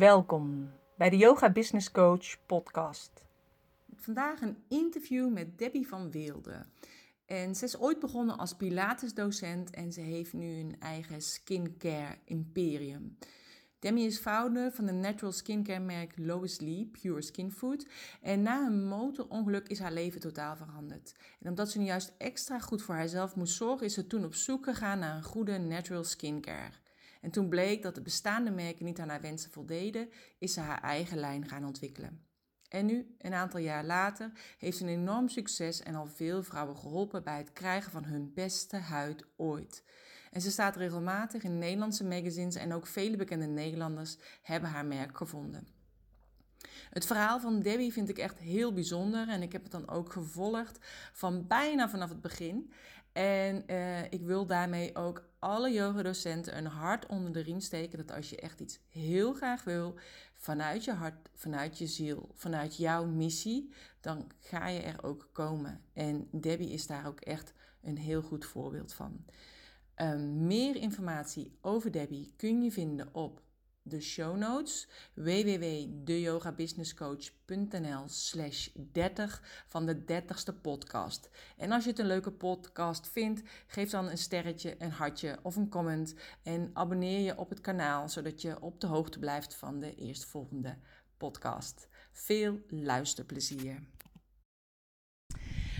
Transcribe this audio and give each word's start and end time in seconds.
Welkom 0.00 0.70
bij 0.96 1.10
de 1.10 1.16
Yoga 1.16 1.50
Business 1.50 1.90
Coach 1.90 2.46
podcast. 2.46 3.24
Vandaag 3.96 4.40
een 4.40 4.56
interview 4.68 5.32
met 5.32 5.58
Debbie 5.58 5.88
van 5.88 6.10
Weelde. 6.10 6.66
En 7.26 7.54
ze 7.54 7.64
is 7.64 7.78
ooit 7.78 8.00
begonnen 8.00 8.38
als 8.38 8.54
Pilates-docent 8.56 9.70
en 9.70 9.92
ze 9.92 10.00
heeft 10.00 10.32
nu 10.32 10.58
een 10.58 10.76
eigen 10.78 11.22
skincare 11.22 12.16
imperium. 12.24 13.18
Demi 13.78 14.04
is 14.06 14.18
founder 14.18 14.72
van 14.72 14.86
de 14.86 14.92
natural 14.92 15.32
skincare 15.32 15.80
merk 15.80 16.12
Lois 16.16 16.60
Lee 16.60 16.90
Pure 17.00 17.22
Skin 17.22 17.52
Food. 17.52 17.86
En 18.22 18.42
na 18.42 18.66
een 18.66 18.86
motorongeluk 18.86 19.68
is 19.68 19.78
haar 19.78 19.92
leven 19.92 20.20
totaal 20.20 20.56
veranderd. 20.56 21.14
En 21.40 21.48
omdat 21.48 21.70
ze 21.70 21.78
nu 21.78 21.84
juist 21.84 22.14
extra 22.18 22.58
goed 22.58 22.82
voor 22.82 22.94
haarzelf 22.94 23.36
moest 23.36 23.56
zorgen, 23.56 23.86
is 23.86 23.94
ze 23.94 24.06
toen 24.06 24.24
op 24.24 24.34
zoek 24.34 24.64
gegaan 24.64 24.98
naar 24.98 25.16
een 25.16 25.22
goede 25.22 25.58
natural 25.58 26.04
skincare. 26.04 26.79
En 27.20 27.30
toen 27.30 27.48
bleek 27.48 27.82
dat 27.82 27.94
de 27.94 28.02
bestaande 28.02 28.50
merken 28.50 28.84
niet 28.84 28.98
aan 28.98 29.08
haar 29.08 29.20
wensen 29.20 29.50
voldeden, 29.50 30.08
is 30.38 30.52
ze 30.52 30.60
haar 30.60 30.82
eigen 30.82 31.18
lijn 31.18 31.48
gaan 31.48 31.64
ontwikkelen. 31.64 32.24
En 32.68 32.86
nu, 32.86 33.14
een 33.18 33.34
aantal 33.34 33.60
jaar 33.60 33.84
later, 33.84 34.32
heeft 34.58 34.76
ze 34.76 34.84
een 34.84 34.90
enorm 34.90 35.28
succes 35.28 35.82
en 35.82 35.94
al 35.94 36.06
veel 36.06 36.42
vrouwen 36.42 36.76
geholpen 36.76 37.24
bij 37.24 37.38
het 37.38 37.52
krijgen 37.52 37.92
van 37.92 38.04
hun 38.04 38.32
beste 38.34 38.76
huid 38.76 39.24
ooit. 39.36 39.84
En 40.30 40.40
ze 40.40 40.50
staat 40.50 40.76
regelmatig 40.76 41.42
in 41.42 41.58
Nederlandse 41.58 42.04
magazines 42.04 42.54
en 42.54 42.72
ook 42.72 42.86
vele 42.86 43.16
bekende 43.16 43.46
Nederlanders 43.46 44.16
hebben 44.42 44.70
haar 44.70 44.86
merk 44.86 45.16
gevonden. 45.16 45.66
Het 46.90 47.06
verhaal 47.06 47.40
van 47.40 47.60
Debbie 47.60 47.92
vind 47.92 48.08
ik 48.08 48.18
echt 48.18 48.38
heel 48.38 48.72
bijzonder 48.72 49.28
en 49.28 49.42
ik 49.42 49.52
heb 49.52 49.62
het 49.62 49.72
dan 49.72 49.88
ook 49.88 50.12
gevolgd 50.12 50.78
van 51.12 51.46
bijna 51.46 51.88
vanaf 51.88 52.08
het 52.08 52.20
begin. 52.20 52.72
En 53.20 53.64
uh, 53.66 54.02
ik 54.02 54.22
wil 54.22 54.46
daarmee 54.46 54.96
ook 54.96 55.28
alle 55.38 55.72
yogadocenten 55.72 56.56
een 56.56 56.66
hart 56.66 57.06
onder 57.06 57.32
de 57.32 57.40
riem 57.40 57.60
steken 57.60 57.98
dat 57.98 58.16
als 58.16 58.30
je 58.30 58.36
echt 58.36 58.60
iets 58.60 58.80
heel 58.88 59.34
graag 59.34 59.64
wil, 59.64 59.94
vanuit 60.34 60.84
je 60.84 60.92
hart, 60.92 61.28
vanuit 61.34 61.78
je 61.78 61.86
ziel, 61.86 62.28
vanuit 62.34 62.76
jouw 62.76 63.06
missie, 63.06 63.72
dan 64.00 64.30
ga 64.38 64.68
je 64.68 64.80
er 64.80 65.04
ook 65.04 65.28
komen. 65.32 65.80
En 65.92 66.28
Debbie 66.30 66.70
is 66.70 66.86
daar 66.86 67.06
ook 67.06 67.20
echt 67.20 67.52
een 67.82 67.98
heel 67.98 68.22
goed 68.22 68.44
voorbeeld 68.44 68.92
van. 68.92 69.24
Um, 69.96 70.46
meer 70.46 70.76
informatie 70.76 71.58
over 71.60 71.92
Debbie 71.92 72.32
kun 72.36 72.62
je 72.62 72.72
vinden 72.72 73.14
op 73.14 73.42
de 73.90 74.00
show 74.00 74.36
notes 74.36 74.88
www.deyogabusinesscoach.nl 75.14 78.02
slash 78.06 78.68
30 78.92 79.42
van 79.66 79.86
de 79.86 80.00
30ste 80.00 80.60
podcast. 80.62 81.30
En 81.56 81.72
als 81.72 81.84
je 81.84 81.90
het 81.90 81.98
een 81.98 82.06
leuke 82.06 82.30
podcast 82.30 83.08
vindt, 83.08 83.42
geef 83.66 83.90
dan 83.90 84.08
een 84.08 84.18
sterretje, 84.18 84.74
een 84.78 84.90
hartje 84.90 85.38
of 85.42 85.56
een 85.56 85.68
comment 85.68 86.14
en 86.42 86.70
abonneer 86.72 87.20
je 87.20 87.38
op 87.38 87.48
het 87.48 87.60
kanaal, 87.60 88.08
zodat 88.08 88.42
je 88.42 88.60
op 88.60 88.80
de 88.80 88.86
hoogte 88.86 89.18
blijft 89.18 89.54
van 89.54 89.80
de 89.80 89.94
eerstvolgende 89.94 90.76
podcast. 91.16 91.88
Veel 92.12 92.60
luisterplezier. 92.68 93.82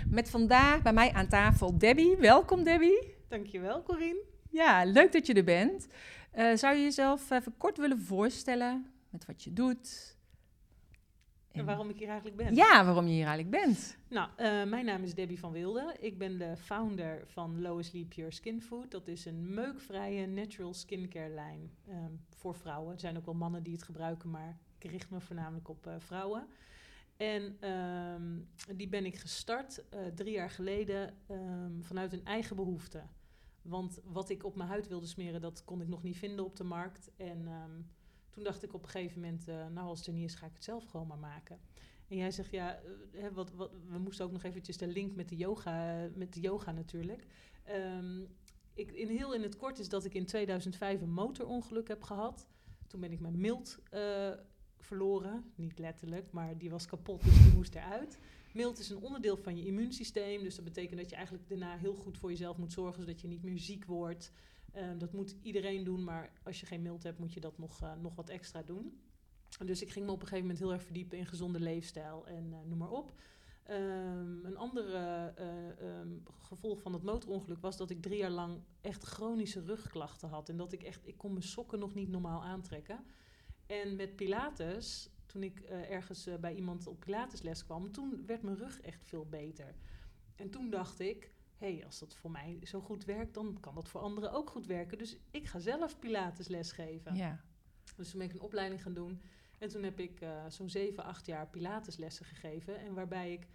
Met 0.09 0.31
vandaag 0.31 0.83
bij 0.83 0.93
mij 0.93 1.13
aan 1.13 1.29
tafel 1.29 1.79
Debbie. 1.79 2.17
Welkom 2.17 2.65
Debbie. 2.65 3.15
Dankjewel 3.29 3.83
Corine. 3.83 4.29
Ja, 4.51 4.85
leuk 4.85 5.13
dat 5.13 5.27
je 5.27 5.35
er 5.35 5.45
bent. 5.45 5.87
Uh, 6.35 6.57
zou 6.57 6.77
je 6.77 6.83
jezelf 6.83 7.31
even 7.31 7.57
kort 7.57 7.77
willen 7.77 8.01
voorstellen 8.01 8.87
met 9.09 9.27
wat 9.27 9.43
je 9.43 9.53
doet? 9.53 10.19
En 11.51 11.65
waarom 11.65 11.89
ik 11.89 11.99
hier 11.99 12.09
eigenlijk 12.09 12.37
ben? 12.37 12.55
Ja, 12.55 12.85
waarom 12.85 13.07
je 13.07 13.13
hier 13.13 13.27
eigenlijk 13.27 13.65
bent. 13.65 13.99
Nou, 14.09 14.29
uh, 14.31 14.71
mijn 14.71 14.85
naam 14.85 15.03
is 15.03 15.15
Debbie 15.15 15.39
van 15.39 15.53
Wilde. 15.53 15.97
Ik 16.01 16.19
ben 16.19 16.39
de 16.39 16.57
founder 16.57 17.23
van 17.27 17.61
Lois 17.61 17.93
Lee 17.93 18.05
Pure 18.05 18.31
Skin 18.31 18.63
Food. 18.63 18.91
Dat 18.91 19.09
is 19.09 19.25
een 19.25 19.55
meukvrije 19.55 20.27
natural 20.27 20.75
skincare 20.75 21.35
lijn 21.35 21.71
um, 21.89 22.21
voor 22.37 22.55
vrouwen. 22.55 22.95
Er 22.95 23.01
zijn 23.01 23.17
ook 23.17 23.25
wel 23.25 23.35
mannen 23.35 23.63
die 23.63 23.73
het 23.73 23.83
gebruiken, 23.83 24.31
maar 24.31 24.59
ik 24.79 24.91
richt 24.91 25.11
me 25.11 25.21
voornamelijk 25.21 25.69
op 25.69 25.87
uh, 25.87 25.95
vrouwen. 25.99 26.47
En 27.17 27.69
um, 27.71 28.49
die 28.77 28.89
ben 28.89 29.05
ik 29.05 29.17
gestart 29.17 29.85
drie 30.15 30.33
jaar 30.33 30.51
geleden 30.51 31.15
um, 31.31 31.83
vanuit 31.83 32.13
een 32.13 32.25
eigen 32.25 32.57
behoefte. 32.57 33.03
Want 33.63 34.01
wat 34.05 34.29
ik 34.29 34.45
op 34.45 34.57
mijn 34.57 34.69
huid 34.69 34.89
wilde 34.89 35.07
smeren, 35.07 35.41
dat 35.41 35.65
kon 35.65 35.81
ik 35.81 35.89
nog 35.89 36.03
niet 36.03 36.17
vinden 36.17 36.45
op 36.45 36.57
de 36.57 36.65
markt. 36.65 37.11
En 37.17 37.49
um, 37.49 37.91
toen 38.31 38.45
dacht 38.45 38.63
ik 38.63 38.75
op 38.75 38.83
een 38.83 38.89
gegeven 38.89 39.21
moment, 39.21 39.49
uh, 39.49 39.67
nou 39.67 39.89
als 39.89 39.99
het 39.99 40.07
er 40.07 40.13
niet 40.13 40.29
is, 40.29 40.35
ga 40.35 40.47
ik 40.47 40.55
het 40.55 40.65
zelf 40.65 40.85
gewoon 40.85 41.07
maar 41.07 41.19
maken. 41.19 41.59
En 42.09 42.17
jij 42.17 42.31
zegt, 42.31 42.51
ja, 42.51 42.81
uh, 43.13 43.27
wat, 43.33 43.53
we 43.89 43.99
moesten 43.99 44.25
ook 44.25 44.33
nog 44.33 44.43
eventjes 44.43 44.77
de 44.77 44.87
link 44.87 45.17
met 45.17 45.29
de 45.29 45.37
yoga, 45.37 46.09
met 46.15 46.33
de 46.35 46.41
yoga 46.41 46.73
natuurlijk. 46.73 47.27
Um, 47.69 48.29
ik, 48.75 48.93
in 48.93 49.09
heel 49.09 49.35
in 49.35 49.43
het 49.43 49.57
kort 49.57 49.79
is 49.79 49.89
dat 49.89 50.05
ik 50.05 50.15
in 50.15 50.27
2005 50.27 51.01
een 51.01 51.13
motorongeluk 51.13 51.89
heb 51.89 52.03
gehad. 52.03 52.49
Toen 52.87 53.01
ben 53.01 53.13
ik 53.13 53.21
mijn 53.21 53.41
mild 53.41 53.79
uh, 53.95 54.31
verloren. 54.79 55.53
Niet 55.55 55.79
letterlijk, 55.79 56.33
maar 56.33 56.59
die 56.59 56.71
was 56.71 56.87
kapot, 56.87 57.25
dus 57.25 57.43
die 57.43 57.53
moest 57.55 57.75
eruit. 57.75 58.19
Mild 58.53 58.79
is 58.79 58.91
een 58.91 59.03
onderdeel 59.03 59.37
van 59.37 59.57
je 59.57 59.65
immuunsysteem. 59.65 60.43
Dus 60.43 60.55
dat 60.55 60.65
betekent 60.65 61.01
dat 61.01 61.11
je 61.11 61.17
eigenlijk 61.17 61.49
daarna 61.49 61.77
heel 61.77 61.95
goed 61.95 62.19
voor 62.19 62.31
jezelf 62.31 62.57
moet 62.57 62.73
zorgen, 62.73 63.01
zodat 63.01 63.21
je 63.21 63.29
niet 63.29 63.43
meer 63.43 63.59
ziek 63.59 63.85
wordt. 63.85 64.33
Um, 64.77 64.99
dat 64.99 65.13
moet 65.13 65.37
iedereen 65.43 65.85
doen, 65.85 66.05
maar 66.05 66.33
als 66.43 66.61
je 66.61 66.67
geen 66.67 66.83
mild 66.83 67.03
hebt, 67.03 67.19
moet 67.19 67.33
je 67.33 67.41
dat 67.41 67.59
nog, 67.59 67.83
uh, 67.83 67.93
nog 68.01 68.15
wat 68.15 68.29
extra 68.29 68.63
doen. 68.63 69.01
Dus 69.65 69.83
ik 69.83 69.91
ging 69.91 70.07
me 70.07 70.13
op 70.13 70.21
een 70.21 70.27
gegeven 70.27 70.47
moment 70.47 70.59
heel 70.59 70.73
erg 70.73 70.83
verdiepen 70.83 71.19
in 71.19 71.27
gezonde 71.27 71.61
leefstijl 71.61 72.27
en 72.27 72.47
uh, 72.51 72.59
noem 72.67 72.79
maar 72.79 72.91
op. 72.91 73.13
Um, 73.71 74.45
een 74.45 74.57
ander 74.57 74.89
uh, 74.89 76.01
um, 76.01 76.23
gevolg 76.41 76.81
van 76.81 76.93
het 76.93 77.03
motorongeluk 77.03 77.61
was 77.61 77.77
dat 77.77 77.91
ik 77.91 78.03
drie 78.03 78.19
jaar 78.19 78.31
lang 78.31 78.61
echt 78.81 79.03
chronische 79.03 79.61
rugklachten 79.61 80.29
had. 80.29 80.49
En 80.49 80.57
dat 80.57 80.73
ik 80.73 80.83
echt, 80.83 81.07
ik 81.07 81.17
kon 81.17 81.33
mijn 81.33 81.45
sokken 81.45 81.79
nog 81.79 81.95
niet 81.95 82.09
normaal 82.09 82.45
aantrekken. 82.45 83.05
En 83.67 83.97
met 83.97 84.17
Pilates 84.17 85.11
toen 85.31 85.43
ik 85.43 85.61
uh, 85.61 85.91
ergens 85.91 86.27
uh, 86.27 86.35
bij 86.37 86.55
iemand 86.55 86.87
op 86.87 87.01
Pilatesles 87.01 87.65
kwam, 87.65 87.93
toen 87.93 88.27
werd 88.27 88.43
mijn 88.43 88.57
rug 88.57 88.81
echt 88.81 89.05
veel 89.05 89.27
beter. 89.27 89.75
En 90.37 90.51
toen 90.51 90.71
dacht 90.71 91.01
ik, 91.01 91.31
hé, 91.57 91.75
hey, 91.75 91.85
als 91.85 91.99
dat 91.99 92.15
voor 92.15 92.31
mij 92.31 92.59
zo 92.63 92.81
goed 92.81 93.05
werkt, 93.05 93.35
dan 93.35 93.57
kan 93.61 93.75
dat 93.75 93.89
voor 93.89 94.01
anderen 94.01 94.33
ook 94.33 94.51
goed 94.51 94.67
werken. 94.67 94.99
Dus 94.99 95.17
ik 95.31 95.47
ga 95.47 95.59
zelf 95.59 95.99
Pilatesles 95.99 96.73
geven. 96.73 97.15
Ja. 97.15 97.41
Dus 97.97 98.11
toen 98.11 98.19
ben 98.19 98.29
ik 98.29 98.35
een 98.35 98.41
opleiding 98.41 98.83
gaan 98.83 98.95
doen. 98.95 99.21
En 99.59 99.69
toen 99.69 99.83
heb 99.83 100.01
ik 100.01 100.21
uh, 100.21 100.45
zo'n 100.49 100.71
7, 100.71 101.05
8 101.05 101.27
jaar 101.27 101.49
Pilateslessen 101.49 102.27
gegeven. 102.27 102.79
En 102.79 102.95
waarbij 102.95 103.33
ik, 103.33 103.47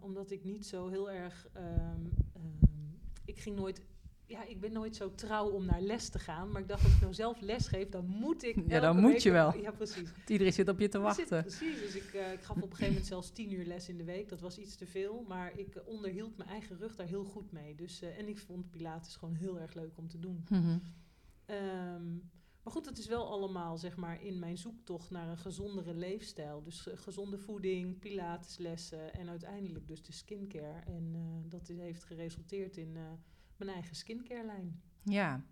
omdat 0.00 0.30
ik 0.30 0.44
niet 0.44 0.66
zo 0.66 0.88
heel 0.88 1.10
erg... 1.10 1.48
Um, 1.56 2.12
um, 2.36 2.58
ik 3.24 3.38
ging 3.38 3.56
nooit 3.56 3.82
ja, 4.34 4.44
ik 4.44 4.60
ben 4.60 4.72
nooit 4.72 4.96
zo 4.96 5.14
trouw 5.14 5.48
om 5.48 5.64
naar 5.64 5.80
les 5.80 6.08
te 6.08 6.18
gaan. 6.18 6.50
Maar 6.50 6.60
ik 6.60 6.68
dacht, 6.68 6.84
als 6.84 6.94
ik 6.94 7.00
nou 7.00 7.14
zelf 7.14 7.40
les 7.40 7.68
geef, 7.68 7.88
dan 7.88 8.06
moet 8.06 8.42
ik. 8.42 8.56
Ja, 8.66 8.80
dan 8.80 9.00
moet 9.00 9.22
je 9.22 9.30
wel. 9.30 9.56
Ja, 9.56 9.70
precies. 9.70 10.10
Iedereen 10.26 10.52
zit 10.52 10.68
op 10.68 10.78
je 10.78 10.88
te 10.88 10.98
wachten. 10.98 11.26
Zit, 11.26 11.40
precies. 11.40 11.80
Dus 11.80 11.94
ik, 11.94 12.14
uh, 12.14 12.32
ik 12.32 12.40
gaf 12.40 12.56
op 12.56 12.62
een 12.62 12.68
gegeven 12.68 12.88
moment 12.88 13.06
zelfs 13.06 13.30
tien 13.30 13.52
uur 13.52 13.64
les 13.64 13.88
in 13.88 13.96
de 13.96 14.04
week. 14.04 14.28
Dat 14.28 14.40
was 14.40 14.58
iets 14.58 14.76
te 14.76 14.86
veel. 14.86 15.24
Maar 15.28 15.58
ik 15.58 15.82
onderhield 15.84 16.36
mijn 16.36 16.48
eigen 16.48 16.78
rug 16.78 16.96
daar 16.96 17.06
heel 17.06 17.24
goed 17.24 17.52
mee. 17.52 17.74
Dus, 17.74 18.02
uh, 18.02 18.18
en 18.18 18.28
ik 18.28 18.38
vond 18.38 18.70
Pilates 18.70 19.16
gewoon 19.16 19.34
heel 19.34 19.60
erg 19.60 19.74
leuk 19.74 19.96
om 19.96 20.08
te 20.08 20.18
doen. 20.18 20.44
Mm 20.48 20.60
-hmm. 20.60 20.82
um, 21.46 22.30
maar 22.62 22.72
goed, 22.72 22.86
het 22.86 22.98
is 22.98 23.06
wel 23.06 23.30
allemaal 23.30 23.78
zeg 23.78 23.96
maar 23.96 24.22
in 24.22 24.38
mijn 24.38 24.58
zoektocht 24.58 25.10
naar 25.10 25.28
een 25.28 25.38
gezondere 25.38 25.94
leefstijl. 25.94 26.62
Dus 26.62 26.88
gezonde 26.94 27.38
voeding, 27.38 27.98
Pilateslessen 27.98 29.14
en 29.14 29.28
uiteindelijk 29.28 29.86
dus 29.86 30.02
de 30.02 30.12
skincare. 30.12 30.80
En 30.86 31.14
dat 31.48 31.68
heeft 31.68 32.04
geresulteerd 32.04 32.76
in 32.76 32.96
mijn 33.58 33.70
eigen 33.70 33.96
skincare 33.96 34.44
lijn. 34.44 34.80
Ja, 35.02 35.44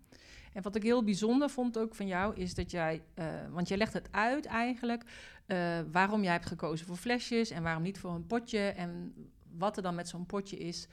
en 0.53 0.61
wat 0.61 0.75
ik 0.75 0.83
heel 0.83 1.03
bijzonder 1.03 1.49
vond 1.49 1.77
ook 1.77 1.95
van 1.95 2.07
jou 2.07 2.35
is 2.35 2.53
dat 2.53 2.71
jij, 2.71 3.03
uh, 3.15 3.25
want 3.49 3.67
je 3.67 3.77
legt 3.77 3.93
het 3.93 4.11
uit 4.11 4.45
eigenlijk, 4.45 5.03
uh, 5.47 5.79
waarom 5.91 6.23
jij 6.23 6.31
hebt 6.31 6.45
gekozen 6.45 6.85
voor 6.85 6.95
flesjes 6.95 7.49
en 7.49 7.63
waarom 7.63 7.83
niet 7.83 7.99
voor 7.99 8.11
een 8.11 8.27
potje 8.27 8.59
en 8.59 9.13
wat 9.57 9.77
er 9.77 9.83
dan 9.83 9.95
met 9.95 10.07
zo'n 10.07 10.25
potje 10.25 10.57
is 10.57 10.87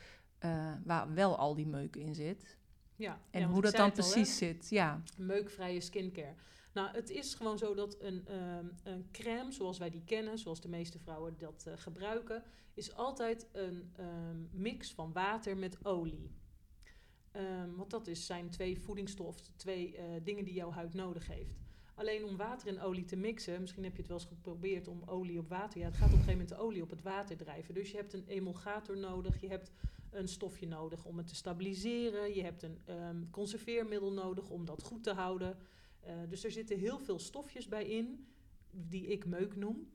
uh, 0.45 0.73
waar 0.85 1.15
wel 1.15 1.37
al 1.37 1.55
die 1.55 1.67
meuk 1.67 1.97
in 1.97 2.15
zit. 2.15 2.59
Ja, 2.97 3.21
en 3.31 3.41
ja, 3.41 3.47
hoe 3.47 3.63
dat 3.63 3.77
dan 3.77 3.93
precies 3.93 4.37
zit. 4.37 4.69
Ja. 4.69 5.03
Meukvrije 5.17 5.81
skincare. 5.81 6.35
Nou, 6.73 6.89
het 6.93 7.11
is 7.11 7.35
gewoon 7.35 7.59
zo 7.59 7.75
dat 7.75 7.97
een, 8.01 8.35
um, 8.35 8.73
een 8.83 9.09
crème, 9.13 9.53
zoals 9.53 9.79
wij 9.79 9.91
die 9.91 10.05
kennen, 10.05 10.39
zoals 10.39 10.61
de 10.61 10.69
meeste 10.69 10.99
vrouwen 10.99 11.35
dat 11.39 11.67
gebruiken, 11.75 12.43
is 12.75 12.95
altijd 12.95 13.47
een 13.53 13.93
um, 14.01 14.49
mix 14.53 14.93
van 14.93 15.13
water 15.13 15.57
met 15.57 15.85
olie. 15.85 16.31
Um, 17.37 17.77
want 17.77 17.91
dat 17.91 18.07
is, 18.07 18.27
zijn 18.27 18.51
twee 18.51 18.81
voedingsstoffen, 18.81 19.47
twee 19.57 19.97
uh, 19.97 20.03
dingen 20.23 20.45
die 20.45 20.55
jouw 20.55 20.71
huid 20.71 20.95
nodig 20.95 21.27
heeft. 21.27 21.59
Alleen 21.95 22.25
om 22.25 22.37
water 22.37 22.69
en 22.69 22.81
olie 22.81 23.05
te 23.05 23.17
mixen, 23.17 23.61
misschien 23.61 23.85
heb 23.85 23.93
je 23.93 23.99
het 23.99 24.09
wel 24.09 24.19
eens 24.19 24.27
geprobeerd 24.27 24.89
om 24.89 25.03
olie 25.07 25.39
op 25.39 25.49
water. 25.49 25.81
Ja, 25.81 25.87
het 25.87 25.97
gaat 25.97 26.13
op 26.13 26.13
een 26.13 26.19
gegeven 26.19 26.39
moment 26.41 26.59
de 26.59 26.65
olie 26.65 26.83
op 26.83 26.91
het 26.91 27.03
water 27.03 27.37
drijven. 27.37 27.75
Dus 27.75 27.91
je 27.91 27.97
hebt 27.97 28.13
een 28.13 28.27
emulgator 28.27 28.97
nodig, 28.97 29.41
je 29.41 29.49
hebt 29.49 29.73
een 30.11 30.29
stofje 30.29 30.67
nodig 30.67 31.05
om 31.05 31.19
het 31.19 31.27
te 31.27 31.35
stabiliseren. 31.35 32.35
Je 32.35 32.43
hebt 32.43 32.63
een 32.63 32.79
um, 32.89 33.31
conserveermiddel 33.31 34.13
nodig 34.13 34.51
om 34.51 34.65
dat 34.65 34.83
goed 34.83 35.03
te 35.03 35.13
houden. 35.13 35.59
Uh, 36.07 36.13
dus 36.29 36.45
er 36.45 36.51
zitten 36.51 36.79
heel 36.79 36.99
veel 36.99 37.19
stofjes 37.19 37.69
bij 37.69 37.85
in, 37.85 38.27
die 38.71 39.07
ik 39.07 39.27
meuk 39.27 39.57
noem, 39.57 39.91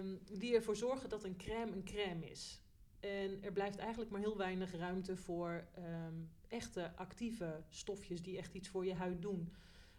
um, 0.00 0.18
die 0.38 0.54
ervoor 0.54 0.76
zorgen 0.76 1.08
dat 1.08 1.24
een 1.24 1.36
crème 1.36 1.72
een 1.72 1.84
crème 1.84 2.30
is. 2.30 2.60
En 3.04 3.42
er 3.42 3.52
blijft 3.52 3.78
eigenlijk 3.78 4.10
maar 4.10 4.20
heel 4.20 4.36
weinig 4.36 4.76
ruimte 4.76 5.16
voor 5.16 5.64
um, 5.78 6.30
echte 6.48 6.96
actieve 6.96 7.62
stofjes 7.68 8.22
die 8.22 8.38
echt 8.38 8.54
iets 8.54 8.68
voor 8.68 8.86
je 8.86 8.94
huid 8.94 9.22
doen. 9.22 9.52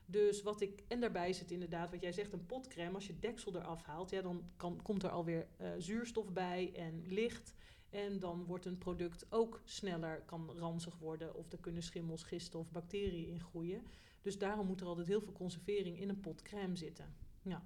Dus 0.06 0.42
wat 0.42 0.62
ik, 0.62 0.84
en 0.88 1.00
daarbij 1.00 1.34
zit 1.34 1.52
inderdaad, 1.52 1.92
wat 1.92 2.02
jij 2.02 2.12
zegt, 2.12 2.34
een 2.34 2.46
potcrème. 2.46 2.94
Als 2.94 3.07
je 3.07 3.19
deksel 3.19 3.56
eraf 3.56 3.84
haalt, 3.84 4.10
ja, 4.10 4.22
dan 4.22 4.44
kan, 4.57 4.81
komt 4.81 5.04
er 5.04 5.10
alweer 5.10 5.48
uh, 5.62 5.68
zuurstof 5.78 6.34
bij 6.34 6.74
en 6.75 7.04
licht. 7.07 7.54
En 7.90 8.19
dan 8.19 8.46
wordt 8.46 8.66
een 8.66 8.78
product 8.78 9.25
ook 9.30 9.62
sneller, 9.63 10.22
kan 10.25 10.51
ranzig 10.58 10.98
worden. 10.98 11.36
Of 11.36 11.51
er 11.51 11.60
kunnen 11.60 11.84
schimmels, 11.84 12.24
gisten 12.24 12.60
of 12.60 12.72
bacteriën 12.72 13.28
in 13.28 13.40
groeien. 13.40 13.81
Dus 14.22 14.38
daarom 14.38 14.68
moet 14.68 14.81
er 14.81 14.88
altijd 14.88 15.08
heel 15.08 15.22
veel 15.22 15.34
conservering 15.34 16.00
in 16.00 16.10
een 16.10 16.19
pot 16.19 16.42
crème 16.42 16.75
zitten. 16.75 17.16
Ja. 17.42 17.66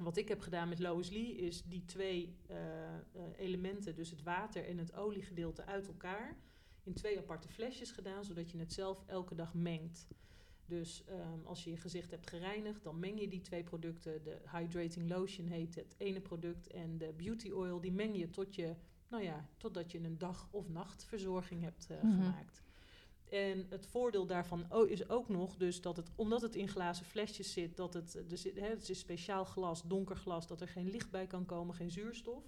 Wat 0.00 0.16
ik 0.16 0.28
heb 0.28 0.40
gedaan 0.40 0.68
met 0.68 0.78
Lois 0.78 1.10
Lee 1.10 1.36
is 1.36 1.62
die 1.62 1.84
twee 1.84 2.36
uh, 2.50 2.56
uh, 2.56 3.22
elementen, 3.38 3.94
dus 3.94 4.10
het 4.10 4.22
water 4.22 4.66
en 4.66 4.78
het 4.78 4.94
oliegedeelte, 4.94 5.66
uit 5.66 5.86
elkaar 5.86 6.36
in 6.82 6.92
twee 6.94 7.18
aparte 7.18 7.48
flesjes 7.48 7.90
gedaan, 7.90 8.24
zodat 8.24 8.50
je 8.50 8.58
het 8.58 8.72
zelf 8.72 9.04
elke 9.06 9.34
dag 9.34 9.54
mengt. 9.54 10.06
Dus 10.66 11.04
um, 11.08 11.46
als 11.46 11.64
je 11.64 11.70
je 11.70 11.76
gezicht 11.76 12.10
hebt 12.10 12.28
gereinigd, 12.28 12.82
dan 12.82 12.98
meng 12.98 13.20
je 13.20 13.28
die 13.28 13.40
twee 13.40 13.62
producten. 13.62 14.22
De 14.22 14.38
Hydrating 14.52 15.08
Lotion 15.08 15.46
heet 15.46 15.74
het 15.74 15.94
ene 15.98 16.20
product 16.20 16.70
en 16.70 16.98
de 16.98 17.12
Beauty 17.16 17.50
Oil, 17.50 17.80
die 17.80 17.92
meng 17.92 18.16
je 18.16 18.30
tot 18.30 18.54
je, 18.54 18.74
nou 19.08 19.22
ja, 19.22 19.48
totdat 19.56 19.92
je 19.92 19.98
een 19.98 20.18
dag- 20.18 20.48
of 20.50 20.68
nachtverzorging 20.68 21.62
hebt 21.62 21.88
uh, 21.90 22.02
mm 22.02 22.10
-hmm. 22.10 22.22
gemaakt. 22.22 22.62
En 23.30 23.66
het 23.68 23.86
voordeel 23.86 24.26
daarvan 24.26 24.64
is 24.88 25.08
ook 25.08 25.28
nog 25.28 25.56
dus 25.56 25.80
dat 25.80 25.96
het, 25.96 26.10
omdat 26.16 26.42
het 26.42 26.54
in 26.54 26.68
glazen 26.68 27.06
flesjes 27.06 27.52
zit, 27.52 27.76
dat 27.76 27.94
het, 27.94 28.22
dus, 28.26 28.44
hè, 28.44 28.68
het 28.68 28.88
is 28.88 28.98
speciaal 28.98 29.44
glas, 29.44 29.82
donker 29.82 30.16
glas, 30.16 30.46
dat 30.46 30.60
er 30.60 30.68
geen 30.68 30.90
licht 30.90 31.10
bij 31.10 31.26
kan 31.26 31.46
komen, 31.46 31.74
geen 31.74 31.90
zuurstof. 31.90 32.44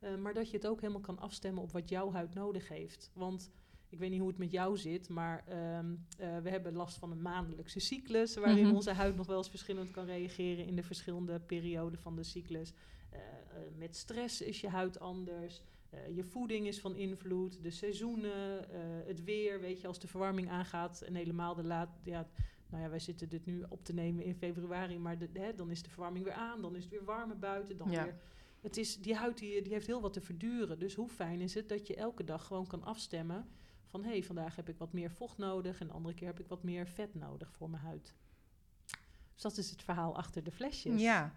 Uh, 0.00 0.16
maar 0.16 0.34
dat 0.34 0.50
je 0.50 0.56
het 0.56 0.66
ook 0.66 0.80
helemaal 0.80 1.00
kan 1.00 1.18
afstemmen 1.18 1.62
op 1.62 1.72
wat 1.72 1.88
jouw 1.88 2.12
huid 2.12 2.34
nodig 2.34 2.68
heeft. 2.68 3.10
Want 3.12 3.50
ik 3.88 3.98
weet 3.98 4.10
niet 4.10 4.18
hoe 4.18 4.28
het 4.28 4.38
met 4.38 4.50
jou 4.50 4.76
zit, 4.76 5.08
maar 5.08 5.44
um, 5.78 6.06
uh, 6.20 6.38
we 6.38 6.50
hebben 6.50 6.74
last 6.74 6.98
van 6.98 7.10
een 7.10 7.22
maandelijkse 7.22 7.80
cyclus, 7.80 8.34
waarin 8.34 8.58
mm 8.58 8.64
-hmm. 8.64 8.74
onze 8.74 8.92
huid 8.92 9.16
nog 9.16 9.26
wel 9.26 9.36
eens 9.36 9.48
verschillend 9.48 9.90
kan 9.90 10.04
reageren 10.04 10.66
in 10.66 10.76
de 10.76 10.82
verschillende 10.82 11.40
perioden 11.40 11.98
van 11.98 12.16
de 12.16 12.22
cyclus. 12.22 12.72
Uh, 13.12 13.18
met 13.76 13.96
stress 13.96 14.40
is 14.40 14.60
je 14.60 14.68
huid 14.68 15.00
anders. 15.00 15.62
Uh, 15.94 16.16
je 16.16 16.24
voeding 16.24 16.66
is 16.66 16.80
van 16.80 16.96
invloed, 16.96 17.62
de 17.62 17.70
seizoenen, 17.70 18.70
uh, 18.72 18.78
het 19.06 19.24
weer, 19.24 19.60
weet 19.60 19.80
je, 19.80 19.86
als 19.86 19.98
de 19.98 20.08
verwarming 20.08 20.50
aangaat 20.50 21.00
en 21.00 21.14
helemaal 21.14 21.54
de 21.54 21.64
laat, 21.64 21.88
ja, 22.02 22.28
nou 22.70 22.82
ja, 22.82 22.88
wij 22.88 22.98
zitten 22.98 23.28
dit 23.28 23.46
nu 23.46 23.64
op 23.68 23.84
te 23.84 23.94
nemen 23.94 24.24
in 24.24 24.34
februari, 24.34 24.98
maar 24.98 25.18
de, 25.18 25.28
hè, 25.32 25.54
dan 25.54 25.70
is 25.70 25.82
de 25.82 25.90
verwarming 25.90 26.24
weer 26.24 26.34
aan, 26.34 26.62
dan 26.62 26.76
is 26.76 26.82
het 26.82 26.92
weer 26.92 27.04
warmer 27.04 27.38
buiten, 27.38 27.76
dan 27.76 27.90
ja. 27.90 28.04
weer, 28.04 28.16
het 28.60 28.76
is, 28.76 28.96
die 29.00 29.14
huid 29.14 29.38
die, 29.38 29.62
die 29.62 29.72
heeft 29.72 29.86
heel 29.86 30.00
wat 30.00 30.12
te 30.12 30.20
verduren, 30.20 30.78
dus 30.78 30.94
hoe 30.94 31.08
fijn 31.08 31.40
is 31.40 31.54
het 31.54 31.68
dat 31.68 31.86
je 31.86 31.94
elke 31.94 32.24
dag 32.24 32.46
gewoon 32.46 32.66
kan 32.66 32.84
afstemmen 32.84 33.48
van, 33.84 34.02
hé, 34.02 34.10
hey, 34.10 34.22
vandaag 34.22 34.56
heb 34.56 34.68
ik 34.68 34.78
wat 34.78 34.92
meer 34.92 35.10
vocht 35.10 35.38
nodig 35.38 35.80
en 35.80 35.86
de 35.86 35.92
andere 35.92 36.14
keer 36.14 36.26
heb 36.26 36.40
ik 36.40 36.48
wat 36.48 36.62
meer 36.62 36.86
vet 36.86 37.14
nodig 37.14 37.52
voor 37.52 37.70
mijn 37.70 37.82
huid. 37.82 38.14
Dus 39.32 39.42
dat 39.42 39.56
is 39.56 39.70
het 39.70 39.82
verhaal 39.82 40.16
achter 40.16 40.44
de 40.44 40.50
flesjes. 40.50 41.00
Ja, 41.00 41.34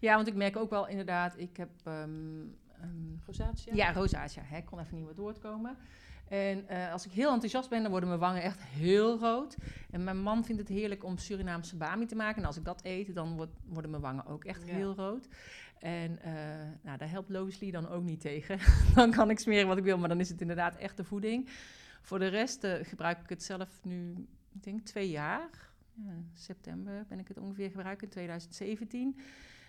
ja 0.00 0.14
want 0.14 0.26
ik 0.26 0.34
merk 0.34 0.56
ook 0.56 0.70
wel 0.70 0.88
inderdaad, 0.88 1.38
ik 1.38 1.56
heb... 1.56 1.70
Um 1.86 2.62
Um, 2.82 3.20
rosatia? 3.26 3.74
Ja, 3.74 3.92
rosatia. 3.92 4.42
Hè. 4.44 4.56
Ik 4.56 4.64
kon 4.64 4.78
even 4.78 4.94
niet 4.94 5.04
meer 5.04 5.14
doorkomen. 5.14 5.76
En 6.28 6.64
uh, 6.70 6.92
als 6.92 7.06
ik 7.06 7.12
heel 7.12 7.32
enthousiast 7.32 7.68
ben, 7.68 7.82
dan 7.82 7.90
worden 7.90 8.08
mijn 8.08 8.20
wangen 8.20 8.42
echt 8.42 8.62
heel 8.62 9.18
rood. 9.18 9.56
En 9.90 10.04
mijn 10.04 10.22
man 10.22 10.44
vindt 10.44 10.60
het 10.60 10.70
heerlijk 10.70 11.04
om 11.04 11.18
Surinaamse 11.18 11.76
bami 11.76 12.06
te 12.06 12.14
maken. 12.14 12.42
En 12.42 12.46
als 12.46 12.56
ik 12.56 12.64
dat 12.64 12.84
eet, 12.84 13.14
dan 13.14 13.36
wordt, 13.36 13.52
worden 13.66 13.90
mijn 13.90 14.02
wangen 14.02 14.26
ook 14.26 14.44
echt 14.44 14.66
ja. 14.66 14.74
heel 14.74 14.94
rood. 14.94 15.28
En 15.78 16.18
uh, 16.26 16.32
nou, 16.82 16.98
daar 16.98 17.10
helpt 17.10 17.30
Lois 17.30 17.60
Lee 17.60 17.72
dan 17.72 17.88
ook 17.88 18.02
niet 18.02 18.20
tegen. 18.20 18.58
dan 18.94 19.10
kan 19.10 19.30
ik 19.30 19.38
smeren 19.38 19.68
wat 19.68 19.76
ik 19.76 19.84
wil, 19.84 19.98
maar 19.98 20.08
dan 20.08 20.20
is 20.20 20.28
het 20.28 20.40
inderdaad 20.40 20.76
echt 20.76 20.96
de 20.96 21.04
voeding. 21.04 21.48
Voor 22.00 22.18
de 22.18 22.26
rest 22.26 22.64
uh, 22.64 22.74
gebruik 22.82 23.20
ik 23.20 23.28
het 23.28 23.42
zelf 23.42 23.80
nu, 23.82 24.26
ik 24.52 24.62
denk 24.62 24.80
twee 24.80 25.10
jaar. 25.10 25.72
Ja, 25.92 26.12
september 26.32 27.04
ben 27.08 27.18
ik 27.18 27.28
het 27.28 27.38
ongeveer 27.38 27.70
gebruiken, 27.70 28.04
in 28.06 28.12
2017 28.12 29.18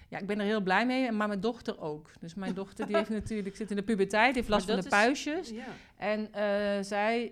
ja, 0.07 0.19
ik 0.19 0.27
ben 0.27 0.39
er 0.39 0.45
heel 0.45 0.61
blij 0.61 0.85
mee, 0.85 1.11
maar 1.11 1.27
mijn 1.27 1.39
dochter 1.39 1.79
ook. 1.79 2.11
Dus 2.19 2.33
mijn 2.33 2.53
dochter 2.61 2.87
die 2.87 2.95
heeft 2.95 3.09
natuurlijk, 3.09 3.55
zit 3.55 3.69
in 3.69 3.75
de 3.75 3.83
puberteit, 3.83 4.35
heeft 4.35 4.49
last 4.49 4.65
van 4.65 4.75
de 4.75 4.81
is, 4.81 4.89
puistjes. 4.89 5.49
Ja. 5.49 5.65
En 5.97 6.19
uh, 6.19 6.83
zij, 6.83 7.31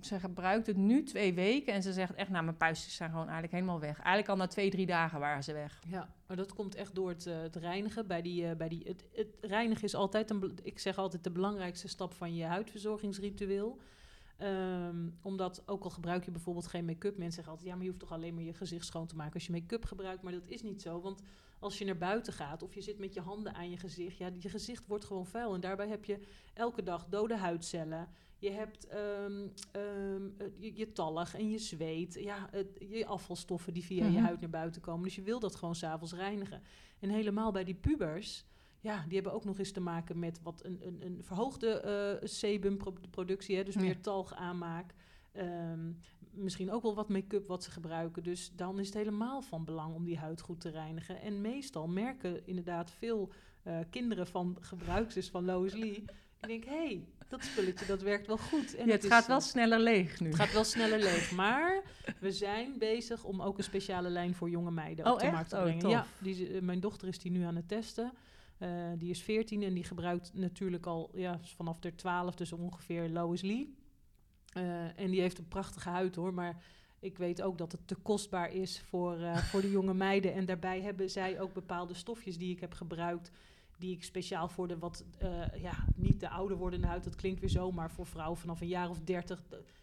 ze 0.00 0.20
gebruikt 0.20 0.66
het 0.66 0.76
nu 0.76 1.02
twee 1.02 1.34
weken 1.34 1.72
en 1.72 1.82
ze 1.82 1.92
zegt 1.92 2.14
echt, 2.14 2.30
nou, 2.30 2.44
mijn 2.44 2.56
puistjes 2.56 2.94
zijn 2.94 3.10
gewoon 3.10 3.24
eigenlijk 3.24 3.52
helemaal 3.52 3.80
weg. 3.80 3.96
Eigenlijk 3.96 4.28
al 4.28 4.36
na 4.36 4.46
twee, 4.46 4.70
drie 4.70 4.86
dagen 4.86 5.20
waren 5.20 5.44
ze 5.44 5.52
weg. 5.52 5.80
Ja, 5.88 6.08
maar 6.26 6.36
dat 6.36 6.54
komt 6.54 6.74
echt 6.74 6.94
door 6.94 7.08
het, 7.08 7.26
uh, 7.26 7.40
het 7.40 7.56
reinigen. 7.56 8.06
Bij 8.06 8.22
die, 8.22 8.44
uh, 8.44 8.52
bij 8.52 8.68
die, 8.68 8.82
het, 8.86 9.04
het 9.14 9.36
reinigen 9.40 9.84
is 9.84 9.94
altijd, 9.94 10.30
een, 10.30 10.58
ik 10.62 10.78
zeg 10.78 10.98
altijd, 10.98 11.24
de 11.24 11.30
belangrijkste 11.30 11.88
stap 11.88 12.12
van 12.14 12.34
je 12.34 12.44
huidverzorgingsritueel. 12.44 13.80
Um, 14.42 15.18
omdat, 15.22 15.62
ook 15.66 15.84
al 15.84 15.90
gebruik 15.90 16.24
je 16.24 16.30
bijvoorbeeld 16.30 16.66
geen 16.66 16.84
make-up, 16.84 17.16
mensen 17.16 17.32
zeggen 17.32 17.52
altijd, 17.52 17.68
ja, 17.68 17.74
maar 17.74 17.84
je 17.84 17.90
hoeft 17.90 18.02
toch 18.02 18.12
alleen 18.12 18.34
maar 18.34 18.42
je 18.42 18.54
gezicht 18.54 18.86
schoon 18.86 19.06
te 19.06 19.16
maken 19.16 19.34
als 19.34 19.46
je 19.46 19.52
make-up 19.52 19.84
gebruikt. 19.84 20.22
Maar 20.22 20.32
dat 20.32 20.48
is 20.48 20.62
niet 20.62 20.82
zo, 20.82 21.00
want 21.00 21.22
als 21.58 21.78
je 21.78 21.84
naar 21.84 21.96
buiten 21.96 22.32
gaat 22.32 22.62
of 22.62 22.74
je 22.74 22.80
zit 22.80 22.98
met 22.98 23.14
je 23.14 23.20
handen 23.20 23.54
aan 23.54 23.70
je 23.70 23.76
gezicht, 23.76 24.16
ja, 24.16 24.30
je 24.38 24.48
gezicht 24.48 24.86
wordt 24.86 25.04
gewoon 25.04 25.26
vuil. 25.26 25.54
En 25.54 25.60
daarbij 25.60 25.88
heb 25.88 26.04
je 26.04 26.18
elke 26.54 26.82
dag 26.82 27.06
dode 27.08 27.36
huidcellen. 27.36 28.08
Je 28.38 28.50
hebt 28.50 28.94
um, 28.94 29.52
um, 29.76 30.36
je, 30.58 30.76
je, 30.76 30.92
tallig 30.92 31.34
en 31.34 31.50
je 31.50 31.58
zweet, 31.58 32.14
ja, 32.14 32.48
het, 32.50 32.68
je 32.88 33.06
afvalstoffen 33.06 33.72
die 33.72 33.84
via 33.84 34.02
mm 34.02 34.06
-hmm. 34.06 34.16
je 34.16 34.22
huid 34.22 34.40
naar 34.40 34.50
buiten 34.50 34.80
komen. 34.80 35.02
Dus 35.02 35.14
je 35.14 35.22
wil 35.22 35.40
dat 35.40 35.56
gewoon 35.56 35.74
s'avonds 35.74 36.12
reinigen. 36.12 36.62
En 36.98 37.08
helemaal 37.08 37.52
bij 37.52 37.64
die 37.64 37.74
pubers, 37.74 38.44
ja, 38.82 39.04
die 39.04 39.14
hebben 39.14 39.32
ook 39.32 39.44
nog 39.44 39.58
eens 39.58 39.72
te 39.72 39.80
maken 39.80 40.18
met 40.18 40.40
wat 40.42 40.64
een, 40.64 40.86
een, 40.86 41.06
een 41.06 41.18
verhoogde 41.22 42.18
uh, 42.22 42.28
sebumproductie, 42.28 43.56
hè, 43.56 43.64
dus 43.64 43.74
ja. 43.74 43.80
meer 43.80 44.00
talg 44.00 44.34
aanmaak. 44.34 44.94
Um, 45.36 45.98
misschien 46.30 46.70
ook 46.72 46.82
wel 46.82 46.94
wat 46.94 47.08
make-up 47.08 47.46
wat 47.46 47.64
ze 47.64 47.70
gebruiken. 47.70 48.22
Dus 48.22 48.52
dan 48.56 48.78
is 48.78 48.86
het 48.86 48.96
helemaal 48.96 49.42
van 49.42 49.64
belang 49.64 49.94
om 49.94 50.04
die 50.04 50.18
huid 50.18 50.40
goed 50.40 50.60
te 50.60 50.70
reinigen. 50.70 51.20
En 51.20 51.40
meestal 51.40 51.88
merken 51.88 52.46
inderdaad 52.46 52.90
veel 52.90 53.32
uh, 53.64 53.78
kinderen 53.90 54.26
van 54.26 54.56
gebruikers 54.60 55.28
van 55.28 55.44
Lois 55.44 55.74
Lee... 55.74 56.04
Ik 56.40 56.48
denk, 56.48 56.64
hé, 56.64 56.86
hey, 56.86 57.06
dat 57.28 57.44
spulletje 57.44 57.86
dat 57.86 58.02
werkt 58.02 58.26
wel 58.26 58.38
goed. 58.38 58.74
En 58.74 58.86
ja, 58.86 58.92
het, 58.92 59.02
het 59.02 59.12
gaat 59.12 59.20
is, 59.20 59.26
wel 59.26 59.40
sneller 59.40 59.80
leeg 59.80 60.20
nu. 60.20 60.26
Het 60.26 60.36
gaat 60.36 60.52
wel 60.52 60.64
sneller 60.64 60.98
leeg. 60.98 61.30
Maar 61.30 61.82
we 62.20 62.32
zijn 62.32 62.78
bezig 62.78 63.24
om 63.24 63.42
ook 63.42 63.58
een 63.58 63.64
speciale 63.64 64.08
lijn 64.08 64.34
voor 64.34 64.50
jonge 64.50 64.70
meiden 64.70 65.06
oh, 65.06 65.12
op 65.12 65.18
de 65.18 65.24
echt? 65.24 65.34
markt 65.34 65.50
te 65.50 65.56
brengen. 65.56 65.84
Oh, 65.84 65.90
ja, 65.90 66.06
die, 66.18 66.50
uh, 66.50 66.60
mijn 66.60 66.80
dochter 66.80 67.08
is 67.08 67.18
die 67.18 67.30
nu 67.30 67.42
aan 67.42 67.56
het 67.56 67.68
testen. 67.68 68.12
Uh, 68.62 68.68
die 68.98 69.10
is 69.10 69.22
14 69.22 69.62
en 69.62 69.74
die 69.74 69.84
gebruikt 69.84 70.30
natuurlijk 70.34 70.86
al 70.86 71.10
ja, 71.14 71.38
vanaf 71.42 71.78
de 71.78 71.94
12, 71.94 72.34
dus 72.34 72.52
ongeveer 72.52 73.08
Lois 73.08 73.42
Lee. 73.42 73.74
Uh, 74.56 74.98
en 74.98 75.10
die 75.10 75.20
heeft 75.20 75.38
een 75.38 75.48
prachtige 75.48 75.88
huid 75.88 76.14
hoor, 76.14 76.34
maar 76.34 76.62
ik 76.98 77.18
weet 77.18 77.42
ook 77.42 77.58
dat 77.58 77.72
het 77.72 77.86
te 77.86 77.94
kostbaar 77.94 78.52
is 78.52 78.80
voor, 78.80 79.18
uh, 79.18 79.36
voor 79.50 79.60
de 79.60 79.70
jonge 79.70 79.94
meiden. 79.94 80.34
En 80.34 80.44
daarbij 80.44 80.80
hebben 80.80 81.10
zij 81.10 81.40
ook 81.40 81.52
bepaalde 81.52 81.94
stofjes 81.94 82.38
die 82.38 82.52
ik 82.52 82.60
heb 82.60 82.72
gebruikt, 82.72 83.30
die 83.78 83.94
ik 83.94 84.04
speciaal 84.04 84.48
voor 84.48 84.68
de 84.68 84.78
wat, 84.78 85.04
ja, 85.56 85.84
niet 85.96 86.20
de 86.20 86.28
ouder 86.28 86.56
wordende 86.56 86.86
huid, 86.86 87.04
dat 87.04 87.16
klinkt 87.16 87.40
weer 87.40 87.48
zo, 87.48 87.72
maar 87.72 87.90
voor 87.90 88.06
vrouwen 88.06 88.38
vanaf 88.38 88.60
een 88.60 88.68
jaar 88.68 88.90
of 88.90 89.00
dertig, 89.00 89.42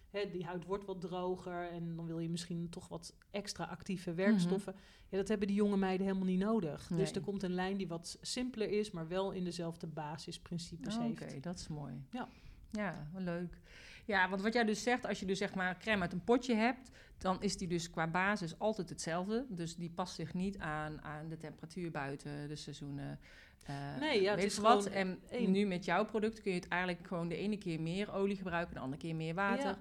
hè, 0.10 0.30
die 0.32 0.46
huid 0.46 0.66
wordt 0.66 0.86
wat 0.86 1.02
droger 1.02 1.70
en 1.70 1.96
dan 1.96 2.06
wil 2.06 2.20
je 2.20 2.30
misschien 2.30 2.70
toch 2.70 2.88
wat 2.88 3.14
extra 3.32 3.64
actieve 3.64 4.14
werkstoffen. 4.14 4.74
Mm 4.74 4.80
-hmm. 4.80 4.88
Ja, 5.10 5.18
dat 5.18 5.28
hebben 5.28 5.48
die 5.48 5.56
jonge 5.56 5.78
meiden 5.78 6.06
helemaal 6.06 6.28
niet 6.28 6.40
nodig. 6.40 6.90
Nee. 6.90 7.00
Dus 7.00 7.12
er 7.12 7.22
komt 7.22 7.44
een 7.44 7.54
lijn 7.54 7.78
die 7.78 7.88
wat 7.88 8.18
simpeler 8.22 8.70
is, 8.70 8.92
maar 8.92 9.08
wel 9.08 9.32
in 9.32 9.44
dezelfde 9.44 9.88
basisprincipes 9.88 10.96
oh, 10.96 11.02
heeft. 11.02 11.22
Oké, 11.22 11.40
dat 11.40 11.60
is 11.60 11.68
mooi. 11.68 12.04
Ja. 12.12 12.28
Ja, 12.72 13.08
leuk. 13.16 13.58
Ja, 14.06 14.30
want 14.30 14.42
wat 14.42 14.54
jij 14.54 14.64
dus 14.64 14.84
zegt, 14.84 15.06
als 15.06 15.20
je 15.20 15.26
dus 15.26 15.38
zeg 15.38 15.56
maar 15.56 15.78
crème 15.78 16.02
uit 16.02 16.14
een 16.14 16.24
potje 16.24 16.56
hebt, 16.56 16.92
dan 17.20 17.42
is 17.42 17.58
die 17.58 17.68
dus 17.68 17.90
qua 17.90 18.08
basis 18.08 18.60
altijd 18.60 18.90
hetzelfde. 18.90 19.46
Dus 19.50 19.76
die 19.76 19.90
past 19.90 20.16
zich 20.16 20.34
niet 20.34 20.58
aan, 20.58 21.02
aan 21.02 21.30
de 21.30 21.38
temperatuur 21.38 21.92
buiten, 21.92 22.48
de 22.48 22.56
seizoenen. 22.56 23.20
Uh, 23.70 24.00
nee, 24.00 24.22
ja, 24.22 24.36
weet 24.36 24.44
het 24.44 24.52
is 24.52 24.58
wat. 24.58 24.86
En 24.86 25.20
één. 25.30 25.52
nu 25.52 25.66
met 25.66 25.86
jouw 25.86 26.06
product 26.06 26.42
kun 26.42 26.52
je 26.52 26.60
het 26.60 26.68
eigenlijk 26.68 27.08
gewoon 27.08 27.28
de 27.28 27.36
ene 27.36 27.58
keer 27.58 27.82
meer 27.82 28.14
olie 28.14 28.38
gebruiken, 28.38 28.74
de 28.74 28.80
andere 28.80 29.02
keer 29.02 29.16
meer 29.16 29.34
water. 29.34 29.66
Ja. 29.66 29.80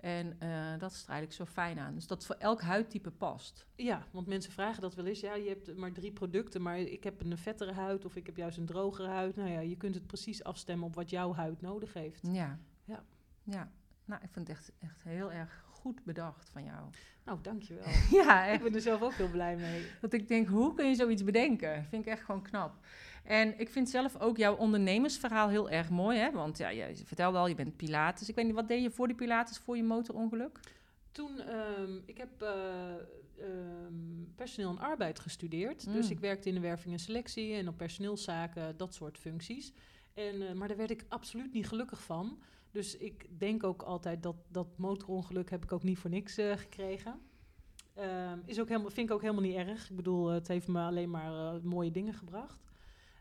En 0.00 0.26
uh, 0.42 0.78
dat 0.78 0.90
is 0.90 1.02
er 1.02 1.08
eigenlijk 1.08 1.32
zo 1.32 1.44
fijn 1.44 1.78
aan. 1.78 1.94
Dus 1.94 2.06
dat 2.06 2.26
voor 2.26 2.36
elk 2.38 2.60
huidtype 2.60 3.10
past. 3.10 3.66
Ja, 3.76 4.06
want 4.10 4.26
mensen 4.26 4.52
vragen 4.52 4.82
dat 4.82 4.94
wel 4.94 5.06
eens. 5.06 5.20
Ja, 5.20 5.34
je 5.34 5.48
hebt 5.48 5.76
maar 5.76 5.92
drie 5.92 6.12
producten, 6.12 6.62
maar 6.62 6.78
ik 6.78 7.04
heb 7.04 7.20
een 7.20 7.38
vettere 7.38 7.72
huid 7.72 8.04
of 8.04 8.16
ik 8.16 8.26
heb 8.26 8.36
juist 8.36 8.58
een 8.58 8.66
drogere 8.66 9.08
huid. 9.08 9.36
Nou 9.36 9.50
ja, 9.50 9.60
je 9.60 9.76
kunt 9.76 9.94
het 9.94 10.06
precies 10.06 10.44
afstemmen 10.44 10.86
op 10.86 10.94
wat 10.94 11.10
jouw 11.10 11.34
huid 11.34 11.60
nodig 11.60 11.92
heeft. 11.92 12.20
Ja. 12.32 12.58
Ja. 12.84 13.04
Ja, 13.42 13.70
nou, 14.04 14.22
ik 14.22 14.30
vind 14.30 14.48
het 14.48 14.56
echt, 14.56 14.72
echt 14.78 15.02
heel 15.02 15.32
erg 15.32 15.64
goed 15.80 16.04
bedacht 16.04 16.50
van 16.52 16.64
jou. 16.64 16.88
Nou, 17.24 17.38
dankjewel. 17.42 17.84
ja, 18.22 18.46
echt. 18.46 18.56
Ik 18.56 18.62
ben 18.62 18.74
er 18.74 18.80
zelf 18.80 19.02
ook 19.02 19.12
heel 19.12 19.30
blij 19.30 19.56
mee. 19.56 19.84
Dat 20.00 20.12
ik 20.12 20.28
denk, 20.28 20.48
hoe 20.48 20.74
kun 20.74 20.88
je 20.88 20.94
zoiets 20.94 21.24
bedenken? 21.24 21.84
Vind 21.84 22.06
ik 22.06 22.12
echt 22.12 22.24
gewoon 22.24 22.42
knap. 22.42 22.74
En 23.24 23.60
ik 23.60 23.68
vind 23.68 23.90
zelf 23.90 24.20
ook 24.20 24.36
jouw 24.36 24.56
ondernemersverhaal 24.56 25.48
heel 25.48 25.70
erg 25.70 25.90
mooi, 25.90 26.18
hè? 26.18 26.30
Want 26.30 26.58
ja, 26.58 26.68
je 26.68 26.96
vertelde 27.04 27.38
al, 27.38 27.46
je 27.46 27.54
bent 27.54 27.76
Pilates. 27.76 28.28
Ik 28.28 28.34
weet 28.34 28.44
niet, 28.44 28.54
wat 28.54 28.68
deed 28.68 28.82
je 28.82 28.90
voor 28.90 29.06
die 29.06 29.16
Pilates, 29.16 29.58
voor 29.58 29.76
je 29.76 29.82
motorongeluk? 29.82 30.60
Toen, 31.12 31.54
um, 31.54 32.02
ik 32.06 32.18
heb 32.18 32.42
uh, 32.42 32.48
um, 33.40 34.32
personeel 34.36 34.70
en 34.70 34.78
arbeid 34.78 35.20
gestudeerd. 35.20 35.86
Mm. 35.86 35.92
Dus 35.92 36.10
ik 36.10 36.18
werkte 36.18 36.48
in 36.48 36.54
de 36.54 36.60
werving 36.60 36.94
en 36.94 37.00
selectie 37.00 37.54
en 37.54 37.68
op 37.68 37.76
personeelszaken, 37.76 38.76
dat 38.76 38.94
soort 38.94 39.18
functies. 39.18 39.72
En, 40.14 40.34
uh, 40.34 40.52
maar 40.52 40.68
daar 40.68 40.76
werd 40.76 40.90
ik 40.90 41.04
absoluut 41.08 41.52
niet 41.52 41.68
gelukkig 41.68 42.02
van. 42.02 42.38
Dus 42.70 42.96
ik 42.96 43.38
denk 43.38 43.64
ook 43.64 43.82
altijd 43.82 44.22
dat 44.22 44.36
dat 44.48 44.78
motorongeluk 44.78 45.50
heb 45.50 45.62
ik 45.62 45.72
ook 45.72 45.82
niet 45.82 45.98
voor 45.98 46.10
niks 46.10 46.38
uh, 46.38 46.56
gekregen. 46.56 47.20
Ehm, 47.94 48.38
is 48.44 48.60
ook 48.60 48.68
helemaal, 48.68 48.90
vind 48.90 49.08
ik 49.08 49.14
ook 49.14 49.20
helemaal 49.20 49.42
niet 49.42 49.56
erg. 49.56 49.90
Ik 49.90 49.96
bedoel, 49.96 50.28
het 50.28 50.48
heeft 50.48 50.68
me 50.68 50.80
alleen 50.80 51.10
maar 51.10 51.54
eh, 51.54 51.60
mooie 51.62 51.90
dingen 51.90 52.14
gebracht. 52.14 52.64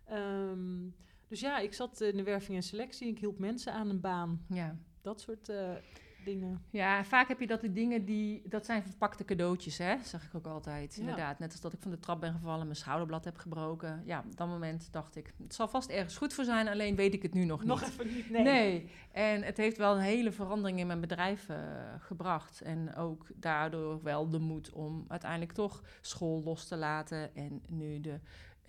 Ehm, 0.05 0.89
dus 1.27 1.39
ja, 1.39 1.59
ik 1.59 1.73
zat 1.73 2.01
in 2.01 2.17
de 2.17 2.23
werving 2.23 2.57
en 2.57 2.63
selectie. 2.63 3.07
Ik 3.07 3.19
hielp 3.19 3.39
mensen 3.39 3.73
aan 3.73 3.89
een 3.89 3.99
baan. 3.99 4.45
Ja. 4.49 4.77
Dat 5.01 5.21
soort 5.21 5.49
uh, 5.49 5.75
dingen. 6.23 6.61
Ja, 6.69 7.03
vaak 7.03 7.27
heb 7.27 7.39
je 7.39 7.47
dat 7.47 7.61
die 7.61 7.71
dingen 7.71 8.05
die... 8.05 8.41
Dat 8.45 8.65
zijn 8.65 8.83
verpakte 8.83 9.25
cadeautjes, 9.25 9.77
hè? 9.77 9.95
Zeg 10.03 10.23
ik 10.23 10.35
ook 10.35 10.45
altijd. 10.45 10.97
Inderdaad. 10.97 11.39
Net 11.39 11.51
als 11.51 11.61
dat 11.61 11.73
ik 11.73 11.79
van 11.81 11.91
de 11.91 11.99
trap 11.99 12.19
ben 12.19 12.33
gevallen, 12.33 12.65
mijn 12.65 12.75
schouderblad 12.75 13.25
heb 13.25 13.38
gebroken. 13.38 14.03
Ja, 14.05 14.23
op 14.27 14.38
dat 14.38 14.47
moment 14.47 14.88
dacht 14.91 15.15
ik... 15.15 15.33
Het 15.43 15.55
zal 15.55 15.67
vast 15.67 15.89
ergens 15.89 16.17
goed 16.17 16.33
voor 16.33 16.43
zijn, 16.43 16.67
alleen 16.67 16.95
weet 16.95 17.13
ik 17.13 17.21
het 17.21 17.33
nu 17.33 17.45
nog 17.45 17.59
niet. 17.59 17.67
Nog 17.67 17.81
even 17.81 18.07
niet, 18.07 18.29
nee. 18.29 18.43
Nee. 18.43 18.89
En 19.11 19.43
het 19.43 19.57
heeft 19.57 19.77
wel 19.77 19.95
een 19.95 20.01
hele 20.01 20.31
verandering 20.31 20.79
in 20.79 20.88
mijn 20.88 21.01
bedrijf 21.01 21.49
uh, 21.49 21.57
gebracht. 21.99 22.61
En 22.61 22.95
ook 22.95 23.27
daardoor 23.35 24.03
wel 24.03 24.29
de 24.29 24.39
moed 24.39 24.69
om 24.69 25.05
uiteindelijk 25.07 25.51
toch 25.51 25.83
school 26.01 26.43
los 26.43 26.67
te 26.67 26.75
laten. 26.75 27.35
En 27.35 27.61
nu 27.67 27.99
de 28.01 28.19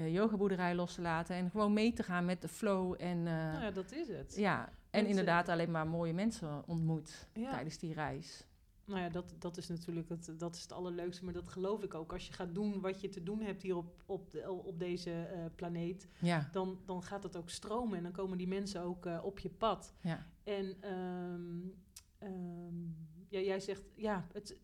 uh, 0.01 0.13
yogaboerderij 0.13 0.75
los 0.75 0.95
te 0.95 1.01
laten. 1.01 1.37
En 1.37 1.51
gewoon 1.51 1.73
mee 1.73 1.93
te 1.93 2.03
gaan 2.03 2.25
met 2.25 2.43
de 2.43 2.49
flow. 2.49 2.95
En, 2.99 3.19
uh, 3.19 3.25
nou 3.25 3.63
ja, 3.63 3.71
dat 3.71 3.93
is 3.93 4.09
het. 4.09 4.35
Ja, 4.37 4.73
en 4.91 5.07
inderdaad 5.07 5.49
alleen 5.49 5.71
maar 5.71 5.87
mooie 5.87 6.13
mensen 6.13 6.63
ontmoet 6.67 7.29
tijdens 7.33 7.79
die 7.79 7.93
reis. 7.93 8.45
Nou 8.85 9.03
ja, 9.03 9.09
dat, 9.09 9.35
dat 9.39 9.57
is 9.57 9.69
natuurlijk 9.69 10.09
het, 10.09 10.33
dat 10.39 10.55
is 10.57 10.63
het 10.63 10.73
allerleukste. 10.73 11.25
Maar 11.25 11.35
dat 11.35 11.49
geloof 11.49 11.83
ik 11.83 11.95
ook. 11.95 12.13
Als 12.13 12.27
je 12.27 12.33
gaat 12.33 12.55
doen 12.55 12.81
wat 12.81 13.01
je 13.01 13.09
te 13.09 13.23
doen 13.23 13.41
hebt 13.41 13.63
hier 13.63 13.77
op, 13.77 14.03
op, 14.07 14.31
de, 14.31 14.51
op 14.51 14.79
deze 14.79 15.11
uh, 15.11 15.45
planeet... 15.55 16.09
Ja. 16.19 16.49
Dan, 16.53 16.79
dan 16.87 17.03
gaat 17.03 17.23
het 17.23 17.37
ook 17.37 17.51
stromen. 17.51 17.97
En 17.97 18.03
dan 18.03 18.13
komen 18.13 18.39
die 18.39 18.49
mensen 18.49 18.83
ook 18.83 19.07
uh, 19.07 19.25
op 19.25 19.39
je 19.39 19.51
pad. 19.51 19.95
Ja. 20.01 20.27
En 20.45 20.93
um, 20.95 21.75
um, 22.23 22.97
ja, 23.29 23.41
jij 23.41 23.61
zegt... 23.61 23.83
Ja, 23.95 24.27
het, 24.33 24.57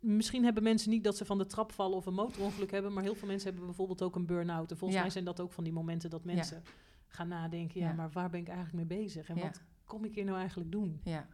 misschien 0.00 0.44
hebben 0.44 0.62
mensen 0.62 0.90
niet 0.90 1.04
dat 1.04 1.16
ze 1.16 1.24
van 1.24 1.38
de 1.38 1.46
trap 1.46 1.72
vallen 1.72 1.96
of 1.96 2.06
een 2.06 2.14
motorongeluk 2.14 2.70
hebben, 2.70 2.92
maar 2.92 3.02
heel 3.02 3.14
veel 3.14 3.28
mensen 3.28 3.48
hebben 3.48 3.66
bijvoorbeeld 3.66 4.02
ook 4.02 4.14
een 4.16 4.26
burn-out. 4.26 4.70
En 4.70 4.76
volgens 4.76 4.94
Ja. 4.98 5.04
mij 5.04 5.12
zijn 5.12 5.24
dat 5.24 5.40
ook 5.40 5.52
van 5.52 5.64
die 5.64 5.72
momenten 5.72 6.10
dat 6.10 6.24
mensen 6.24 6.62
gaan 7.06 7.28
nadenken, 7.28 7.80
ja, 7.80 7.86
Ja. 7.88 7.92
maar 7.94 8.10
waar 8.10 8.30
ben 8.30 8.40
ik 8.40 8.48
eigenlijk 8.48 8.88
mee 8.88 8.98
bezig? 8.98 9.28
En 9.28 9.38
wat 9.38 9.60
kom 9.84 10.04
ik 10.04 10.14
hier 10.14 10.24
nou 10.24 10.38
eigenlijk 10.38 10.70
doen? 10.72 11.00
Ja. 11.04 11.26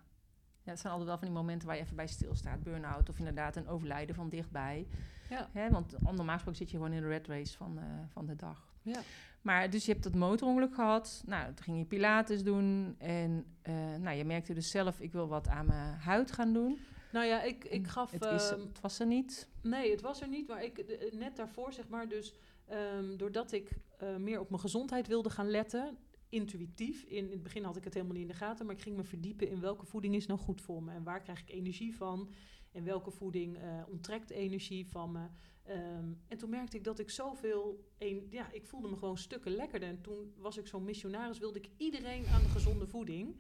Ja, 0.65 0.71
het 0.71 0.81
zijn 0.81 0.93
altijd 0.93 1.11
wel 1.11 1.19
van 1.19 1.29
die 1.29 1.37
momenten 1.37 1.67
waar 1.69 1.77
je 1.77 1.83
even 1.83 1.97
bij 1.97 2.07
stilstaat. 2.07 2.63
Burn-out 2.63 3.09
of 3.09 3.19
inderdaad 3.19 3.57
een 3.57 3.69
overlijden 3.69 4.15
van 4.15 4.29
dichtbij. 4.29 4.87
Ja. 5.31 5.49
Hè, 5.53 5.71
want 5.71 5.95
normaal 6.01 6.35
gesproken 6.35 6.57
zit 6.57 6.71
je 6.71 6.77
gewoon 6.77 6.93
in 6.93 7.01
de 7.01 7.09
red 7.09 7.27
race 7.27 7.57
van, 7.57 7.79
eh, 7.79 7.85
van 8.09 8.27
de 8.27 8.37
dag. 8.37 8.71
Ja. 8.83 9.01
Maar 9.43 9.71
dus 9.71 9.85
je 9.85 9.93
hebt 9.93 10.05
dat 10.05 10.15
motorongeluk 10.15 10.75
gehad. 10.75 11.23
Nou, 11.27 11.47
toen 11.55 11.65
ging 11.65 11.79
je 11.79 11.85
pilates 11.85 12.43
doen. 12.45 12.95
En 12.99 13.45
eh, 13.63 13.75
nou, 14.01 14.17
je 14.17 14.25
merkte 14.25 14.55
dus 14.55 14.71
zelf, 14.71 15.01
ik 15.01 15.13
wil 15.13 15.29
wat 15.29 15.49
aan 15.49 15.67
mijn 15.67 15.95
huid 15.95 16.33
gaan 16.33 16.53
doen. 16.53 16.79
Nou 17.13 17.27
ja, 17.27 17.43
ik, 17.43 17.65
ik 17.65 17.87
gaf... 17.87 18.11
Het, 18.11 18.25
is, 18.25 18.51
ehm, 18.51 18.61
het 18.61 18.81
was 18.81 18.99
er 19.01 19.07
niet. 19.07 19.49
Nee, 19.63 19.91
het 19.91 20.01
was 20.01 20.21
er 20.21 20.29
niet, 20.29 20.49
maar 20.49 20.65
ik, 20.65 20.87
de- 20.87 21.11
net 21.13 21.37
daarvoor 21.37 21.73
zeg 21.73 21.89
maar, 21.89 22.09
dus 22.09 22.35
ehm, 22.67 23.17
doordat 23.17 23.53
ik 23.53 23.71
eh, 23.99 24.17
meer 24.17 24.41
op 24.41 24.49
mijn 24.49 24.61
gezondheid 24.61 25.07
wilde 25.07 25.31
gaan 25.31 25.51
letten, 25.51 25.97
intuïtief, 26.29 27.03
in, 27.03 27.25
in 27.25 27.31
het 27.31 27.43
begin 27.43 27.65
had 27.65 27.77
ik 27.77 27.85
het 27.85 27.95
helemaal 27.95 28.15
niet 28.15 28.23
in 28.23 28.29
de 28.31 28.35
gaten, 28.37 28.67
maar 28.67 28.75
ik 28.75 28.83
ging 28.83 28.97
me 28.97 29.05
verdiepen 29.05 29.49
in 29.49 29.61
welke 29.61 29.87
voeding 29.87 30.15
is 30.15 30.27
nou 30.27 30.41
goed 30.41 30.61
voor 30.61 30.83
me 30.83 30.93
en 30.93 31.03
waar 31.03 31.21
krijg 31.23 31.41
ik 31.41 31.51
energie 31.51 31.97
van 31.97 32.31
en 32.73 32.85
welke 32.85 33.11
voeding 33.11 33.57
eh, 33.59 33.83
onttrekt 33.89 34.31
energie 34.31 34.87
van 34.87 35.13
me. 35.13 35.27
Ehm, 35.63 36.13
en 36.29 36.39
toen 36.39 36.51
merkte 36.51 36.77
ik 36.77 36.85
dat 36.85 36.99
ik 36.99 37.11
zoveel, 37.11 37.89
een, 37.99 38.27
ja, 38.31 38.51
ik 38.53 38.67
voelde 38.67 38.89
me 38.89 38.97
gewoon 38.97 39.19
stukken 39.19 39.53
lekkerder 39.55 39.89
en 39.89 40.01
toen 40.01 40.33
was 40.37 40.57
ik 40.57 40.67
zo'n 40.67 40.85
missionaris, 40.85 41.39
wilde 41.39 41.59
ik 41.59 41.69
iedereen 41.77 42.27
aan 42.27 42.43
de 42.43 42.49
gezonde 42.49 42.87
voeding. 42.87 43.37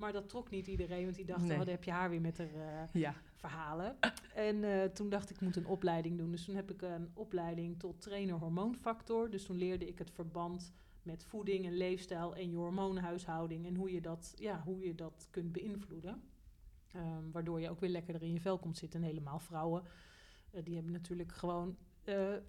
Maar 0.00 0.12
dat 0.12 0.28
trok 0.28 0.50
niet 0.50 0.66
iedereen, 0.66 1.04
want 1.04 1.16
die 1.16 1.24
dachten, 1.24 1.46
Nee. 1.48 1.58
oh, 1.58 1.62
daar 1.64 1.74
heb 1.74 1.84
je 1.84 1.90
haar 1.90 2.10
weer 2.10 2.20
met 2.20 2.38
haar 2.38 2.54
eh, 2.54 2.88
Ja. 3.00 3.14
verhalen. 3.34 3.96
En 4.34 4.64
eh, 4.64 4.84
toen 4.84 5.08
dacht 5.08 5.30
ik, 5.30 5.36
ik 5.36 5.42
moet 5.42 5.56
een 5.56 5.66
opleiding 5.66 6.18
doen. 6.18 6.30
Dus 6.30 6.44
toen 6.44 6.54
heb 6.54 6.70
ik 6.70 6.82
een 6.82 7.10
opleiding 7.14 7.78
tot 7.78 8.00
trainer 8.00 8.34
hormoonfactor. 8.34 9.30
Dus 9.30 9.44
toen 9.44 9.56
leerde 9.56 9.86
ik 9.88 9.98
het 9.98 10.10
verband 10.10 10.72
met 11.02 11.24
voeding 11.24 11.66
en 11.66 11.76
leefstijl 11.76 12.34
en 12.36 12.50
je 12.50 12.56
hormoonhuishouding. 12.56 13.66
En 13.66 13.74
hoe 13.76 13.92
je 13.92 14.00
dat, 14.00 14.32
ja, 14.36 14.62
hoe 14.64 14.80
je 14.80 14.94
dat 14.94 15.28
kunt 15.30 15.52
beïnvloeden. 15.52 16.22
Ehm, 16.92 17.30
waardoor 17.32 17.60
je 17.60 17.70
ook 17.70 17.80
weer 17.80 17.90
lekkerder 17.90 18.22
in 18.22 18.32
je 18.32 18.40
vel 18.40 18.58
komt 18.58 18.78
zitten. 18.78 19.00
En 19.00 19.06
helemaal 19.06 19.38
vrouwen, 19.38 19.82
eh, 20.50 20.64
die 20.64 20.74
hebben 20.74 20.92
natuurlijk 20.92 21.32
gewoon 21.32 21.76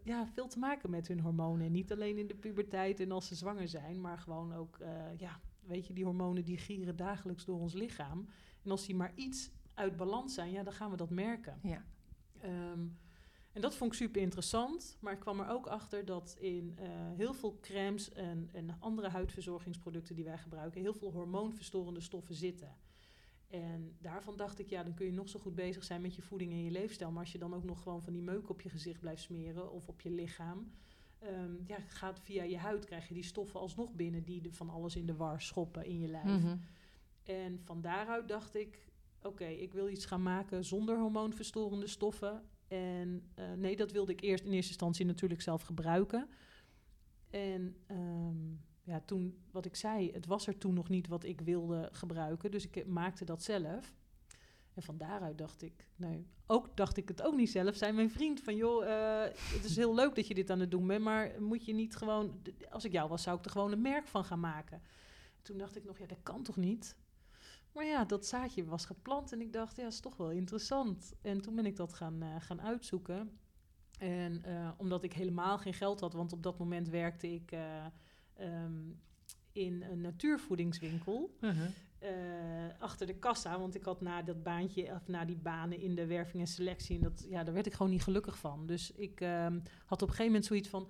ja, 0.03 0.27
veel 0.33 0.47
te 0.47 0.59
maken 0.59 0.89
met 0.89 1.07
hun 1.07 1.19
hormonen. 1.19 1.65
En 1.65 1.71
niet 1.71 1.91
alleen 1.91 2.17
in 2.17 2.27
de 2.27 2.35
puberteit 2.35 2.99
en 2.99 3.11
als 3.11 3.27
ze 3.27 3.35
zwanger 3.35 3.67
zijn, 3.67 4.01
maar 4.01 4.17
gewoon 4.17 4.53
ook, 4.53 4.77
ja, 5.17 5.39
weet 5.65 5.87
je, 5.87 5.93
die 5.93 6.05
hormonen 6.05 6.43
die 6.43 6.57
gieren 6.57 6.95
dagelijks 6.95 7.45
door 7.45 7.59
ons 7.59 7.73
lichaam. 7.73 8.27
En 8.63 8.71
als 8.71 8.85
die 8.85 8.95
maar 8.95 9.11
iets 9.15 9.51
uit 9.73 9.97
balans 9.97 10.33
zijn, 10.33 10.51
ja, 10.51 10.63
dan 10.63 10.73
gaan 10.73 10.91
we 10.91 10.97
dat 10.97 11.09
merken. 11.09 11.59
Ja. 11.63 11.85
Ehm, 12.39 12.87
en 13.51 13.61
dat 13.61 13.75
vond 13.75 13.91
ik 13.91 13.97
super 13.97 14.21
interessant. 14.21 14.97
Maar 14.99 15.13
ik 15.13 15.19
kwam 15.19 15.39
er 15.39 15.49
ook 15.49 15.67
achter 15.67 16.05
dat 16.05 16.35
in 16.39 16.73
eh, 16.77 16.89
heel 17.17 17.33
veel 17.33 17.57
crèmes 17.61 18.11
en, 18.11 18.49
en 18.53 18.79
andere 18.79 19.09
huidverzorgingsproducten 19.09 20.15
die 20.15 20.25
wij 20.25 20.37
gebruiken, 20.37 20.81
heel 20.81 20.93
veel 20.93 21.11
hormoonverstorende 21.11 22.01
stoffen 22.01 22.35
zitten. 22.35 22.75
En 23.47 23.95
daarvan 23.99 24.37
dacht 24.37 24.59
ik, 24.59 24.69
ja, 24.69 24.83
dan 24.83 24.93
kun 24.93 25.05
je 25.05 25.11
nog 25.11 25.29
zo 25.29 25.39
goed 25.39 25.55
bezig 25.55 25.83
zijn 25.83 26.01
met 26.01 26.15
je 26.15 26.21
voeding 26.21 26.51
en 26.51 26.63
je 26.63 26.71
leefstijl. 26.71 27.11
Maar 27.11 27.19
als 27.23 27.31
je 27.31 27.37
dan 27.37 27.53
ook 27.53 27.63
nog 27.63 27.81
gewoon 27.81 28.03
van 28.03 28.13
die 28.13 28.21
meuk 28.21 28.49
op 28.49 28.61
je 28.61 28.69
gezicht 28.69 28.99
blijft 28.99 29.21
smeren 29.21 29.71
of 29.71 29.87
op 29.87 30.01
je 30.01 30.09
lichaam, 30.09 30.71
ehm, 31.21 31.51
ja, 31.65 31.77
gaat 31.87 32.19
via 32.19 32.43
je 32.43 32.57
huid 32.57 32.85
krijg 32.85 33.07
je 33.07 33.13
die 33.13 33.23
stoffen 33.23 33.59
alsnog 33.59 33.93
binnen 33.93 34.23
die 34.23 34.41
de, 34.41 34.51
van 34.51 34.69
alles 34.69 34.95
in 34.95 35.05
de 35.05 35.15
war 35.15 35.41
schoppen 35.41 35.85
in 35.85 35.99
je 35.99 36.07
lijf. 36.07 36.41
Mhm. 36.41 36.57
En 37.23 37.59
van 37.63 37.81
daaruit 37.81 38.27
dacht 38.27 38.55
ik, 38.55 38.89
oké, 39.21 39.45
ik 39.45 39.73
wil 39.73 39.89
iets 39.89 40.05
gaan 40.05 40.23
maken 40.23 40.65
zonder 40.65 40.99
hormoonverstorende 40.99 41.87
stoffen. 41.87 42.43
En 42.67 43.23
eh, 43.35 43.53
nee, 43.53 43.75
dat 43.75 43.91
wilde 43.91 44.11
ik 44.11 44.21
eerst 44.21 44.43
in 44.43 44.51
eerste 44.51 44.71
instantie 44.71 45.05
natuurlijk 45.05 45.41
zelf 45.41 45.61
gebruiken. 45.61 46.29
En 47.29 47.75
ehm, 47.87 48.53
ja, 48.83 49.01
toen, 49.05 49.37
wat 49.51 49.65
ik 49.65 49.75
zei, 49.75 50.11
het 50.11 50.25
was 50.25 50.47
er 50.47 50.57
toen 50.57 50.73
nog 50.73 50.89
niet 50.89 51.07
wat 51.07 51.23
ik 51.23 51.41
wilde 51.41 51.89
gebruiken. 51.91 52.51
Dus 52.51 52.67
ik 52.67 52.87
maakte 52.87 53.25
dat 53.25 53.43
zelf. 53.43 53.93
En 54.73 54.83
van 54.83 54.97
daaruit 54.97 55.37
dacht 55.37 55.61
ik, 55.61 55.87
nee, 55.95 56.27
ook 56.45 56.77
dacht 56.77 56.97
ik 56.97 57.07
het 57.07 57.21
ook 57.21 57.35
niet 57.35 57.51
zelf. 57.51 57.75
Zei 57.75 57.91
mijn 57.91 58.11
vriend 58.11 58.41
van, 58.41 58.55
joh, 58.55 58.85
eh, 58.85 59.33
het 59.33 59.63
is 59.63 59.75
heel 59.75 59.95
leuk 59.95 60.15
dat 60.15 60.27
je 60.27 60.33
dit 60.33 60.49
aan 60.49 60.59
het 60.59 60.71
doen 60.71 60.87
bent, 60.87 61.03
maar 61.03 61.41
moet 61.41 61.65
je 61.65 61.73
niet 61.73 61.95
gewoon, 61.95 62.41
als 62.69 62.85
ik 62.85 62.91
jou 62.91 63.09
was, 63.09 63.23
zou 63.23 63.37
ik 63.37 63.45
er 63.45 63.51
gewoon 63.51 63.71
een 63.71 63.81
merk 63.81 64.07
van 64.07 64.23
gaan 64.23 64.39
maken. 64.39 64.81
Toen 65.41 65.57
dacht 65.57 65.75
ik 65.75 65.83
nog, 65.83 65.97
ja, 65.97 66.05
dat 66.05 66.23
kan 66.23 66.43
toch 66.43 66.57
niet? 66.57 66.95
Maar 67.73 67.85
ja, 67.85 68.05
dat 68.05 68.25
zaadje 68.25 68.65
was 68.65 68.85
geplant 68.85 69.31
en 69.31 69.41
ik 69.41 69.53
dacht, 69.53 69.75
ja, 69.75 69.87
is 69.87 69.99
toch 69.99 70.17
wel 70.17 70.31
interessant. 70.31 71.13
En 71.21 71.41
toen 71.41 71.55
ben 71.55 71.65
ik 71.65 71.75
dat 71.75 71.93
gaan, 71.93 72.21
eh, 72.21 72.35
gaan 72.39 72.61
uitzoeken. 72.61 73.39
En 73.99 74.43
eh, 74.43 74.71
omdat 74.77 75.03
ik 75.03 75.13
helemaal 75.13 75.57
geen 75.57 75.73
geld 75.73 75.99
had, 75.99 76.13
want 76.13 76.33
op 76.33 76.43
dat 76.43 76.57
moment 76.59 76.89
werkte 76.89 77.33
ik 77.33 77.51
eh, 77.51 77.85
ehm, 78.33 78.91
in 79.51 79.81
een 79.81 80.01
natuurvoedingswinkel. 80.01 81.35
Mhm. 81.39 81.69
Eh, 82.01 82.11
achter 82.79 83.07
de 83.07 83.13
kassa, 83.19 83.59
want 83.59 83.75
ik 83.75 83.83
had 83.83 84.01
na 84.01 84.21
dat 84.21 84.43
baantje, 84.43 84.91
of 84.93 85.07
na 85.07 85.25
die 85.25 85.37
banen 85.37 85.79
in 85.79 85.95
de 85.95 86.05
werving 86.05 86.41
en 86.41 86.47
selectie, 86.47 86.95
en 86.95 87.01
dat, 87.01 87.25
ja, 87.29 87.43
daar 87.43 87.53
werd 87.53 87.65
ik 87.65 87.73
gewoon 87.73 87.91
niet 87.91 88.03
gelukkig 88.03 88.37
van. 88.37 88.65
Dus 88.65 88.91
ik 88.91 89.21
ehm, 89.21 89.59
had 89.85 90.01
op 90.01 90.07
een 90.07 90.15
gegeven 90.15 90.25
moment 90.25 90.45
zoiets 90.45 90.69
van, 90.69 90.87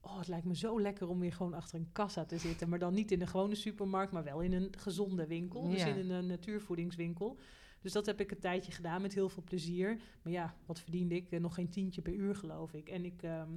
oh, 0.00 0.18
het 0.18 0.28
lijkt 0.28 0.46
me 0.46 0.56
zo 0.56 0.80
lekker 0.80 1.08
om 1.08 1.18
weer 1.20 1.32
gewoon 1.32 1.54
achter 1.54 1.78
een 1.78 1.92
kassa 1.92 2.24
te 2.24 2.38
zitten, 2.38 2.68
maar 2.68 2.78
dan 2.78 2.94
niet 2.94 3.10
in 3.12 3.20
een 3.20 3.28
gewone 3.28 3.54
supermarkt, 3.54 4.12
maar 4.12 4.24
wel 4.24 4.40
in 4.40 4.52
een 4.52 4.68
gezonde 4.78 5.26
winkel, 5.26 5.68
dus 5.68 5.80
Ja. 5.82 5.86
in 5.86 6.10
een 6.10 6.26
natuurvoedingswinkel. 6.26 7.38
Dus 7.80 7.92
dat 7.92 8.06
heb 8.06 8.20
ik 8.20 8.30
een 8.30 8.38
tijdje 8.38 8.72
gedaan 8.72 9.02
met 9.02 9.14
heel 9.14 9.28
veel 9.28 9.42
plezier. 9.42 10.00
Maar 10.22 10.32
ja, 10.32 10.54
wat 10.66 10.80
verdiende 10.80 11.14
ik? 11.14 11.30
Eh, 11.30 11.40
nog 11.40 11.54
geen 11.54 11.68
tientje 11.68 12.02
per 12.02 12.12
uur, 12.12 12.34
geloof 12.36 12.72
ik. 12.72 12.88
En 12.88 13.04
ik 13.04 13.22
ehm, 13.22 13.50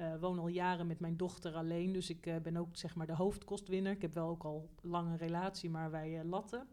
eh, 0.00 0.14
woon 0.20 0.38
al 0.38 0.48
jaren 0.48 0.86
met 0.86 1.00
mijn 1.00 1.16
dochter 1.16 1.54
alleen. 1.54 1.92
Dus 1.92 2.10
ik 2.10 2.26
eh, 2.26 2.36
ben 2.36 2.56
ook 2.56 2.76
zeg 2.76 2.94
maar 2.94 3.06
de 3.06 3.14
hoofdkostwinner. 3.14 3.92
Ik 3.92 4.02
heb 4.02 4.14
wel 4.14 4.28
ook 4.28 4.44
al 4.44 4.70
lang 4.82 5.08
een 5.08 5.16
relatie, 5.16 5.70
maar 5.70 5.90
wij 5.90 6.18
eh, 6.18 6.24
latten. 6.24 6.66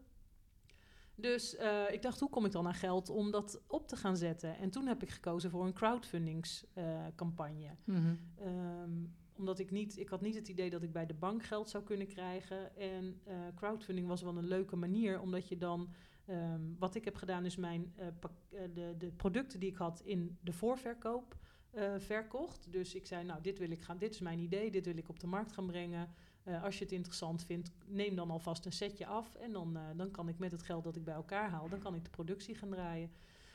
Dus 1.14 1.54
ik 1.90 2.02
dacht, 2.02 2.20
hoe 2.20 2.30
kom 2.30 2.44
ik 2.44 2.52
dan 2.52 2.66
aan 2.66 2.74
geld 2.74 3.08
om 3.08 3.30
dat 3.30 3.62
op 3.66 3.88
te 3.88 3.96
gaan 3.96 4.16
zetten? 4.16 4.58
En 4.58 4.70
toen 4.70 4.86
heb 4.86 5.02
ik 5.02 5.10
gekozen 5.10 5.50
voor 5.50 5.66
een 5.66 5.72
crowdfundingscampagne. 5.72 7.76
Mhm. 7.84 8.14
Ehm, 8.34 8.90
omdat 9.36 9.58
ik 9.58 9.70
niet, 9.70 9.98
ik 9.98 10.08
had 10.08 10.20
niet 10.20 10.34
het 10.34 10.48
idee 10.48 10.70
dat 10.70 10.82
ik 10.82 10.92
bij 10.92 11.06
de 11.06 11.14
bank 11.14 11.42
geld 11.42 11.70
zou 11.70 11.84
kunnen 11.84 12.06
krijgen. 12.06 12.76
En 12.76 13.20
crowdfunding 13.54 14.06
was 14.06 14.22
wel 14.22 14.36
een 14.36 14.48
leuke 14.48 14.76
manier, 14.76 15.20
omdat 15.20 15.48
je 15.48 15.56
dan. 15.56 15.88
ehm, 16.26 16.60
wat 16.78 16.94
ik 16.94 17.04
heb 17.04 17.16
gedaan 17.16 17.44
is 17.44 17.56
mijn 17.56 17.94
pak- 18.20 18.32
eh, 18.50 18.60
de, 18.74 18.94
de 18.98 19.12
producten 19.12 19.60
die 19.60 19.70
ik 19.70 19.76
had 19.76 20.00
in 20.04 20.38
de 20.40 20.52
voorverkoop 20.52 21.36
eh, 21.78 21.92
verkocht. 21.98 22.66
Dus 22.70 22.94
ik 22.94 23.06
zei, 23.06 23.24
nou, 23.24 23.42
dit 23.42 23.58
wil 23.58 23.70
ik 23.70 23.80
gaan, 23.80 23.98
dit 23.98 24.14
is 24.14 24.20
mijn 24.20 24.38
idee, 24.38 24.70
dit 24.70 24.84
wil 24.84 24.96
ik 24.96 25.08
op 25.08 25.20
de 25.20 25.26
markt 25.26 25.52
gaan 25.52 25.66
brengen. 25.66 26.08
Eh, 26.42 26.62
als 26.64 26.78
je 26.78 26.84
het 26.84 26.92
interessant 26.92 27.44
vindt, 27.44 27.70
neem 27.86 28.14
dan 28.14 28.30
alvast 28.30 28.64
een 28.64 28.72
setje 28.72 29.06
af. 29.06 29.34
En 29.34 29.52
dan, 29.52 29.76
eh, 29.76 29.82
dan 29.96 30.10
kan 30.10 30.28
ik 30.28 30.38
met 30.38 30.52
het 30.52 30.62
geld 30.62 30.84
dat 30.84 30.96
ik 30.96 31.04
bij 31.04 31.14
elkaar 31.14 31.50
haal, 31.50 31.68
dan 31.68 31.78
kan 31.78 31.94
ik 31.94 32.04
de 32.04 32.10
productie 32.10 32.54
gaan 32.54 32.70
draaien. 32.70 33.10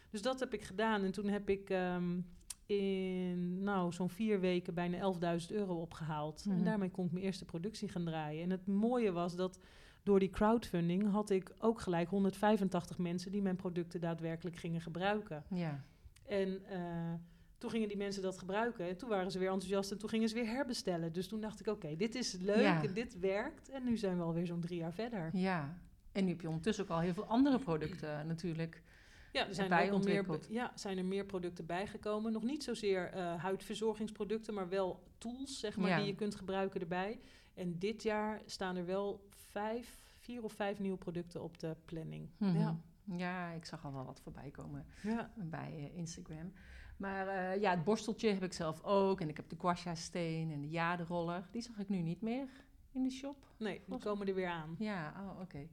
Dus 0.09 0.21
dat 0.21 0.39
heb 0.39 0.53
ik 0.53 0.63
gedaan. 0.63 1.03
En 1.03 1.11
toen 1.11 1.27
heb 1.27 1.49
ik 1.49 1.69
ehm, 1.69 2.19
in 2.65 3.63
nou, 3.63 3.91
zo'n 3.91 4.09
vier 4.09 4.39
weken 4.39 4.73
bijna 4.73 4.97
11.000 4.97 5.51
euro 5.51 5.81
opgehaald. 5.81 6.45
Mhm. 6.45 6.57
En 6.57 6.63
daarmee 6.63 6.91
kon 6.91 7.05
ik 7.05 7.11
mijn 7.11 7.25
eerste 7.25 7.45
productie 7.45 7.89
gaan 7.89 8.05
draaien. 8.05 8.43
En 8.43 8.49
het 8.49 8.67
mooie 8.67 9.11
was 9.11 9.35
dat 9.35 9.59
door 10.03 10.19
die 10.19 10.29
crowdfunding 10.29 11.11
had 11.11 11.29
ik 11.29 11.51
ook 11.59 11.81
gelijk 11.81 12.09
185 12.09 12.97
mensen 12.97 13.31
die 13.31 13.41
mijn 13.41 13.55
producten 13.55 14.01
daadwerkelijk 14.01 14.55
gingen 14.55 14.81
gebruiken. 14.81 15.43
Ja. 15.49 15.83
En 16.25 16.61
toen 17.63 17.71
gingen 17.71 17.87
die 17.87 17.97
mensen 17.97 18.21
dat 18.21 18.37
gebruiken 18.37 18.87
en 18.87 18.97
toen 18.97 19.09
waren 19.09 19.31
ze 19.31 19.39
weer 19.39 19.49
enthousiast 19.51 19.91
en 19.91 19.97
toen 19.97 20.09
gingen 20.09 20.29
ze 20.29 20.35
weer 20.35 20.47
herbestellen. 20.47 21.13
Dus 21.13 21.27
toen 21.27 21.41
dacht 21.41 21.59
ik, 21.59 21.67
oké, 21.67 21.95
dit 21.95 22.15
is 22.15 22.33
leuk 22.33 22.61
Ja. 22.61 22.83
en 22.83 22.93
dit 22.93 23.19
werkt. 23.19 23.69
En 23.69 23.83
nu 23.83 23.97
zijn 23.97 24.17
we 24.17 24.23
alweer 24.23 24.45
zo'n 24.45 24.59
drie 24.61 24.77
jaar 24.79 24.93
verder. 24.93 25.29
Ja. 25.33 25.77
En 26.11 26.23
nu 26.23 26.29
heb 26.31 26.41
je 26.41 26.47
ondertussen 26.47 26.83
ook 26.83 26.89
al 26.89 26.99
heel 26.99 27.13
veel 27.13 27.25
andere 27.25 27.59
producten 27.59 28.27
natuurlijk. 28.27 28.81
Ja, 29.31 29.47
er 29.47 29.53
zijn 29.55 29.71
er 29.71 29.85
ook 29.85 29.91
al 29.91 29.99
meer, 29.99 30.39
ja, 30.49 30.71
zijn 30.75 30.97
er 30.97 31.05
meer 31.05 31.25
producten 31.25 31.65
bijgekomen. 31.65 32.31
Nog 32.31 32.43
niet 32.43 32.63
zozeer 32.63 33.09
eh, 33.11 33.41
huidverzorgingsproducten, 33.43 34.53
maar 34.53 34.69
wel 34.69 35.03
tools, 35.17 35.59
zeg 35.59 35.77
maar, 35.77 35.89
Ja. 35.89 35.97
die 35.97 36.05
je 36.05 36.15
kunt 36.15 36.35
gebruiken 36.35 36.81
erbij. 36.81 37.19
En 37.53 37.79
dit 37.79 38.03
jaar 38.03 38.41
staan 38.45 38.75
er 38.75 38.85
wel 38.85 39.27
vijf, 39.29 39.99
vier 40.17 40.43
of 40.43 40.53
vijf 40.53 40.79
nieuwe 40.79 40.97
producten 40.97 41.41
op 41.43 41.59
de 41.59 41.75
planning. 41.85 42.29
Mhm. 42.37 42.57
Ja. 42.59 42.77
Ja, 43.05 43.51
ik 43.51 43.65
zag 43.65 43.85
al 43.85 43.93
wel 43.93 44.05
wat 44.05 44.19
voorbij 44.19 44.49
komen 44.51 44.85
Ja. 45.01 45.31
bij 45.37 45.73
eh, 45.91 45.97
Instagram. 45.97 46.53
Maar 46.97 47.27
eh, 47.27 47.61
ja, 47.61 47.71
het 47.71 47.83
borsteltje 47.83 48.29
heb 48.29 48.43
ik 48.43 48.53
zelf 48.53 48.83
ook. 48.83 49.21
En 49.21 49.29
ik 49.29 49.37
heb 49.37 49.49
de 49.49 49.55
guasha 49.59 49.95
steen 49.95 50.51
en 50.51 50.61
de 50.61 50.69
jaderoller. 50.69 51.47
Die 51.51 51.61
zag 51.61 51.77
ik 51.77 51.89
nu 51.89 52.01
niet 52.01 52.21
meer 52.21 52.47
in 52.91 53.03
de 53.03 53.09
shop. 53.09 53.47
Nee, 53.57 53.81
die 53.87 53.97
komen 53.97 54.27
er 54.27 54.35
weer 54.35 54.47
aan. 54.47 54.75
Ja, 54.79 55.13
oh, 55.19 55.41
oké. 55.41 55.67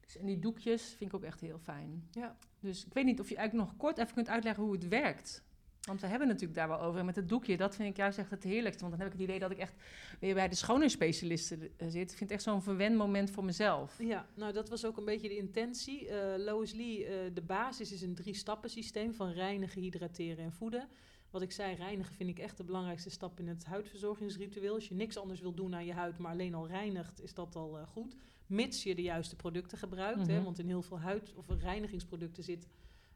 Dus, 0.00 0.16
en 0.16 0.26
die 0.26 0.38
doekjes 0.38 0.82
vind 0.82 1.10
ik 1.10 1.16
ook 1.16 1.22
echt 1.22 1.40
heel 1.40 1.58
fijn. 1.58 2.08
Ja. 2.10 2.36
Dus 2.60 2.86
ik 2.86 2.92
weet 2.92 3.04
niet 3.04 3.20
of 3.20 3.28
je 3.28 3.36
eigenlijk 3.36 3.68
nog 3.68 3.78
kort 3.78 3.98
even 3.98 4.14
kunt 4.14 4.28
uitleggen 4.28 4.62
hoe 4.62 4.72
het 4.72 4.88
werkt. 4.88 5.44
Want 5.86 6.00
we 6.00 6.06
hebben 6.06 6.28
het 6.28 6.40
natuurlijk 6.40 6.68
daar 6.68 6.78
wel 6.78 6.86
over. 6.86 7.00
En 7.00 7.06
met 7.06 7.16
het 7.16 7.28
doekje, 7.28 7.56
dat 7.56 7.74
vind 7.76 7.88
ik 7.88 7.96
juist 7.96 8.18
echt 8.18 8.30
het 8.30 8.42
heerlijkste. 8.42 8.82
Want 8.84 8.92
dan 8.96 9.02
heb 9.04 9.12
ik 9.12 9.18
het 9.20 9.28
idee 9.28 9.38
dat 9.40 9.50
ik 9.50 9.58
echt 9.58 9.74
weer 10.20 10.34
bij 10.34 10.48
de 10.48 10.54
schoonheidsspecialisten 10.54 11.60
eh, 11.76 11.88
zit. 11.88 12.10
Ik 12.10 12.16
vind 12.16 12.20
het 12.20 12.30
echt 12.30 12.42
zo'n 12.42 12.62
verwenmoment 12.62 13.30
voor 13.30 13.44
mezelf. 13.44 13.96
Ja, 13.98 14.26
nou 14.34 14.52
dat 14.52 14.68
was 14.68 14.84
ook 14.84 14.96
een 14.96 15.04
beetje 15.04 15.28
de 15.28 15.36
intentie. 15.36 16.08
Eh 16.08 16.38
Lois 16.44 16.72
Lee, 16.72 17.04
eh, 17.06 17.34
de 17.34 17.42
basis 17.42 17.92
is 17.92 18.02
een 18.02 18.14
drie-stappen 18.14 18.70
systeem 18.70 19.14
van 19.14 19.30
reinigen, 19.30 19.82
hydrateren 19.82 20.44
en 20.44 20.52
voeden. 20.52 20.88
Wat 21.30 21.42
ik 21.42 21.52
zei, 21.52 21.74
reinigen 21.74 22.14
vind 22.14 22.28
ik 22.30 22.38
echt 22.38 22.56
de 22.56 22.64
belangrijkste 22.64 23.10
stap 23.10 23.38
in 23.40 23.48
het 23.48 23.64
huidverzorgingsritueel. 23.64 24.74
Als 24.74 24.88
je 24.88 24.94
niks 24.94 25.18
anders 25.18 25.40
wil 25.40 25.54
doen 25.54 25.74
aan 25.74 25.84
je 25.84 25.92
huid, 25.92 26.18
maar 26.18 26.32
alleen 26.32 26.54
al 26.54 26.66
reinigt, 26.66 27.22
is 27.22 27.34
dat 27.34 27.56
al 27.56 27.78
goed. 27.86 28.16
Mits 28.46 28.82
je 28.82 28.94
de 28.94 29.02
juiste 29.02 29.36
producten 29.36 29.78
gebruikt. 29.78 30.26
hè, 30.26 30.34
Mhm. 30.34 30.44
want 30.44 30.58
in 30.58 30.66
heel 30.66 30.82
veel 30.82 31.00
huid- 31.00 31.32
of 31.36 31.46
reinigingsproducten 31.48 32.42
zit, 32.44 32.66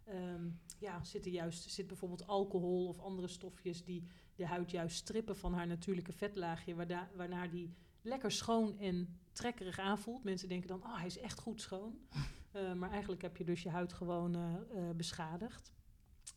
ehm, 0.07 0.49
ja, 0.79 1.05
zitten 1.05 1.31
juist, 1.31 1.71
zit 1.71 1.87
bijvoorbeeld 1.87 2.27
alcohol 2.27 2.87
of 2.89 2.99
andere 2.99 3.29
stofjes 3.29 3.85
die 3.85 4.07
de 4.35 4.47
huid 4.47 4.71
juist 4.71 4.97
strippen 4.97 5.37
van 5.37 5.53
haar 5.53 5.67
natuurlijke 5.67 6.13
vetlaagje. 6.13 6.75
Waarda, 6.75 7.11
waarna 7.15 7.47
die 7.47 7.75
lekker 8.03 8.31
schoon 8.31 8.79
en 8.79 9.19
trekkerig 9.33 9.79
aanvoelt. 9.79 10.25
Mensen 10.25 10.49
denken 10.49 10.69
dan, 10.69 10.83
ah, 10.83 10.97
hij 10.97 11.07
is 11.07 11.19
echt 11.19 11.39
goed 11.39 11.61
schoon. 11.61 11.99
Eh, 12.57 12.73
maar 12.73 12.91
eigenlijk 12.91 13.23
heb 13.23 13.37
je 13.37 13.45
dus 13.45 13.63
je 13.63 13.69
huid 13.69 13.93
gewoon 13.93 14.35
eh, 14.35 14.55
eh, 14.55 14.97
beschadigd. 14.97 15.73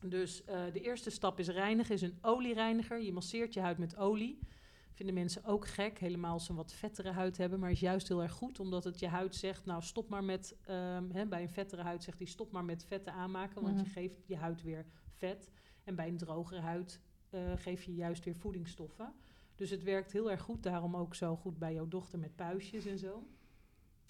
Dus 0.05 0.43
de 0.45 0.81
eerste 0.81 1.09
stap 1.09 1.39
is 1.39 1.47
reinigen, 1.47 1.93
is 1.95 2.01
een 2.01 2.17
oliereiniger. 2.21 3.01
Je 3.01 3.13
masseert 3.13 3.53
je 3.53 3.59
huid 3.59 3.77
met 3.77 3.97
olie. 3.97 4.39
Vinden 4.91 5.15
mensen 5.15 5.43
ook 5.45 5.67
gek, 5.67 5.99
helemaal 5.99 6.33
als 6.33 6.45
ze 6.45 6.51
een 6.51 6.57
wat 6.57 6.73
vettere 6.73 7.11
huid 7.11 7.37
hebben. 7.37 7.59
Maar 7.59 7.71
is 7.71 7.79
juist 7.79 8.07
heel 8.07 8.21
erg 8.21 8.31
goed, 8.31 8.59
omdat 8.59 8.83
het 8.83 8.99
je 8.99 9.07
huid 9.07 9.35
zegt... 9.35 9.65
nou, 9.65 9.81
stop 9.81 10.09
maar 10.09 10.23
met... 10.23 10.55
ehm, 10.65 11.09
hè, 11.11 11.25
bij 11.25 11.41
een 11.41 11.49
vettere 11.49 11.81
huid 11.81 12.03
zegt 12.03 12.17
hij, 12.17 12.27
stop 12.27 12.51
maar 12.51 12.65
met 12.65 12.85
vetten 12.85 13.13
aanmaken... 13.13 13.61
want 13.61 13.75
Mhm. 13.75 13.83
je 13.83 13.89
geeft 13.89 14.27
je 14.27 14.37
huid 14.37 14.61
weer 14.61 14.85
vet. 15.09 15.51
En 15.83 15.95
bij 15.95 16.07
een 16.07 16.17
drogere 16.17 16.59
huid 16.61 17.01
eh, 17.29 17.51
geef 17.55 17.83
je 17.83 17.93
juist 17.95 18.23
weer 18.23 18.35
voedingsstoffen. 18.35 19.13
Dus 19.55 19.69
het 19.69 19.83
werkt 19.83 20.11
heel 20.11 20.31
erg 20.31 20.41
goed. 20.41 20.63
Daarom 20.63 20.95
ook 20.95 21.15
zo 21.15 21.35
goed 21.35 21.57
bij 21.57 21.73
jouw 21.73 21.87
dochter 21.87 22.19
met 22.19 22.35
puistjes 22.35 22.85
en 22.85 22.97
zo. 22.97 23.27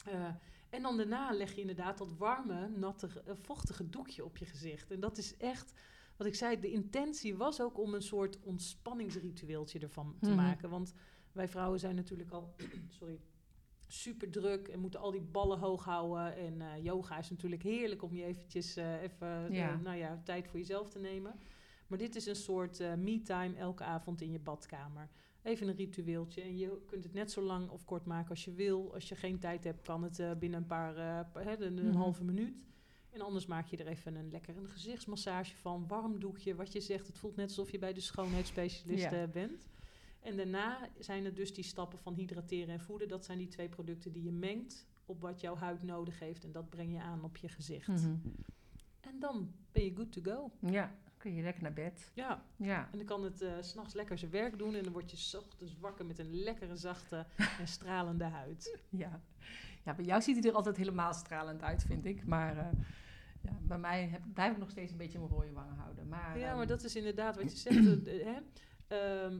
Eh, 0.06 0.26
en 0.70 0.82
dan 0.82 0.98
daarna 0.98 1.32
leg 1.32 1.54
je 1.54 1.62
inderdaad 1.62 1.98
dat 1.98 2.18
warme, 2.18 2.68
natte, 2.70 3.08
eh, 3.26 3.34
vochtige 3.36 3.90
doekje 3.90 4.26
op 4.26 4.38
je 4.38 4.46
gezicht. 4.46 4.92
En 4.92 5.00
dat 5.00 5.18
is 5.18 5.38
echt, 5.38 5.74
wat 6.20 6.28
ik 6.28 6.36
zei, 6.36 6.60
de 6.60 6.72
intentie 6.72 7.36
was 7.36 7.62
ook 7.62 7.80
om 7.80 7.94
een 7.94 8.02
soort 8.02 8.40
ontspanningsritueeltje 8.44 9.80
ervan 9.80 10.16
te 10.22 10.28
Mhm. 10.30 10.36
maken. 10.36 10.70
Want 10.70 10.94
wij 11.32 11.48
vrouwen 11.48 11.80
zijn 11.80 11.96
natuurlijk 11.96 12.32
al, 12.32 12.56
sorry, 13.00 13.20
super 13.88 14.30
druk 14.32 14.68
en 14.68 14.80
moeten 14.80 15.00
al 15.00 15.12
die 15.12 15.22
ballen 15.22 15.60
hoog 15.60 15.84
houden. 15.84 16.36
En 16.36 16.62
eh, 16.62 16.84
yoga 16.84 17.18
is 17.18 17.30
natuurlijk 17.30 17.64
heerlijk 17.64 18.04
om 18.04 18.14
je 18.14 18.24
eventjes 18.24 18.76
eh, 18.76 19.02
even, 19.02 19.50
eh, 19.72 19.80
nou 19.82 19.98
ja, 19.98 20.22
tijd 20.24 20.48
voor 20.48 20.60
jezelf 20.60 20.90
te 20.90 21.00
nemen. 21.00 21.36
Maar 21.88 21.98
dit 21.98 22.16
is 22.16 22.26
een 22.26 22.36
soort 22.36 22.80
me-time 22.98 23.56
elke 23.56 23.84
avond 23.84 24.22
in 24.22 24.32
je 24.32 24.40
badkamer. 24.40 25.10
Even 25.44 25.68
een 25.68 25.76
ritueeltje. 25.76 26.42
En 26.42 26.58
je 26.58 26.82
kunt 26.86 27.04
het 27.04 27.14
net 27.14 27.32
zo 27.32 27.42
lang 27.42 27.70
of 27.70 27.86
kort 27.86 28.06
maken 28.06 28.30
als 28.30 28.46
je 28.46 28.54
wil. 28.54 28.94
Als 28.94 29.10
je 29.10 29.16
geen 29.16 29.40
tijd 29.40 29.64
hebt, 29.64 29.82
kan 29.82 30.04
het 30.04 30.40
binnen 30.40 30.60
een 30.60 30.66
paar, 30.66 30.98
een, 31.36 31.78
een 31.78 31.86
Mhm. 31.88 31.96
halve 31.98 32.24
minuut. 32.24 32.54
En 33.12 33.22
anders 33.22 33.46
maak 33.46 33.68
je 33.68 33.78
er 33.78 33.88
even 33.88 34.16
een 34.16 34.32
lekker 34.32 34.58
een 34.58 34.68
gezichtsmassage 34.70 35.56
van. 35.56 35.88
Warm 35.88 36.20
doekje. 36.20 36.56
Wat 36.56 36.72
je 36.74 36.82
zegt, 36.82 37.08
het 37.08 37.18
voelt 37.18 37.36
net 37.36 37.48
alsof 37.48 37.72
je 37.72 37.80
bij 37.80 37.94
de 37.94 38.00
schoonheidsspecialist 38.02 39.04
Ja. 39.04 39.12
eh, 39.12 39.28
bent. 39.30 39.68
En 40.20 40.38
daarna 40.38 40.90
zijn 41.00 41.26
het 41.26 41.36
dus 41.36 41.54
die 41.54 41.64
stappen 41.64 42.00
van 42.00 42.14
hydrateren 42.14 42.74
en 42.74 42.80
voeden. 42.82 43.08
Dat 43.08 43.26
zijn 43.26 43.38
die 43.38 43.48
twee 43.48 43.70
producten 43.70 44.12
die 44.12 44.24
je 44.24 44.32
mengt 44.32 44.86
op 45.06 45.22
wat 45.22 45.42
jouw 45.42 45.56
huid 45.56 45.84
nodig 45.84 46.20
heeft. 46.20 46.44
En 46.44 46.52
dat 46.52 46.70
breng 46.70 46.92
je 46.94 47.02
aan 47.02 47.24
op 47.24 47.38
je 47.38 47.50
gezicht. 47.50 47.88
Mhm. 47.88 48.16
En 49.00 49.20
dan 49.20 49.54
ben 49.72 49.84
je 49.84 49.96
good 49.96 50.12
to 50.12 50.22
go. 50.22 50.52
Ja, 50.72 50.96
kun 51.18 51.36
je 51.36 51.42
lekker 51.42 51.64
naar 51.64 51.74
bed. 51.74 52.12
Ja, 52.14 52.44
Ja, 52.56 52.90
en 52.92 52.98
dan 52.98 53.08
kan 53.08 53.24
het 53.24 53.42
eh, 53.42 53.52
s 53.62 53.70
s'nachts 53.70 53.94
lekker 53.94 54.18
zijn 54.18 54.32
werk 54.32 54.58
doen. 54.58 54.76
En 54.76 54.84
dan 54.84 54.92
word 54.94 55.12
je 55.12 55.18
's 55.18 55.34
ochtends 55.34 55.76
wakker 55.80 56.06
met 56.06 56.20
een 56.20 56.34
lekkere, 56.34 56.76
zachte 56.76 57.26
en 57.60 57.68
stralende 57.68 58.24
huid. 58.24 58.78
ja. 58.90 59.22
Ja, 59.84 59.94
bij 59.94 60.06
jou 60.06 60.22
ziet 60.22 60.36
hij 60.40 60.50
er 60.52 60.56
altijd 60.58 60.78
helemaal 60.78 61.14
stralend 61.14 61.62
uit, 61.64 61.84
vind 61.84 62.06
ik. 62.06 62.26
Maar 62.26 62.58
eh, 62.58 62.66
ja, 63.42 63.52
bij 63.62 63.78
mij 63.78 64.08
heb, 64.08 64.22
blijf 64.34 64.52
ik 64.52 64.58
nog 64.58 64.70
steeds 64.70 64.92
een 64.92 64.98
beetje 64.98 65.20
mijn 65.20 65.32
rode 65.32 65.52
wangen 65.52 65.76
houden. 65.76 66.08
Maar, 66.08 66.38
Ja, 66.40 66.48
ehm, 66.48 66.58
maar 66.58 66.68
dat 66.68 66.84
is 66.84 66.96
inderdaad 66.96 67.36
wat 67.36 67.52
je 67.52 67.58
zegt. 67.58 68.08
eh, 68.08 68.26
hè? 68.26 68.38
Ehm, 68.88 69.38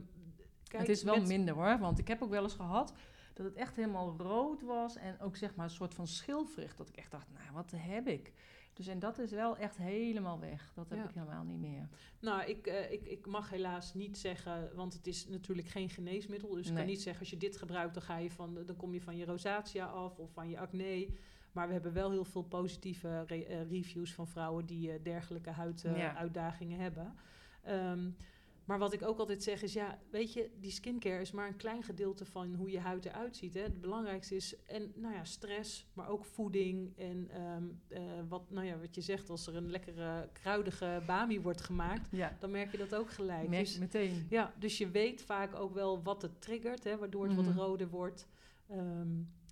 kijk, 0.68 0.82
het 0.82 0.88
is 0.88 1.02
wel 1.02 1.16
met- 1.18 1.26
minder 1.28 1.54
hoor, 1.54 1.78
want 1.78 1.98
ik 1.98 2.08
heb 2.08 2.22
ook 2.22 2.30
wel 2.30 2.42
eens 2.42 2.54
gehad 2.54 2.92
dat 3.34 3.46
het 3.46 3.54
echt 3.54 3.76
helemaal 3.76 4.14
rood 4.18 4.62
was 4.62 4.96
en 4.96 5.20
ook 5.20 5.36
zeg 5.36 5.54
maar 5.54 5.64
een 5.64 5.70
soort 5.70 5.94
van 5.94 6.06
schilfricht. 6.06 6.76
Dat 6.78 6.88
ik 6.88 6.96
echt 6.96 7.10
dacht, 7.10 7.26
nou 7.32 7.44
wat 7.54 7.72
heb 7.76 8.06
ik? 8.08 8.32
Dus 8.80 8.88
en 8.88 8.98
dat 8.98 9.18
is 9.18 9.30
wel 9.30 9.56
echt 9.56 9.76
helemaal 9.76 10.40
weg. 10.40 10.72
Dat 10.74 10.88
heb 10.88 10.98
Ja. 10.98 11.04
ik 11.04 11.14
helemaal 11.14 11.44
niet 11.44 11.58
meer. 11.60 11.88
Nou, 12.20 12.42
ik, 12.44 12.66
eh, 12.66 12.92
ik, 12.92 13.06
ik 13.06 13.26
mag 13.26 13.50
helaas 13.50 13.94
niet 13.94 14.18
zeggen, 14.18 14.70
want 14.74 14.92
het 14.92 15.06
is 15.06 15.28
natuurlijk 15.28 15.68
geen 15.68 15.88
geneesmiddel. 15.90 16.54
Dus 16.54 16.68
ik 16.68 16.74
kan 16.74 16.86
niet 16.86 17.02
zeggen, 17.02 17.20
als 17.20 17.30
je 17.30 17.36
dit 17.36 17.56
gebruikt, 17.56 17.94
dan, 17.94 18.02
ga 18.02 18.16
je 18.16 18.30
van, 18.30 18.58
dan 18.66 18.76
kom 18.76 18.94
je 18.94 19.00
van 19.00 19.16
je 19.16 19.24
rosacea 19.24 19.86
af 19.86 20.18
of 20.18 20.32
van 20.32 20.48
je 20.48 20.58
acne. 20.58 21.08
Maar 21.52 21.66
we 21.66 21.72
hebben 21.72 21.92
wel 21.92 22.10
heel 22.10 22.24
veel 22.24 22.42
positieve 22.42 23.24
re- 23.26 23.42
eh, 23.42 23.68
reviews 23.70 24.12
van 24.14 24.28
vrouwen 24.28 24.66
die 24.66 24.92
eh, 24.92 25.02
dergelijke 25.02 25.50
Ja. 25.50 25.54
huiduitdagingen 25.54 26.78
hebben. 26.80 27.14
Ehm, 27.62 28.10
maar 28.70 28.78
wat 28.78 28.92
ik 28.92 29.02
ook 29.02 29.18
altijd 29.18 29.42
zeg 29.42 29.62
is, 29.62 29.72
ja, 29.72 29.98
weet 30.10 30.32
je, 30.32 30.50
die 30.60 30.70
skincare 30.70 31.20
is 31.20 31.30
maar 31.32 31.46
een 31.48 31.56
klein 31.56 31.82
gedeelte 31.82 32.24
van 32.24 32.54
hoe 32.54 32.70
je 32.70 32.78
huid 32.80 33.04
eruit 33.04 33.36
ziet. 33.36 33.54
Hè. 33.54 33.60
Het 33.60 33.80
belangrijkste 33.80 34.34
is, 34.36 34.56
en 34.66 34.92
nou 34.96 35.14
ja, 35.14 35.24
stress, 35.24 35.86
maar 35.92 36.08
ook 36.08 36.24
voeding 36.24 36.98
en 36.98 37.28
ehm, 37.30 37.64
eh, 37.88 38.02
wat, 38.28 38.50
nou 38.50 38.66
ja, 38.66 38.78
wat 38.78 38.94
je 38.94 39.00
zegt, 39.00 39.30
als 39.30 39.46
er 39.46 39.56
een 39.56 39.70
lekkere 39.70 40.28
kruidige 40.32 41.02
bami 41.06 41.40
wordt 41.40 41.60
gemaakt, 41.60 42.08
Ja, 42.10 42.36
dan 42.40 42.50
merk 42.50 42.70
je 42.70 42.78
dat 42.78 42.94
ook 42.94 43.10
gelijk. 43.10 43.48
merk 43.48 43.64
Dus, 43.64 43.74
je 43.74 43.80
meteen. 43.80 44.26
ja, 44.30 44.54
dus 44.58 44.78
je 44.78 44.90
weet 44.90 45.22
vaak 45.22 45.54
ook 45.54 45.74
wel 45.74 46.02
wat 46.02 46.22
het 46.22 46.40
triggert, 46.40 46.84
hè, 46.84 46.96
waardoor 46.98 47.24
het 47.26 47.34
wat 47.36 47.44
Mhm. 47.46 47.58
roder 47.58 47.88
wordt. 47.88 48.28
Ehm, 48.68 49.08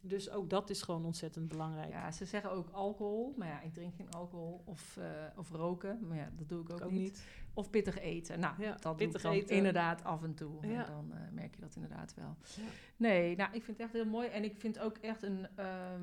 dus 0.09 0.31
ook 0.31 0.51
dat 0.51 0.71
is 0.71 0.83
gewoon 0.83 1.05
ontzettend 1.05 1.49
belangrijk. 1.49 1.91
Ja, 1.91 2.11
ze 2.13 2.25
zeggen 2.25 2.51
ook 2.51 2.69
alcohol. 2.71 3.35
Maar 3.37 3.49
ja, 3.49 3.61
ik 3.61 3.75
drink 3.75 3.95
geen 3.95 4.11
alcohol. 4.11 4.63
Of, 4.65 4.97
eh, 4.97 5.07
of 5.37 5.51
roken. 5.51 6.07
Maar 6.09 6.17
ja, 6.17 6.31
dat 6.37 6.49
doe 6.49 6.61
ik 6.63 6.71
ook, 6.71 6.91
niet. 6.91 7.01
niet. 7.01 7.27
Of 7.55 7.71
pittig 7.71 7.99
eten. 7.99 8.41
Nou, 8.41 8.63
Ja, 8.63 8.71
dat 8.71 8.83
doe 8.83 8.93
ik 8.93 8.97
pittig 8.99 9.25
eten. 9.25 9.57
inderdaad 9.57 10.05
af 10.05 10.23
en 10.23 10.35
toe. 10.35 10.67
Ja. 10.67 10.87
En 10.87 10.93
dan 10.93 11.13
eh, 11.13 11.21
merk 11.33 11.55
je 11.55 11.61
dat 11.61 11.75
inderdaad 11.75 12.15
wel. 12.15 12.37
Ja. 12.57 12.63
Nee, 12.97 13.37
nou, 13.37 13.49
ik 13.55 13.65
vind 13.65 13.77
het 13.77 13.87
echt 13.87 13.93
heel 13.93 14.07
mooi. 14.07 14.29
En 14.29 14.45
ik 14.45 14.57
vind 14.57 14.79
ook 14.79 14.97
echt 14.97 15.23
een... 15.23 15.47
ehm, 15.57 16.03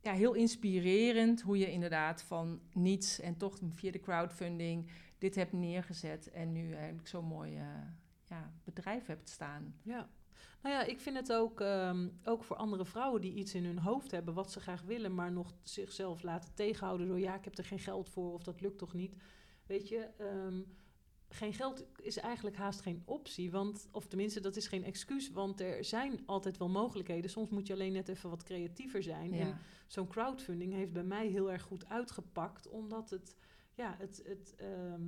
ja, 0.00 0.12
heel 0.12 0.32
inspirerend 0.34 1.40
hoe 1.40 1.58
je 1.58 1.70
inderdaad 1.72 2.22
van 2.22 2.60
niets... 2.72 3.20
en 3.20 3.36
toch 3.36 3.58
via 3.74 3.90
de 3.90 4.00
crowdfunding 4.00 4.90
dit 5.18 5.34
hebt 5.34 5.52
neergezet... 5.52 6.30
en 6.30 6.52
nu 6.52 6.72
eigenlijk 6.74 7.08
zo'n 7.08 7.24
mooi 7.24 7.56
eh, 7.56 7.64
ja, 8.24 8.52
bedrijf 8.64 9.06
hebt 9.06 9.28
staan. 9.28 9.74
Ja. 9.82 10.08
Nou 10.62 10.74
ja, 10.74 10.82
ik 10.82 11.00
vind 11.00 11.16
het 11.16 11.32
ook, 11.32 11.60
ehm, 11.60 12.08
ook 12.24 12.44
voor 12.44 12.56
andere 12.56 12.84
vrouwen 12.84 13.20
die 13.20 13.34
iets 13.34 13.54
in 13.54 13.64
hun 13.64 13.78
hoofd 13.78 14.10
hebben 14.10 14.34
wat 14.34 14.52
ze 14.52 14.60
graag 14.60 14.82
willen, 14.82 15.14
maar 15.14 15.32
nog 15.32 15.54
zichzelf 15.62 16.22
laten 16.22 16.54
tegenhouden 16.54 17.08
door 17.08 17.20
ja, 17.20 17.34
ik 17.34 17.44
heb 17.44 17.58
er 17.58 17.64
geen 17.64 17.78
geld 17.78 18.08
voor 18.08 18.32
of 18.32 18.42
dat 18.42 18.60
lukt 18.60 18.78
toch 18.78 18.94
niet. 18.94 19.16
Weet 19.66 19.88
je, 19.88 20.08
ehm, 20.18 20.60
geen 21.28 21.52
geld 21.52 21.84
is 22.02 22.16
eigenlijk 22.16 22.56
haast 22.56 22.80
geen 22.80 23.02
optie, 23.04 23.50
want, 23.50 23.88
of 23.92 24.06
tenminste, 24.06 24.40
dat 24.40 24.56
is 24.56 24.66
geen 24.66 24.84
excuus, 24.84 25.30
want 25.30 25.60
er 25.60 25.84
zijn 25.84 26.22
altijd 26.26 26.56
wel 26.58 26.68
mogelijkheden. 26.68 27.30
Soms 27.30 27.50
moet 27.50 27.66
je 27.66 27.72
alleen 27.72 27.92
net 27.92 28.08
even 28.08 28.30
wat 28.30 28.42
creatiever 28.42 29.02
zijn. 29.02 29.32
En 29.32 29.58
zo'n 29.86 30.08
crowdfunding 30.08 30.72
heeft 30.72 30.92
bij 30.92 31.04
mij 31.04 31.26
heel 31.26 31.52
erg 31.52 31.62
goed 31.62 31.88
uitgepakt, 31.88 32.68
omdat 32.68 33.10
het, 33.10 33.36
ja, 33.74 33.94
het, 33.98 34.22
het 34.24 34.54
ehm, 34.56 35.02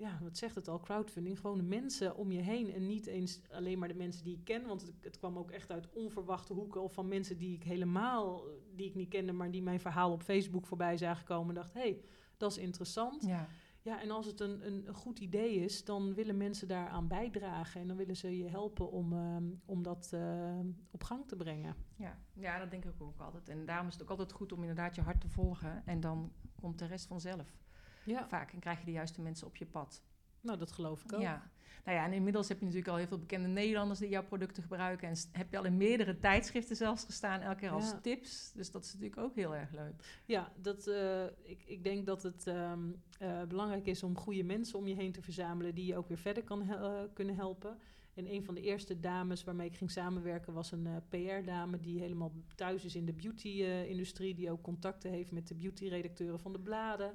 ja, 0.00 0.18
wat 0.22 0.36
zegt 0.36 0.54
het 0.54 0.68
al, 0.68 0.80
crowdfunding, 0.80 1.40
gewoon 1.40 1.56
de 1.56 1.62
mensen 1.62 2.16
om 2.16 2.32
je 2.32 2.40
heen 2.40 2.72
en 2.72 2.86
niet 2.86 3.06
eens 3.06 3.40
alleen 3.50 3.78
maar 3.78 3.88
de 3.88 3.94
mensen 3.94 4.24
die 4.24 4.36
ik 4.36 4.44
ken, 4.44 4.66
want 4.66 4.80
het, 4.80 4.94
het 5.00 5.18
kwam 5.18 5.38
ook 5.38 5.50
echt 5.50 5.70
uit 5.70 5.92
onverwachte 5.92 6.52
hoeken 6.52 6.82
of 6.82 6.92
van 6.92 7.08
mensen 7.08 7.38
die 7.38 7.54
ik 7.54 7.62
helemaal, 7.62 8.44
die 8.74 8.86
ik 8.86 8.94
niet 8.94 9.08
kende, 9.08 9.32
maar 9.32 9.50
die 9.50 9.62
mijn 9.62 9.80
verhaal 9.80 10.12
op 10.12 10.22
Facebook 10.22 10.66
voorbij 10.66 10.96
zagen 10.96 11.24
komen 11.24 11.48
en 11.48 11.54
dacht, 11.54 11.74
hé, 11.74 11.80
hey, 11.80 12.00
dat 12.36 12.50
is 12.50 12.58
interessant. 12.58 13.24
Ja. 13.26 13.48
Ja, 13.82 14.02
en 14.02 14.10
als 14.10 14.26
het 14.26 14.40
een, 14.40 14.66
een, 14.66 14.88
een, 14.88 14.94
goed 14.94 15.18
idee 15.18 15.54
is, 15.54 15.84
dan 15.84 16.14
willen 16.14 16.36
mensen 16.36 16.68
daaraan 16.68 17.08
bijdragen. 17.08 17.80
En 17.80 17.86
dan 17.86 17.96
willen 17.96 18.16
ze 18.16 18.36
je 18.36 18.48
helpen 18.48 18.90
om, 18.90 19.12
ehm, 19.12 19.44
om 19.64 19.82
dat 19.82 20.10
uh, 20.14 20.58
op 20.90 21.04
gang 21.04 21.28
te 21.28 21.36
brengen. 21.36 21.74
Ja. 21.96 22.18
ja, 22.32 22.58
dat 22.58 22.70
denk 22.70 22.84
ik 22.84 23.02
ook 23.02 23.20
altijd. 23.20 23.48
En 23.48 23.64
daarom 23.64 23.86
is 23.86 23.92
het 23.92 24.02
ook 24.02 24.10
altijd 24.10 24.32
goed 24.32 24.52
om 24.52 24.60
inderdaad 24.60 24.94
je 24.94 25.00
hart 25.00 25.20
te 25.20 25.28
volgen. 25.28 25.86
En 25.86 26.00
dan 26.00 26.32
komt 26.60 26.78
de 26.78 26.86
rest 26.86 27.06
vanzelf. 27.06 27.56
Ja. 28.04 28.28
Vaak. 28.28 28.52
En 28.52 28.58
krijg 28.58 28.78
je 28.78 28.84
de 28.84 28.92
juiste 28.92 29.20
mensen 29.20 29.46
op 29.46 29.56
je 29.56 29.66
pad. 29.66 30.02
Nou, 30.40 30.58
dat 30.58 30.72
geloof 30.72 31.04
ik 31.04 31.12
ook. 31.12 31.20
Ja. 31.20 31.50
Nou 31.84 31.96
ja, 31.96 32.04
en 32.04 32.12
inmiddels 32.12 32.48
heb 32.48 32.58
je 32.58 32.64
natuurlijk 32.64 32.90
al 32.90 32.98
heel 32.98 33.06
veel 33.06 33.18
bekende 33.18 33.48
Nederlanders 33.48 33.98
die 33.98 34.08
jouw 34.08 34.24
producten 34.24 34.62
gebruiken. 34.62 35.08
En 35.08 35.16
heb 35.32 35.50
je 35.50 35.58
al 35.58 35.64
in 35.64 35.76
meerdere 35.76 36.18
tijdschriften 36.18 36.76
zelfs 36.76 37.04
gestaan, 37.04 37.40
elke 37.40 37.60
keer 37.60 37.70
als 37.70 37.94
tips. 38.02 38.52
Dus 38.52 38.70
dat 38.70 38.84
is 38.84 38.92
natuurlijk 38.92 39.20
ook 39.20 39.34
heel 39.34 39.54
erg 39.54 39.70
leuk. 39.72 40.20
Ja, 40.24 40.52
dat, 40.56 40.86
uh, 40.86 41.24
ik, 41.24 41.62
ik 41.66 41.84
denk 41.84 42.06
dat 42.06 42.22
het 42.22 42.46
um, 42.46 43.02
uh, 43.22 43.42
belangrijk 43.42 43.86
is 43.86 44.02
om 44.02 44.16
goede 44.16 44.42
mensen 44.42 44.78
om 44.78 44.86
je 44.86 44.94
heen 44.94 45.12
te 45.12 45.22
verzamelen 45.22 45.74
die 45.74 45.86
je 45.86 45.96
ook 45.96 46.08
weer 46.08 46.18
verder 46.18 46.44
kan 46.44 46.62
uh, 46.62 47.00
kunnen 47.12 47.34
helpen. 47.34 47.78
En 48.14 48.32
een 48.32 48.44
van 48.44 48.54
de 48.54 48.60
eerste 48.60 49.00
dames 49.00 49.44
waarmee 49.44 49.66
ik 49.66 49.76
ging 49.76 49.90
samenwerken 49.90 50.52
was 50.52 50.72
een 50.72 50.88
PR-dame 51.08 51.80
die 51.80 52.00
helemaal 52.00 52.32
thuis 52.54 52.84
is 52.84 52.94
in 52.94 53.04
de 53.04 53.12
beauty-industrie, 53.12 54.34
die 54.34 54.50
ook 54.50 54.62
contacten 54.62 55.10
heeft 55.10 55.30
met 55.30 55.48
de 55.48 55.54
beauty-redacteuren 55.54 56.40
van 56.40 56.52
de 56.52 56.60
bladen. 56.60 57.12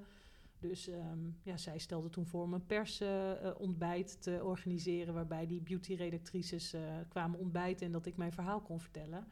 Dus 0.60 0.88
um, 0.88 1.38
ja, 1.44 1.58
zij 1.58 1.78
stelde 1.78 2.10
toen 2.10 2.26
voor 2.26 2.44
om 2.44 2.54
een 2.54 2.66
persontbijt 2.66 4.16
uh, 4.16 4.20
te 4.20 4.44
organiseren, 4.44 5.14
waarbij 5.14 5.48
die 5.48 5.62
beauty-redactrices 5.62 6.74
uh, 6.74 6.82
kwamen 7.10 7.40
ontbijten 7.40 7.86
en 7.86 7.92
dat 7.92 8.06
ik 8.06 8.18
mijn 8.18 8.34
verhaal 8.34 8.62
kon 8.62 8.80
vertellen. 8.80 9.28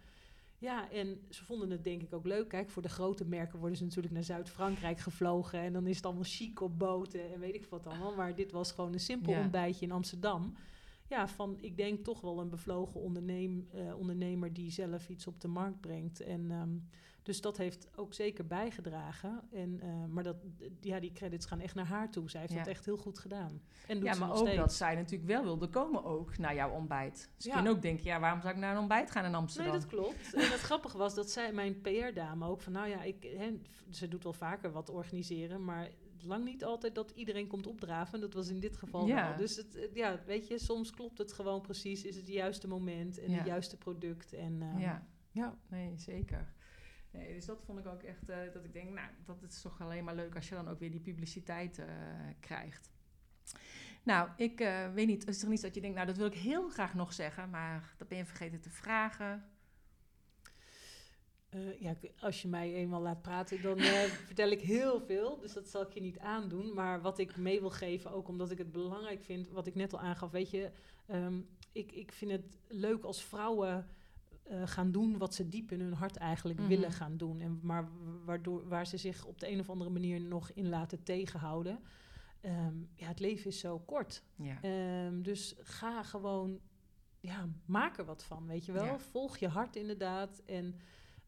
Ja, 0.58 0.92
en 0.92 1.22
ze 1.30 1.46
vonden 1.46 1.70
het 1.70 1.84
denk 1.84 2.02
ik 2.02 2.14
ook 2.14 2.26
leuk. 2.26 2.48
Kijk, 2.48 2.70
voor 2.70 2.82
de 2.82 2.90
grote 2.90 3.26
merken 3.26 3.60
worden 3.60 3.78
ze 3.78 3.84
natuurlijk 3.84 4.14
naar 4.14 4.24
Zuid-Frankrijk 4.24 5.00
gevlogen. 5.00 5.60
En 5.60 5.74
dan 5.74 5.88
is 5.88 5.96
het 5.96 6.06
allemaal 6.06 6.24
chic 6.24 6.62
op 6.62 6.80
boten 6.80 7.34
en 7.34 7.40
weet 7.40 7.56
ik 7.56 7.66
wat 7.66 7.88
allemaal. 7.88 8.16
Maar 8.16 8.36
dit 8.36 8.52
was 8.52 8.72
gewoon 8.72 8.94
een 8.94 9.00
simpel 9.00 9.32
ja. 9.34 9.42
ontbijtje 9.42 9.86
in 9.86 9.92
Amsterdam. 9.92 10.54
Ja, 11.10 11.28
van 11.28 11.58
ik 11.62 11.78
denk 11.78 12.04
toch 12.04 12.22
wel 12.22 12.40
een 12.40 12.50
bevlogen 12.50 13.02
onderneem, 13.02 13.68
uh, 13.76 13.98
ondernemer 13.98 14.54
die 14.54 14.72
zelf 14.72 15.10
iets 15.10 15.28
op 15.28 15.42
de 15.42 15.48
markt 15.48 15.82
brengt. 15.82 16.22
En 16.22 16.52
um, 16.52 16.88
dus 17.24 17.42
dat 17.42 17.58
heeft 17.58 17.88
ook 17.96 18.14
zeker 18.14 18.48
bijgedragen. 18.48 19.42
En, 19.52 19.80
uh, 19.84 20.06
maar 20.10 20.24
dat, 20.24 20.36
ja, 20.82 21.00
die 21.00 21.12
credits 21.12 21.46
gaan 21.46 21.60
echt 21.60 21.76
naar 21.76 21.86
haar 21.86 22.12
toe. 22.12 22.30
Zij 22.30 22.40
heeft 22.40 22.54
ja. 22.54 22.60
dat 22.60 22.68
echt 22.68 22.86
heel 22.86 22.98
goed 22.98 23.26
En 23.26 23.60
doet 23.88 24.04
ja, 24.04 24.16
maar 24.16 24.32
ook 24.32 24.38
steeds. 24.38 24.56
dat 24.56 24.74
zij 24.74 24.96
natuurlijk 24.96 25.30
wel 25.30 25.44
wilde 25.44 25.68
komen 25.68 26.04
ook 26.04 26.38
naar 26.38 26.56
jouw 26.56 26.72
ontbijt. 26.72 27.30
Dus 27.36 27.46
ja. 27.46 27.62
je 27.62 27.70
ook 27.70 27.82
denken, 27.82 28.06
ja, 28.06 28.20
waarom 28.20 28.42
zou 28.42 28.54
ik 28.54 28.60
naar 28.60 28.74
een 28.74 28.80
ontbijt 28.80 29.12
gaan 29.12 29.26
in 29.26 29.36
Amsterdam? 29.36 29.72
Nee, 29.72 29.82
dat 29.82 29.90
klopt. 29.90 30.34
en 30.34 30.52
het 30.52 30.60
grappige 30.60 30.98
was 30.98 31.16
dat 31.16 31.32
zij, 31.32 31.54
mijn 31.54 31.82
PR-dame 31.82 32.48
ook, 32.48 32.62
van 32.62 32.74
nou 32.74 32.88
ja, 32.90 33.04
ik, 33.04 33.24
hè, 33.38 33.60
ze 33.90 34.08
doet 34.08 34.24
wel 34.24 34.34
vaker 34.34 34.72
wat 34.72 34.90
organiseren, 34.90 35.64
maar 35.64 35.90
lang 36.26 36.46
niet 36.46 36.64
altijd 36.64 36.96
dat 36.96 37.12
iedereen 37.12 37.48
komt 37.48 37.68
opdraven. 37.68 38.20
Dat 38.20 38.34
was 38.34 38.50
in 38.50 38.60
dit 38.60 38.78
geval 38.78 39.08
ja. 39.08 39.28
wel. 39.28 39.38
Dus 39.38 39.56
het, 39.56 39.90
ja, 39.94 40.20
weet 40.26 40.48
je, 40.48 40.60
soms 40.60 40.92
klopt 40.92 41.18
het 41.18 41.34
gewoon 41.34 41.62
precies. 41.62 42.04
Is 42.04 42.16
het 42.16 42.26
het 42.26 42.34
juiste 42.34 42.68
moment 42.68 43.20
en 43.20 43.32
ja. 43.32 43.38
het 43.38 43.48
juiste 43.48 43.78
product. 43.78 44.34
En, 44.34 44.62
um, 44.62 44.80
ja. 44.80 45.08
ja, 45.32 45.58
nee, 45.68 45.94
zeker. 45.98 46.54
Nee, 47.14 47.34
dus 47.34 47.46
dat 47.46 47.64
vond 47.66 47.80
ik 47.80 47.88
ook 47.88 48.04
echt, 48.04 48.30
uh, 48.30 48.38
dat 48.54 48.64
ik 48.64 48.74
denk, 48.74 48.90
nou, 48.90 49.08
dat 49.26 49.44
is 49.44 49.62
toch 49.62 49.82
alleen 49.82 50.04
maar 50.04 50.16
leuk 50.16 50.36
als 50.36 50.50
je 50.50 50.56
dan 50.56 50.68
ook 50.68 50.80
weer 50.80 50.92
die 50.92 51.00
publiciteit 51.00 51.80
uh, 51.80 51.86
krijgt. 52.40 52.92
Nou, 54.04 54.30
ik 54.38 54.62
uh, 54.62 54.94
weet 54.94 55.08
niet, 55.08 55.28
is 55.28 55.42
er 55.42 55.50
niets 55.50 55.62
dat 55.62 55.76
je 55.76 55.82
denkt, 55.82 55.96
nou, 55.96 56.08
dat 56.08 56.18
wil 56.18 56.26
ik 56.26 56.34
heel 56.34 56.70
graag 56.70 56.94
nog 56.94 57.14
zeggen, 57.14 57.50
maar 57.50 57.94
dat 57.98 58.08
ben 58.08 58.18
je 58.18 58.26
vergeten 58.26 58.60
te 58.60 58.70
vragen. 58.70 59.48
Ja, 61.80 61.96
als 62.20 62.42
je 62.42 62.48
mij 62.48 62.74
eenmaal 62.74 63.02
laat 63.02 63.22
praten, 63.22 63.62
dan 63.62 63.80
vertel 64.26 64.50
ik 64.50 64.62
heel 64.62 65.02
veel. 65.02 65.40
Dus 65.40 65.54
dat 65.54 65.68
zal 65.68 65.82
ik 65.82 65.94
je 65.94 66.02
niet 66.02 66.20
aandoen. 66.20 66.74
Maar 66.74 67.02
wat 67.02 67.20
ik 67.20 67.38
mee 67.38 67.60
wil 67.60 67.70
geven, 67.70 68.12
ook 68.12 68.28
omdat 68.28 68.52
ik 68.52 68.58
het 68.58 68.72
belangrijk 68.72 69.24
vind, 69.24 69.50
wat 69.50 69.68
ik 69.68 69.76
net 69.76 69.94
al 69.94 70.00
aangaf, 70.00 70.32
weet 70.32 70.50
je, 70.50 70.72
um, 71.12 71.48
ik, 71.72 71.92
ik 71.92 72.12
vind 72.12 72.32
het 72.32 72.58
leuk 72.68 73.04
als 73.04 73.24
vrouwen 73.24 73.88
uh, 74.52 74.62
gaan 74.66 74.92
doen 74.92 75.18
wat 75.18 75.34
ze 75.34 75.50
diep 75.50 75.72
in 75.72 75.82
hun 75.82 75.94
hart 75.94 76.16
eigenlijk 76.16 76.60
mm 76.60 76.66
-hmm. 76.66 76.76
willen 76.76 76.92
gaan 76.92 77.18
doen. 77.18 77.42
En 77.42 77.60
maar 77.62 77.90
waardoor, 78.26 78.68
waar 78.68 78.88
ze 78.88 78.98
zich 78.98 79.26
op 79.26 79.40
de 79.40 79.52
een 79.52 79.60
of 79.60 79.70
andere 79.70 79.90
manier 79.90 80.22
nog 80.22 80.52
in 80.52 80.70
laten 80.70 81.04
tegenhouden. 81.04 81.80
Um, 82.42 82.90
ja, 82.96 83.08
het 83.08 83.20
leven 83.20 83.46
is 83.46 83.60
zo 83.60 83.80
kort. 83.80 84.24
Ja. 84.36 84.64
Um, 85.06 85.24
dus 85.24 85.56
ga 85.60 86.04
gewoon, 86.04 86.60
ja, 87.20 87.50
maak 87.66 87.98
er 87.98 88.06
wat 88.06 88.24
van, 88.24 88.48
weet 88.48 88.66
je 88.66 88.72
wel. 88.72 88.86
Ja. 88.86 89.00
Volg 89.00 89.38
je 89.38 89.48
hart 89.48 89.76
inderdaad 89.76 90.42
en... 90.46 90.76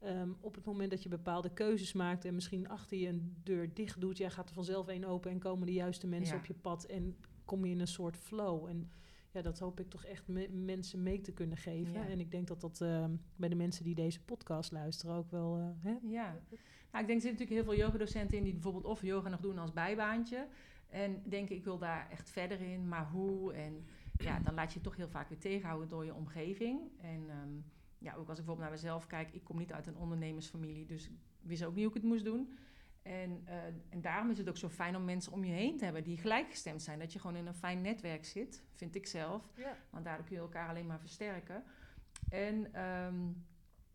Um, 0.03 0.37
op 0.39 0.55
het 0.55 0.65
moment 0.65 0.89
dat 0.89 1.03
je 1.03 1.09
bepaalde 1.09 1.49
keuzes 1.49 1.93
maakt 1.93 2.25
en 2.25 2.35
misschien 2.35 2.69
achter 2.69 2.97
je 2.97 3.07
een 3.07 3.35
deur 3.43 3.73
dicht 3.73 4.01
doet, 4.01 4.17
ja, 4.17 4.29
gaat 4.29 4.47
er 4.49 4.55
vanzelf 4.55 4.87
één 4.87 5.03
open 5.03 5.31
en 5.31 5.39
komen 5.39 5.65
de 5.65 5.73
juiste 5.73 6.07
mensen 6.07 6.35
ja. 6.35 6.39
op 6.39 6.45
je 6.45 6.53
pad 6.53 6.83
en 6.83 7.15
kom 7.45 7.65
je 7.65 7.71
in 7.71 7.79
een 7.79 7.87
soort 7.87 8.17
flow. 8.17 8.67
En 8.67 8.91
ja, 9.35 9.41
dat 9.41 9.59
hoop 9.59 9.79
ik 9.79 9.89
toch 9.89 10.05
echt 10.05 10.27
me 10.27 10.49
mensen 10.49 11.03
mee 11.03 11.21
te 11.21 11.33
kunnen 11.33 11.57
geven. 11.57 11.93
Ja. 11.93 12.07
En 12.07 12.19
ik 12.19 12.31
denk 12.31 12.47
dat 12.47 12.61
dat 12.61 12.79
uh, 12.81 13.05
bij 13.35 13.49
de 13.49 13.55
mensen 13.55 13.83
die 13.83 13.95
deze 13.95 14.23
podcast 14.23 14.71
luisteren 14.71 15.15
ook 15.15 15.31
wel. 15.31 15.59
Uh, 15.59 15.65
hè? 15.79 15.97
Ja, 16.01 16.39
nou, 16.91 17.03
ik 17.03 17.07
denk 17.07 17.07
er 17.07 17.27
zitten 17.27 17.31
natuurlijk 17.31 17.49
heel 17.49 17.63
veel 17.63 17.75
yogadocenten 17.75 18.37
in 18.37 18.43
die 18.43 18.53
bijvoorbeeld 18.53 18.85
of 18.85 19.01
yoga 19.01 19.29
nog 19.29 19.39
doen 19.39 19.57
als 19.57 19.73
bijbaantje. 19.73 20.47
En 20.89 21.21
denken, 21.29 21.55
ik 21.55 21.63
wil 21.63 21.77
daar 21.77 22.09
echt 22.11 22.29
verder 22.29 22.61
in, 22.61 22.87
maar 22.87 23.09
hoe? 23.09 23.53
En 23.53 23.85
ja, 24.17 24.39
dan 24.39 24.53
laat 24.53 24.73
je 24.73 24.79
je 24.79 24.85
toch 24.85 24.95
heel 24.95 25.09
vaak 25.09 25.29
weer 25.29 25.39
tegenhouden 25.39 25.89
door 25.89 26.05
je 26.05 26.13
omgeving. 26.13 26.79
En 27.01 27.29
um, 27.29 27.65
ja, 27.97 28.13
ook 28.13 28.29
als 28.29 28.39
ik 28.39 28.45
bijvoorbeeld 28.45 28.59
naar 28.59 28.79
mezelf 28.79 29.07
kijk, 29.07 29.31
ik 29.31 29.43
kom 29.43 29.57
niet 29.57 29.73
uit 29.73 29.87
een 29.87 29.97
ondernemersfamilie, 29.97 30.85
dus 30.85 31.05
ik 31.07 31.17
wist 31.41 31.63
ook 31.63 31.75
niet 31.75 31.85
hoe 31.85 31.93
ik 31.95 32.01
het 32.01 32.11
moest 32.11 32.25
doen. 32.25 32.57
En, 33.05 33.45
uh, 33.47 33.53
en 33.89 34.01
daarom 34.01 34.29
is 34.29 34.37
het 34.37 34.49
ook 34.49 34.57
zo 34.57 34.69
fijn 34.69 34.95
om 34.95 35.05
mensen 35.05 35.31
om 35.31 35.43
je 35.43 35.51
heen 35.51 35.77
te 35.77 35.83
hebben 35.83 36.03
die 36.03 36.17
gelijkgestemd 36.17 36.81
zijn. 36.81 36.99
Dat 36.99 37.13
je 37.13 37.19
gewoon 37.19 37.35
in 37.35 37.47
een 37.47 37.53
fijn 37.53 37.81
netwerk 37.81 38.25
zit, 38.25 38.63
vind 38.73 38.95
ik 38.95 39.07
zelf. 39.07 39.51
Ja. 39.55 39.77
Want 39.89 40.05
daardoor 40.05 40.25
kun 40.25 40.35
je 40.35 40.41
elkaar 40.41 40.69
alleen 40.69 40.85
maar 40.85 40.99
versterken. 40.99 41.63
En, 42.29 42.81
um, 42.81 43.45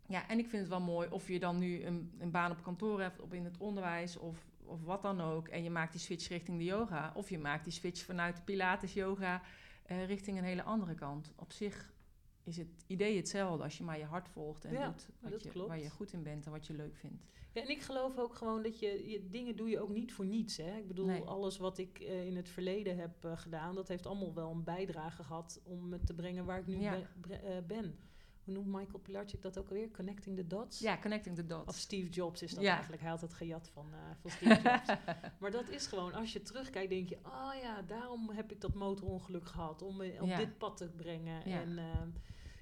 ja, 0.07 0.29
en 0.29 0.39
ik 0.39 0.49
vind 0.49 0.63
het 0.63 0.71
wel 0.71 0.81
mooi 0.81 1.09
of 1.09 1.29
je 1.29 1.39
dan 1.39 1.59
nu 1.59 1.85
een, 1.85 2.13
een 2.19 2.31
baan 2.31 2.51
op 2.51 2.63
kantoor 2.63 3.01
hebt, 3.01 3.21
of 3.21 3.33
in 3.33 3.45
het 3.45 3.59
onderwijs, 3.59 4.17
of, 4.17 4.47
of 4.65 4.83
wat 4.83 5.03
dan 5.03 5.21
ook. 5.21 5.49
En 5.49 5.63
je 5.63 5.71
maakt 5.71 5.93
die 5.93 6.01
switch 6.01 6.29
richting 6.29 6.59
de 6.59 6.65
yoga. 6.65 7.13
Of 7.15 7.31
je 7.31 7.39
maakt 7.39 7.65
die 7.65 7.73
switch 7.73 8.05
vanuit 8.05 8.45
Pilates 8.45 8.93
yoga 8.93 9.43
uh, 9.87 10.07
richting 10.07 10.39
een 10.39 10.45
hele 10.45 10.63
andere 10.63 10.95
kant. 10.95 11.33
Op 11.37 11.53
zich 11.53 11.93
is 12.51 12.57
het 12.57 12.85
idee 12.87 13.17
hetzelfde 13.17 13.63
als 13.63 13.79
je 13.79 13.85
maar 13.85 13.99
je 13.99 14.05
hart 14.05 14.29
volgt 14.29 14.65
en 14.65 14.73
ja, 14.73 14.87
doet 14.87 15.07
wat 15.21 15.43
je, 15.43 15.67
waar 15.67 15.81
je 15.81 15.91
goed 15.91 16.13
in 16.13 16.23
bent 16.23 16.47
en 16.47 16.53
wat 16.53 16.67
je 16.67 16.75
leuk 16.75 16.97
vindt. 16.97 17.25
Ja, 17.53 17.63
en 17.63 17.69
ik 17.69 17.83
geloof 17.83 18.19
ook 18.19 18.35
gewoon 18.35 18.63
dat 18.63 18.79
je, 18.79 19.11
je 19.11 19.29
dingen 19.29 19.57
doe 19.57 19.69
je 19.69 19.81
ook 19.81 19.91
niet 19.91 20.13
voor 20.13 20.27
niets. 20.27 20.57
Hè? 20.57 20.77
Ik 20.77 20.89
bedoel, 20.89 21.07
nee. 21.07 21.23
alles 21.23 21.59
wat 21.59 21.79
ik 21.79 22.01
uh, 22.01 22.27
in 22.27 22.37
het 22.37 22.49
verleden 22.49 22.99
heb 22.99 23.25
uh, 23.25 23.37
gedaan, 23.37 23.75
dat 23.75 23.89
heeft 23.89 24.07
allemaal 24.07 24.35
wel 24.35 24.51
een 24.51 24.65
bijdrage 24.65 25.23
gehad 25.23 25.61
om 25.65 25.89
me 25.89 26.01
te 26.01 26.15
brengen 26.15 26.45
waar 26.45 26.59
ik 26.59 26.67
nu 26.67 26.81
ja. 26.81 26.97
uh, 26.97 27.37
ben. 27.67 27.99
Hoe 28.45 28.55
noemt 28.55 28.67
Michael 28.67 28.99
Pilarczyk 28.99 29.43
dat 29.43 29.59
ook 29.59 29.69
alweer? 29.69 29.91
Connecting 29.91 30.37
the 30.37 30.47
dots? 30.47 30.79
Ja, 30.79 30.99
connecting 30.99 31.37
the 31.37 31.47
dots. 31.47 31.69
Of 31.69 31.77
Steve 31.77 32.09
Jobs 32.09 32.43
is 32.43 32.55
dat 32.55 32.63
ja. 32.63 32.73
eigenlijk. 32.73 33.03
Hij 33.03 33.11
had 33.11 33.21
het 33.21 33.35
gejat 33.35 33.69
van, 33.69 33.87
van 34.21 34.31
Steve 34.31 34.61
Jobs. 34.63 35.01
maar 35.41 35.51
dat 35.51 35.69
is 35.69 35.87
gewoon, 35.87 36.13
als 36.13 36.33
je 36.33 36.43
terugkijkt, 36.43 36.91
denk 36.91 37.09
je... 37.09 37.19
oh 37.25 37.53
ja, 37.63 37.83
daarom 37.83 38.31
heb 38.31 38.53
ik 38.53 38.61
dat 38.61 38.75
motorongeluk 38.75 39.47
gehad. 39.47 39.83
Om 39.83 39.97
me 39.97 40.17
op 40.21 40.37
dit 40.37 40.59
pad 40.59 40.77
te 40.77 40.89
brengen. 40.89 41.45
En 41.45 41.79
ehm, 41.79 42.09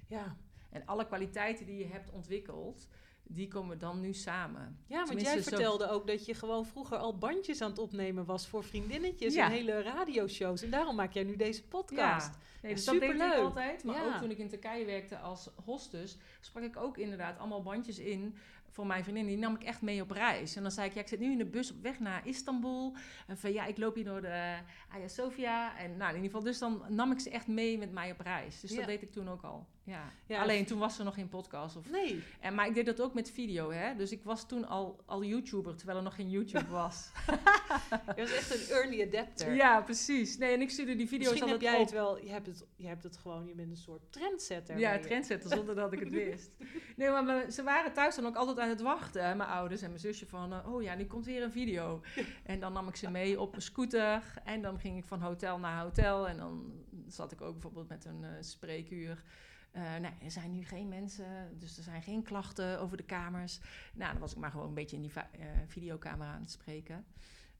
ja, 0.09 0.35
en 0.69 0.85
alle 0.85 1.05
kwaliteiten 1.05 1.65
die 1.65 1.77
je 1.77 1.87
hebt 1.87 2.11
ontwikkeld, 2.11 2.87
die 3.23 3.47
komen 3.47 3.79
dan 3.79 3.99
nu 3.99 4.13
samen. 4.13 4.79
Ja, 4.85 5.05
want 5.05 5.21
jij 5.21 5.43
vertelde 5.43 5.85
zo... 5.85 5.91
ook 5.91 6.07
dat 6.07 6.25
je 6.25 6.33
gewoon 6.33 6.65
vroeger 6.65 6.97
al 6.97 7.17
bandjes 7.17 7.61
aan 7.61 7.69
het 7.69 7.79
opnemen 7.79 8.25
was 8.25 8.47
voor 8.47 8.63
vriendinnetjes 8.63 9.33
ja. 9.33 9.45
en 9.45 9.51
hele 9.51 9.81
radioshows. 9.81 10.61
En 10.61 10.69
daarom 10.69 10.95
maak 10.95 11.13
jij 11.13 11.23
nu 11.23 11.35
deze 11.35 11.67
podcast. 11.67 12.33
Ja. 12.33 12.39
Nee, 12.61 12.73
dus 12.73 12.85
dat 12.85 12.99
deed 12.99 13.13
ik 13.13 13.21
altijd. 13.21 13.83
Maar 13.83 13.95
ja. 13.95 14.07
ook 14.07 14.21
toen 14.21 14.31
ik 14.31 14.37
in 14.37 14.49
Turkije 14.49 14.85
werkte 14.85 15.17
als 15.17 15.49
hostess, 15.65 16.17
sprak 16.39 16.63
ik 16.63 16.77
ook 16.77 16.97
inderdaad 16.97 17.39
allemaal 17.39 17.61
bandjes 17.61 17.99
in 17.99 18.35
voor 18.69 18.85
mijn 18.85 19.03
vriendin. 19.03 19.25
Die 19.25 19.37
nam 19.37 19.55
ik 19.55 19.63
echt 19.63 19.81
mee 19.81 20.01
op 20.01 20.11
reis. 20.11 20.55
En 20.55 20.61
dan 20.61 20.71
zei 20.71 20.87
ik, 20.87 20.93
ja, 20.93 21.01
ik 21.01 21.07
zit 21.07 21.19
nu 21.19 21.31
in 21.31 21.37
de 21.37 21.45
bus 21.45 21.71
op 21.71 21.81
weg 21.81 21.99
naar 21.99 22.27
Istanbul. 22.27 22.95
En 23.27 23.37
van 23.37 23.53
ja, 23.53 23.65
ik 23.65 23.77
loop 23.77 23.95
hier 23.95 24.05
door 24.05 24.21
de 24.21 24.57
Hagia 24.87 25.07
Sophia. 25.07 25.77
En 25.77 25.97
nou, 25.97 26.09
in 26.09 26.15
ieder 26.15 26.29
geval, 26.29 26.43
dus 26.43 26.59
dan 26.59 26.83
nam 26.89 27.11
ik 27.11 27.19
ze 27.19 27.29
echt 27.29 27.47
mee 27.47 27.77
met 27.77 27.91
mij 27.91 28.11
op 28.11 28.19
reis. 28.19 28.59
Dus 28.59 28.75
dat 28.75 28.85
deed 28.85 29.01
ik 29.01 29.11
toen 29.11 29.29
ook 29.29 29.41
al. 29.41 29.67
Ja. 29.89 30.11
ja 30.25 30.41
Alleen 30.41 30.65
toen 30.65 30.79
was 30.79 30.99
er 30.99 31.05
nog 31.05 31.13
geen 31.13 31.29
podcast. 31.29 31.75
Of, 31.75 31.89
nee. 31.89 32.23
En, 32.39 32.55
maar 32.55 32.67
ik 32.67 32.73
deed 32.73 32.85
dat 32.85 33.01
ook 33.01 33.13
met 33.13 33.31
video, 33.31 33.71
hè. 33.71 33.95
Dus 33.95 34.11
ik 34.11 34.23
was 34.23 34.47
toen 34.47 34.67
al, 34.67 35.03
al 35.05 35.23
YouTuber, 35.23 35.75
terwijl 35.75 35.97
er 35.97 36.03
nog 36.03 36.15
geen 36.15 36.29
YouTube 36.29 36.67
was. 36.67 37.11
je 38.15 38.21
was 38.21 38.33
echt 38.33 38.55
een 38.55 38.75
early 38.75 39.01
adapter. 39.01 39.53
Ja, 39.53 39.81
precies. 39.81 40.37
Nee, 40.37 40.53
en 40.53 40.61
ik 40.61 40.69
stuurde 40.69 40.95
die 40.95 41.07
video's 41.07 41.29
Misschien 41.29 41.51
heb 41.51 41.61
jij 41.61 41.73
op. 41.73 41.79
het 41.79 41.91
wel... 41.91 42.23
Je 42.23 42.29
hebt 42.29 42.45
het, 42.45 42.65
je 42.75 42.87
hebt 42.87 43.03
het 43.03 43.17
gewoon... 43.17 43.47
Je 43.47 43.55
bent 43.55 43.69
een 43.69 43.77
soort 43.77 44.11
trendsetter. 44.11 44.79
Ja, 44.79 44.99
trendsetter, 44.99 45.49
zonder 45.49 45.75
dat 45.75 45.93
ik 45.93 45.99
het 45.99 46.09
wist. 46.29 46.51
Nee, 46.95 47.09
maar 47.09 47.51
ze 47.51 47.63
waren 47.63 47.93
thuis 47.93 48.15
dan 48.15 48.25
ook 48.25 48.35
altijd 48.35 48.59
aan 48.59 48.69
het 48.69 48.81
wachten, 48.81 49.25
hè, 49.25 49.35
mijn 49.35 49.49
ouders 49.49 49.81
en 49.81 49.87
mijn 49.89 50.01
zusje, 50.01 50.25
van... 50.25 50.53
Uh, 50.53 50.73
oh 50.73 50.81
ja, 50.81 50.95
nu 50.95 51.05
komt 51.05 51.25
weer 51.25 51.43
een 51.43 51.51
video. 51.51 52.01
en 52.43 52.59
dan 52.59 52.73
nam 52.73 52.87
ik 52.87 52.95
ze 52.95 53.11
mee 53.11 53.39
op 53.39 53.55
een 53.55 53.61
scooter. 53.61 54.33
En 54.43 54.61
dan 54.61 54.79
ging 54.79 54.97
ik 54.97 55.05
van 55.05 55.21
hotel 55.21 55.59
naar 55.59 55.81
hotel. 55.81 56.27
En 56.27 56.37
dan 56.37 56.83
zat 57.07 57.31
ik 57.31 57.41
ook 57.41 57.53
bijvoorbeeld 57.53 57.89
met 57.89 58.05
een 58.05 58.21
uh, 58.21 58.29
spreekuur... 58.39 59.23
Uh, 59.71 59.95
nee, 59.95 60.13
er 60.23 60.31
zijn 60.31 60.51
nu 60.51 60.63
geen 60.63 60.87
mensen, 60.87 61.59
dus 61.59 61.77
er 61.77 61.83
zijn 61.83 62.01
geen 62.01 62.23
klachten 62.23 62.79
over 62.79 62.97
de 62.97 63.03
kamers. 63.03 63.59
Nou, 63.93 64.11
dan 64.11 64.21
was 64.21 64.31
ik 64.31 64.37
maar 64.37 64.51
gewoon 64.51 64.67
een 64.67 64.73
beetje 64.73 64.95
in 64.95 65.01
die 65.01 65.11
uh, 65.11 65.45
videocamera 65.67 66.31
aan 66.31 66.41
het 66.41 66.51
spreken. 66.51 67.05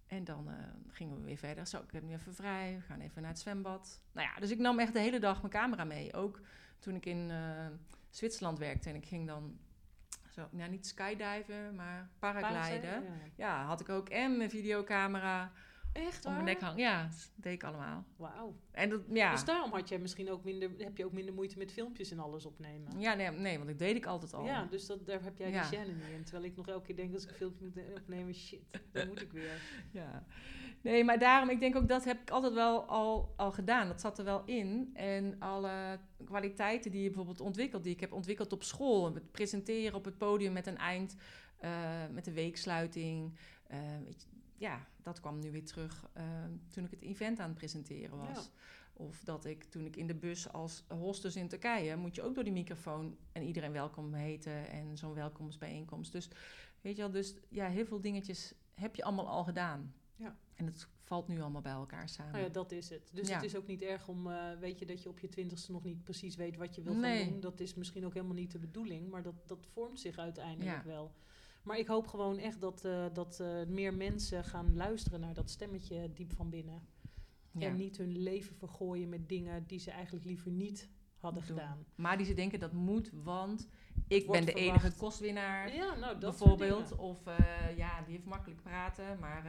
En 0.07 0.23
dan 0.23 0.47
uh, 0.47 0.53
gingen 0.87 1.17
we 1.17 1.23
weer 1.23 1.37
verder. 1.37 1.67
Zo, 1.67 1.77
ik 1.77 1.91
heb 1.91 2.03
nu 2.03 2.13
even 2.13 2.35
vrij. 2.35 2.75
We 2.75 2.81
gaan 2.81 2.99
even 2.99 3.21
naar 3.21 3.31
het 3.31 3.39
zwembad. 3.39 4.01
Nou 4.11 4.27
ja, 4.27 4.39
dus 4.39 4.51
ik 4.51 4.59
nam 4.59 4.79
echt 4.79 4.93
de 4.93 4.99
hele 4.99 5.19
dag 5.19 5.41
mijn 5.41 5.53
camera 5.53 5.83
mee. 5.83 6.13
Ook 6.13 6.41
toen 6.79 6.95
ik 6.95 7.05
in 7.05 7.31
Zwitserland 8.09 8.59
werkte. 8.59 8.89
En 8.89 8.95
ik 8.95 9.05
ging 9.05 9.27
dan 9.27 9.59
zo, 10.29 10.47
nou 10.51 10.69
niet 10.69 10.87
skydiven, 10.87 11.75
maar 11.75 12.09
paragliden. 12.19 13.03
Ja. 13.03 13.09
ja, 13.35 13.65
had 13.65 13.81
ik 13.81 13.89
ook 13.89 14.09
en 14.09 14.37
mijn 14.37 14.49
videocamera. 14.49 15.51
Echt 15.93 16.23
waar? 16.23 16.37
Om 16.37 16.43
mijn 16.43 16.55
nek 16.55 16.63
hangen. 16.63 16.79
Ja, 16.79 17.03
dat 17.03 17.29
deed 17.35 17.53
ik 17.53 17.63
allemaal. 17.63 18.05
Wauw. 18.15 18.55
En 18.71 18.89
dat, 18.89 19.01
ja. 19.09 19.31
Dus 19.31 19.45
daarom 19.45 19.71
had 19.71 19.89
je 19.89 19.99
misschien 19.99 20.31
ook 20.31 20.43
minder, 20.43 20.71
heb 20.77 20.97
je 20.97 21.05
ook 21.05 21.11
minder 21.11 21.33
moeite 21.33 21.57
met 21.57 21.71
filmpjes 21.71 22.11
en 22.11 22.19
alles 22.19 22.45
opnemen. 22.45 22.99
Ja, 22.99 23.13
nee, 23.13 23.29
nee 23.29 23.55
want 23.55 23.69
dat 23.69 23.79
deed 23.79 23.95
ik 23.95 24.05
altijd 24.05 24.33
al. 24.33 24.45
Ja, 24.45 24.65
dus 24.65 24.85
dat, 24.85 25.05
daar 25.05 25.23
heb 25.23 25.37
jij 25.37 25.51
ja. 25.51 25.69
die 25.69 25.79
gêne 25.79 25.93
niet 25.93 26.15
in. 26.15 26.23
Terwijl 26.23 26.45
ik 26.45 26.55
nog 26.55 26.67
elke 26.67 26.85
keer 26.85 26.95
denk 26.95 27.13
als 27.13 27.23
ik 27.23 27.29
een 27.29 27.35
filmpje 27.35 27.65
moet 27.65 27.99
opnemen, 27.99 28.33
shit, 28.33 28.59
dan 28.91 29.07
moet 29.07 29.21
ik 29.21 29.31
weer. 29.31 29.61
Ja. 29.91 30.25
Nee, 30.81 31.03
maar 31.03 31.19
daarom, 31.19 31.49
ik 31.49 31.59
denk 31.59 31.75
ook 31.75 31.87
dat 31.87 32.05
heb 32.05 32.21
ik 32.21 32.29
altijd 32.29 32.53
wel 32.53 32.85
al, 32.85 33.33
al 33.37 33.51
gedaan. 33.51 33.87
Dat 33.87 34.01
zat 34.01 34.17
er 34.17 34.25
wel 34.25 34.43
in. 34.45 34.89
En 34.93 35.35
alle 35.39 35.99
kwaliteiten 36.25 36.91
die 36.91 37.01
je 37.01 37.07
bijvoorbeeld 37.07 37.41
ontwikkelt, 37.41 37.83
die 37.83 37.93
ik 37.93 37.99
heb 37.99 38.13
ontwikkeld 38.13 38.51
op 38.51 38.63
school. 38.63 39.13
Het 39.13 39.31
presenteren 39.31 39.97
op 39.97 40.05
het 40.05 40.17
podium 40.17 40.53
met 40.53 40.67
een 40.67 40.77
eind, 40.77 41.15
uh, 41.63 41.69
met 42.11 42.25
de 42.25 42.33
weeksluiting. 42.33 43.37
Uh, 43.71 43.77
je, 44.07 44.15
ja, 44.59 44.87
dat 45.01 45.19
kwam 45.19 45.39
nu 45.39 45.51
weer 45.51 45.65
terug 45.65 46.09
uh, 46.17 46.23
toen 46.67 46.83
ik 46.83 46.91
het 46.91 47.01
event 47.01 47.39
aan 47.39 47.49
het 47.49 47.57
presenteren 47.57 48.17
was. 48.17 48.51
Of 48.93 49.23
dat 49.23 49.45
ik 49.45 49.63
toen 49.63 49.85
ik 49.85 49.95
in 49.95 50.07
de 50.07 50.15
bus 50.15 50.51
als 50.51 50.83
hostess 50.87 51.35
in 51.35 51.47
Turkije, 51.47 51.95
moet 51.95 52.15
je 52.15 52.21
ook 52.21 52.35
door 52.35 52.43
die 52.43 52.53
microfoon 52.53 53.17
en 53.31 53.43
iedereen 53.43 53.71
welkom 53.71 54.13
heten 54.13 54.69
en 54.69 54.97
zo'n 54.97 55.13
welkomstbijeenkomst. 55.13 56.11
Dus 56.11 56.29
weet 56.81 56.95
je 56.95 57.01
wel, 57.01 57.11
dus 57.11 57.35
ja, 57.49 57.67
heel 57.67 57.85
veel 57.85 58.01
dingetjes 58.01 58.53
heb 58.73 58.95
je 58.95 59.03
allemaal 59.03 59.27
al 59.27 59.43
gedaan. 59.43 59.93
Ja. 60.15 60.37
En 60.55 60.65
het 60.65 60.87
valt 61.03 61.27
nu 61.27 61.41
allemaal 61.41 61.61
bij 61.61 61.71
elkaar 61.71 62.09
samen. 62.09 62.31
Nou 62.31 62.43
ja, 62.43 62.49
dat 62.49 62.71
is 62.71 62.89
het. 62.89 63.09
Dus 63.13 63.31
het 63.33 63.43
is 63.43 63.55
ook 63.55 63.67
niet 63.67 63.81
erg 63.81 64.07
om, 64.07 64.27
uh, 64.27 64.51
weet 64.59 64.79
je, 64.79 64.85
dat 64.85 65.03
je 65.03 65.09
op 65.09 65.19
je 65.19 65.27
twintigste 65.27 65.71
nog 65.71 65.83
niet 65.83 66.03
precies 66.03 66.35
weet 66.35 66.55
wat 66.55 66.75
je 66.75 66.81
wil 66.81 67.01
gaan 67.01 67.29
doen. 67.29 67.39
Dat 67.39 67.59
is 67.59 67.73
misschien 67.73 68.05
ook 68.05 68.13
helemaal 68.13 68.35
niet 68.35 68.51
de 68.51 68.59
bedoeling, 68.59 69.09
maar 69.09 69.23
dat, 69.23 69.35
dat 69.45 69.67
vormt 69.73 69.99
zich 69.99 70.17
uiteindelijk 70.17 70.83
wel. 70.83 71.11
Maar 71.63 71.77
ik 71.77 71.87
hoop 71.87 72.07
gewoon 72.07 72.37
echt 72.37 72.61
dat, 72.61 72.85
uh, 72.85 73.05
dat 73.13 73.39
uh, 73.41 73.65
meer 73.67 73.93
mensen 73.93 74.43
gaan 74.43 74.75
luisteren 74.75 75.19
naar 75.19 75.33
dat 75.33 75.49
stemmetje 75.49 76.13
diep 76.13 76.33
van 76.33 76.49
binnen. 76.49 76.87
Ja. 77.51 77.67
En 77.67 77.75
niet 77.75 77.97
hun 77.97 78.17
leven 78.17 78.55
vergooien 78.55 79.09
met 79.09 79.29
dingen 79.29 79.67
die 79.67 79.79
ze 79.79 79.91
eigenlijk 79.91 80.25
liever 80.25 80.51
niet 80.51 80.89
hadden 81.17 81.43
gedaan. 81.43 81.85
Maar 81.95 82.17
die 82.17 82.25
ze 82.25 82.33
denken 82.33 82.59
dat 82.59 82.73
moet, 82.73 83.11
want 83.23 83.67
ik 84.07 84.31
ben 84.31 84.45
de 84.45 84.51
verwacht. 84.51 84.67
enige 84.67 84.97
kostwinnaar. 84.97 85.75
Ja, 85.75 85.95
nou, 85.95 86.19
dat 86.19 86.37
bijvoorbeeld. 86.37 86.95
Of 86.95 87.27
uh, 87.27 87.37
ja, 87.77 88.01
die 88.01 88.13
heeft 88.13 88.25
makkelijk 88.25 88.61
praten, 88.61 89.19
maar 89.19 89.43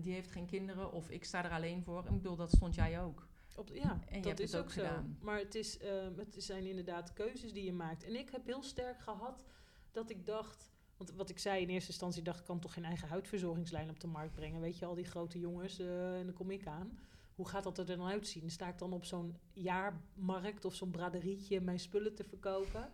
die 0.00 0.12
heeft 0.12 0.30
geen 0.30 0.46
kinderen. 0.46 0.92
Of 0.92 1.10
ik 1.10 1.24
sta 1.24 1.44
er 1.44 1.50
alleen 1.50 1.82
voor. 1.82 2.04
Ik 2.04 2.10
bedoel, 2.10 2.36
dat 2.36 2.50
stond 2.50 2.74
jij 2.74 3.02
ook. 3.02 3.28
Op, 3.56 3.70
ja, 3.72 4.00
en 4.08 4.22
dat 4.22 4.38
is 4.38 4.54
ook, 4.54 4.62
ook 4.62 4.70
zo. 4.70 4.86
Maar 5.20 5.38
het, 5.38 5.54
is, 5.54 5.78
het 6.16 6.34
zijn 6.38 6.66
inderdaad 6.66 7.12
keuzes 7.12 7.52
die 7.52 7.64
je 7.64 7.72
maakt. 7.72 8.04
En 8.04 8.18
ik 8.18 8.30
heb 8.30 8.46
heel 8.46 8.62
sterk 8.62 9.00
gehad 9.00 9.44
dat 9.92 10.10
ik 10.10 10.26
dacht 10.26 10.70
want 11.06 11.16
wat 11.16 11.30
ik 11.30 11.38
zei 11.38 11.62
in 11.62 11.68
eerste 11.68 11.90
instantie, 11.90 12.22
dacht 12.22 12.38
ik 12.38 12.44
kan 12.44 12.58
toch 12.58 12.72
geen 12.72 12.84
eigen 12.84 13.08
huidverzorgingslijn 13.08 13.90
op 13.90 14.00
de 14.00 14.06
markt 14.06 14.34
brengen. 14.34 14.60
Weet 14.60 14.78
je, 14.78 14.86
al 14.86 14.94
die 14.94 15.04
grote 15.04 15.38
jongens, 15.38 15.80
uh, 15.80 16.18
en 16.18 16.24
dan 16.24 16.34
kom 16.34 16.50
ik 16.50 16.66
aan. 16.66 16.98
Hoe 17.34 17.48
gaat 17.48 17.62
dat 17.62 17.78
er 17.78 17.86
dan 17.86 18.02
uitzien? 18.02 18.50
Sta 18.50 18.68
ik 18.68 18.78
dan 18.78 18.92
op 18.92 19.04
zo'n 19.04 19.36
jaarmarkt 19.52 20.64
of 20.64 20.74
zo'n 20.74 20.90
braderietje 20.90 21.60
mijn 21.60 21.80
spullen 21.80 22.14
te 22.14 22.24
verkopen? 22.24 22.90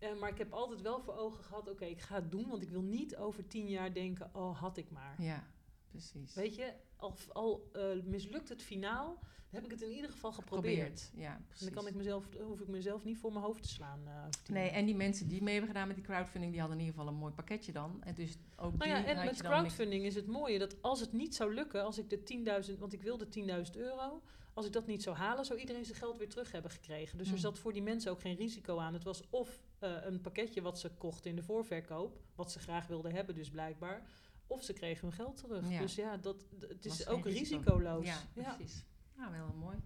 uh, 0.00 0.14
maar 0.20 0.30
ik 0.30 0.38
heb 0.38 0.52
altijd 0.52 0.80
wel 0.80 1.00
voor 1.00 1.14
ogen 1.16 1.44
gehad, 1.44 1.70
oké, 1.70 1.84
ik 1.84 2.00
ga 2.00 2.14
het 2.14 2.30
doen. 2.30 2.48
Want 2.48 2.62
ik 2.62 2.70
wil 2.70 2.82
niet 2.82 3.16
over 3.16 3.46
tien 3.46 3.68
jaar 3.68 3.92
denken, 3.92 4.30
oh, 4.34 4.60
had 4.60 4.76
ik 4.76 4.90
maar. 4.90 5.22
Ja, 5.22 5.46
precies. 5.90 6.34
Weet 6.34 6.54
je, 6.54 6.72
al, 6.96 7.14
al 7.32 7.70
uh, 7.76 8.02
mislukt 8.04 8.48
het 8.48 8.62
finaal, 8.62 9.18
heb 9.50 9.64
ik 9.64 9.70
het 9.70 9.82
in 9.82 9.90
ieder 9.90 10.10
geval 10.10 10.32
geprobeerd. 10.32 11.10
Ja, 11.14 11.40
precies. 11.46 11.66
En 11.66 11.72
dan 11.72 11.82
kan 11.82 11.92
ik 11.92 11.98
mezelf, 11.98 12.24
hoef 12.40 12.60
ik 12.60 12.68
mezelf 12.68 13.04
niet 13.04 13.18
voor 13.18 13.32
mijn 13.32 13.44
hoofd 13.44 13.62
te 13.62 13.68
slaan. 13.68 14.00
Uh, 14.06 14.24
nee, 14.50 14.70
en 14.70 14.84
die 14.84 14.94
mensen 14.94 15.28
die 15.28 15.42
mee 15.42 15.52
hebben 15.52 15.70
gedaan 15.70 15.86
met 15.86 15.96
die 15.96 16.04
crowdfunding, 16.04 16.52
die 16.52 16.60
hadden 16.60 16.78
in 16.78 16.84
ieder 16.84 16.98
geval 16.98 17.14
een 17.14 17.20
mooi 17.20 17.32
pakketje 17.32 17.72
dan. 17.72 18.02
En 18.02 18.14
dus 18.14 18.36
ook 18.56 18.76
nou 18.76 18.90
ja, 18.90 19.04
en 19.04 19.24
met 19.24 19.42
crowdfunding 19.42 20.04
is 20.04 20.14
het 20.14 20.26
mooie 20.26 20.58
dat 20.58 20.82
als 20.82 21.00
het 21.00 21.12
niet 21.12 21.34
zou 21.34 21.54
lukken, 21.54 21.84
als 21.84 21.98
ik 21.98 22.10
de 22.10 22.66
10.000, 22.72 22.78
want 22.78 22.92
ik 22.92 23.02
wilde 23.02 23.26
10.000 23.26 23.76
euro, 23.76 24.22
als 24.58 24.66
ik 24.66 24.72
dat 24.72 24.86
niet 24.86 25.02
zou 25.02 25.16
halen, 25.16 25.44
zou 25.44 25.58
iedereen 25.58 25.84
zijn 25.84 25.98
geld 25.98 26.18
weer 26.18 26.28
terug 26.28 26.52
hebben 26.52 26.70
gekregen. 26.70 27.18
Dus 27.18 27.26
er 27.26 27.32
hmm. 27.32 27.42
zat 27.42 27.58
voor 27.58 27.72
die 27.72 27.82
mensen 27.82 28.10
ook 28.10 28.20
geen 28.20 28.36
risico 28.36 28.78
aan. 28.78 28.92
Het 28.92 29.04
was 29.04 29.22
of 29.30 29.60
uh, 29.80 29.90
een 30.00 30.20
pakketje 30.20 30.62
wat 30.62 30.78
ze 30.78 30.90
kochten 30.90 31.30
in 31.30 31.36
de 31.36 31.42
voorverkoop, 31.42 32.20
wat 32.34 32.52
ze 32.52 32.58
graag 32.58 32.86
wilden 32.86 33.12
hebben, 33.12 33.34
dus 33.34 33.50
blijkbaar. 33.50 34.02
Of 34.48 34.62
ze 34.62 34.72
kregen 34.72 35.08
hun 35.08 35.16
geld 35.16 35.36
terug. 35.36 35.70
Ja. 35.70 35.80
Dus 35.80 35.94
ja, 35.94 36.16
dat, 36.16 36.46
het 36.60 36.84
is 36.84 37.06
ook 37.06 37.24
risico. 37.24 37.56
risicoloos. 37.56 38.06
Ja, 38.06 38.18
precies. 38.34 38.84
Nou, 39.16 39.32
wel 39.32 39.54
mooi. 39.58 39.76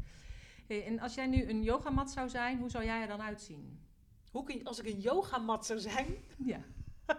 Hey, 0.67 0.87
en 0.87 0.99
als 0.99 1.15
jij 1.15 1.27
nu 1.27 1.49
een 1.49 1.63
yogamat 1.63 2.11
zou 2.11 2.29
zijn, 2.29 2.59
hoe 2.59 2.71
zou 2.71 2.85
jij 2.85 3.01
er 3.01 3.09
dan 3.09 3.23
uitzien? 3.23 3.81
Hoe 4.31 4.45
kun 4.45 4.59
je, 4.59 4.65
als 4.65 4.79
ik 4.79 4.87
een 4.87 5.01
yogamat 5.01 5.67
zou 5.67 5.79
zijn? 5.79 6.17
Ja. 6.53 6.61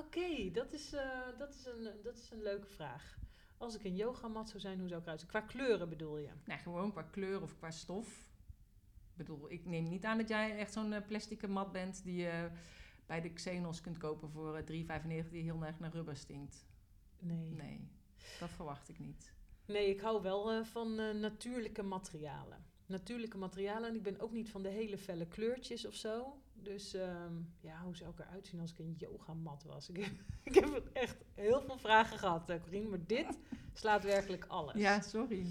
Oké, 0.00 0.50
dat, 0.52 0.72
is, 0.72 0.92
uh, 0.92 1.38
dat, 1.38 1.54
is 1.54 1.66
een, 1.66 1.88
dat 2.02 2.16
is 2.16 2.30
een 2.30 2.42
leuke 2.42 2.66
vraag. 2.66 3.18
Als 3.56 3.74
ik 3.74 3.84
een 3.84 3.96
yogamat 3.96 4.48
zou 4.48 4.60
zijn, 4.60 4.78
hoe 4.78 4.88
zou 4.88 5.00
ik 5.00 5.06
eruit 5.06 5.20
zien? 5.20 5.30
Qua 5.30 5.40
kleuren 5.40 5.88
bedoel 5.88 6.18
je? 6.18 6.28
Nou, 6.44 6.60
gewoon 6.60 6.92
qua 6.92 7.02
kleur 7.02 7.42
of 7.42 7.56
qua 7.56 7.70
stof. 7.70 8.08
Ik 9.10 9.16
bedoel, 9.16 9.50
ik 9.50 9.64
neem 9.64 9.88
niet 9.88 10.04
aan 10.04 10.18
dat 10.18 10.28
jij 10.28 10.58
echt 10.58 10.72
zo'n 10.72 10.92
uh, 10.92 10.98
plastic 11.06 11.48
mat 11.48 11.72
bent 11.72 12.04
die 12.04 12.16
je 12.16 12.50
bij 13.10 13.20
de 13.20 13.32
Xenos 13.32 13.80
kunt 13.80 13.98
kopen 13.98 14.30
voor 14.30 14.62
uh, 14.68 14.80
eh, 14.88 15.24
3,95 15.24 15.30
die 15.30 15.42
heel 15.42 15.64
erg 15.64 15.78
naar 15.78 15.92
rubber 15.92 16.16
stinkt. 16.16 16.66
Nee. 17.18 17.54
Nee, 17.54 17.88
dat 18.38 18.50
verwacht 18.50 18.88
ik 18.88 18.98
niet. 18.98 19.32
Nee, 19.66 19.88
ik 19.88 20.00
hou 20.00 20.22
wel 20.22 20.52
uh, 20.52 20.64
van 20.64 21.00
uh, 21.00 21.14
natuurlijke 21.14 21.82
materialen. 21.82 22.64
Natuurlijke 22.86 23.38
materialen. 23.38 23.88
En 23.88 23.94
ik 23.94 24.02
ben 24.02 24.20
ook 24.20 24.32
niet 24.32 24.50
van 24.50 24.62
de 24.62 24.68
hele 24.68 24.98
felle 24.98 25.26
kleurtjes 25.26 25.86
of 25.86 25.94
zo. 25.94 26.42
Dus 26.52 26.94
um, 26.94 27.54
ja, 27.60 27.82
hoe 27.82 27.96
zou 27.96 28.10
ik 28.10 28.18
eruit 28.18 28.46
zien 28.46 28.60
als 28.60 28.70
ik 28.70 28.78
een 28.78 28.94
yogamat 28.98 29.64
was? 29.64 29.88
Ik 29.88 30.04
heb, 30.04 30.12
ik 30.50 30.54
heb 30.54 30.90
echt 30.92 31.16
heel 31.34 31.62
veel 31.62 31.78
vragen 31.78 32.18
gehad, 32.18 32.60
Corine. 32.62 32.88
Maar 32.88 33.06
dit 33.06 33.38
slaat 33.72 34.04
werkelijk 34.04 34.44
alles. 34.44 34.74
Ja, 34.74 35.00
sorry. 35.00 35.46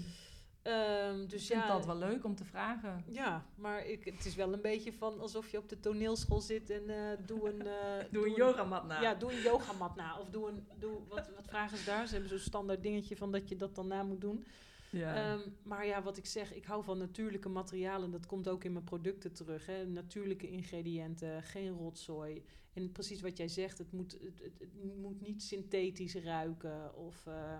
Um, 0.62 1.28
dus 1.28 1.42
ik 1.42 1.46
vind 1.52 1.62
ja, 1.62 1.72
dat 1.72 1.86
wel 1.86 1.96
leuk 1.96 2.24
om 2.24 2.34
te 2.34 2.44
vragen. 2.44 3.04
Ja, 3.06 3.46
maar 3.54 3.86
ik, 3.86 4.04
het 4.04 4.24
is 4.24 4.34
wel 4.34 4.52
een 4.52 4.60
beetje 4.60 4.92
van 4.92 5.20
alsof 5.20 5.48
je 5.48 5.58
op 5.58 5.68
de 5.68 5.80
toneelschool 5.80 6.40
zit 6.40 6.70
en 6.70 6.82
uh, 6.88 6.96
doe 7.26 7.48
een... 7.48 7.66
Uh, 7.66 7.98
doe, 8.00 8.08
doe 8.10 8.26
een 8.26 8.34
yogamat 8.34 8.86
na. 8.86 9.00
Ja, 9.00 9.14
doe 9.14 9.32
een 9.32 9.42
yogamat 9.42 9.96
na. 9.96 10.18
Of 10.18 10.28
doe 10.30 10.48
een... 10.48 10.66
Doe, 10.78 10.98
wat, 11.08 11.30
wat 11.34 11.46
vragen 11.46 11.78
ze 11.78 11.84
daar? 11.84 12.06
Ze 12.06 12.12
hebben 12.12 12.30
zo'n 12.30 12.38
standaard 12.38 12.82
dingetje 12.82 13.16
van 13.16 13.32
dat 13.32 13.48
je 13.48 13.56
dat 13.56 13.74
dan 13.74 13.86
na 13.86 14.02
moet 14.02 14.20
doen. 14.20 14.46
Ja. 14.90 15.32
Um, 15.32 15.56
maar 15.62 15.86
ja, 15.86 16.02
wat 16.02 16.16
ik 16.16 16.26
zeg, 16.26 16.54
ik 16.54 16.64
hou 16.64 16.84
van 16.84 16.98
natuurlijke 16.98 17.48
materialen. 17.48 18.10
Dat 18.10 18.26
komt 18.26 18.48
ook 18.48 18.64
in 18.64 18.72
mijn 18.72 18.84
producten 18.84 19.32
terug. 19.32 19.66
Hè. 19.66 19.86
Natuurlijke 19.86 20.50
ingrediënten, 20.50 21.42
geen 21.42 21.70
rotzooi. 21.70 22.44
En 22.72 22.92
precies 22.92 23.20
wat 23.20 23.36
jij 23.36 23.48
zegt, 23.48 23.78
het 23.78 23.92
moet, 23.92 24.12
het, 24.12 24.40
het, 24.42 24.58
het 24.58 24.96
moet 25.00 25.20
niet 25.20 25.42
synthetisch 25.42 26.14
ruiken 26.14 26.96
of... 26.96 27.26
Uh, 27.26 27.58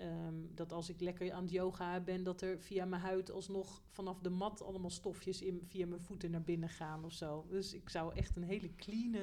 Um, 0.00 0.50
dat 0.54 0.72
als 0.72 0.88
ik 0.88 1.00
lekker 1.00 1.32
aan 1.32 1.42
het 1.42 1.52
yoga 1.52 2.00
ben, 2.00 2.22
dat 2.22 2.40
er 2.40 2.58
via 2.60 2.84
mijn 2.84 3.02
huid 3.02 3.30
alsnog 3.30 3.82
vanaf 3.88 4.20
de 4.20 4.30
mat 4.30 4.62
allemaal 4.62 4.90
stofjes 4.90 5.42
in, 5.42 5.62
via 5.66 5.86
mijn 5.86 6.00
voeten 6.00 6.30
naar 6.30 6.42
binnen 6.42 6.68
gaan 6.68 7.04
of 7.04 7.12
zo. 7.12 7.46
Dus 7.48 7.74
ik 7.74 7.88
zou 7.88 8.14
echt 8.14 8.36
een 8.36 8.42
hele 8.42 8.74
clean, 8.74 9.16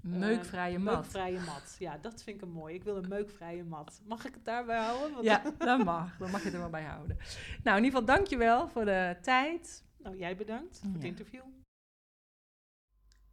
meukvrije 0.00 0.78
uh, 0.78 0.84
mat. 0.84 0.94
Meukvrije 0.94 1.40
mat. 1.40 1.76
Ja, 1.78 1.98
dat 1.98 2.22
vind 2.22 2.36
ik 2.36 2.42
een 2.42 2.52
mooi. 2.52 2.74
Ik 2.74 2.84
wil 2.84 2.96
een 2.96 3.08
meukvrije 3.08 3.64
mat. 3.64 4.00
Mag 4.06 4.26
ik 4.26 4.34
het 4.34 4.44
daarbij 4.44 4.78
houden? 4.78 5.12
Want 5.12 5.24
ja, 5.24 5.42
dat 5.58 5.84
mag. 5.84 6.16
Dan 6.16 6.30
mag 6.30 6.40
je 6.40 6.44
het 6.44 6.54
er 6.54 6.60
wel 6.60 6.70
bij 6.70 6.84
houden. 6.84 7.16
Nou, 7.62 7.78
in 7.78 7.84
ieder 7.84 8.00
geval 8.00 8.16
dankjewel 8.16 8.68
voor 8.68 8.84
de 8.84 9.16
tijd. 9.22 9.84
Nou, 9.98 10.16
jij 10.16 10.36
bedankt 10.36 10.78
voor 10.78 10.92
het 10.92 11.04
interview. 11.04 11.42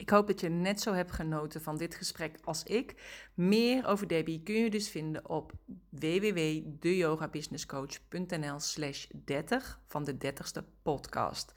Ik 0.06 0.12
hoop 0.12 0.28
dat 0.28 0.40
je 0.40 0.50
net 0.50 0.82
zo 0.82 0.94
hebt 0.94 1.12
genoten 1.12 1.62
van 1.62 1.78
dit 1.78 1.96
gesprek 1.96 2.38
als 2.44 2.64
ik. 2.64 2.96
Meer 3.34 3.88
over 3.88 4.08
Debbie 4.08 4.44
kun 4.44 4.56
je 4.56 4.70
dus 4.70 4.90
vinden 4.90 5.30
op 5.30 5.52
www.deyogabusinesscoach.nl 5.90 8.60
slash 8.60 9.06
30 9.26 9.82
van 9.88 10.04
de 10.04 10.14
30ste 10.14 10.64
podcast. 10.82 11.54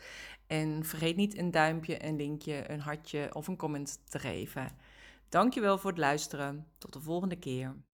En 0.46 0.84
vergeet 0.84 1.16
niet 1.16 1.38
een 1.38 1.50
duimpje, 1.50 2.04
een 2.04 2.16
linkje, 2.16 2.70
een 2.70 2.80
hartje 2.80 3.34
of 3.34 3.46
een 3.46 3.56
comment 3.56 4.10
te 4.10 4.18
geven. 4.18 4.70
Dankjewel 5.28 5.78
voor 5.78 5.90
het 5.90 5.98
luisteren. 5.98 6.66
Tot 6.78 6.92
de 6.92 7.00
volgende 7.00 7.38
keer. 7.38 7.87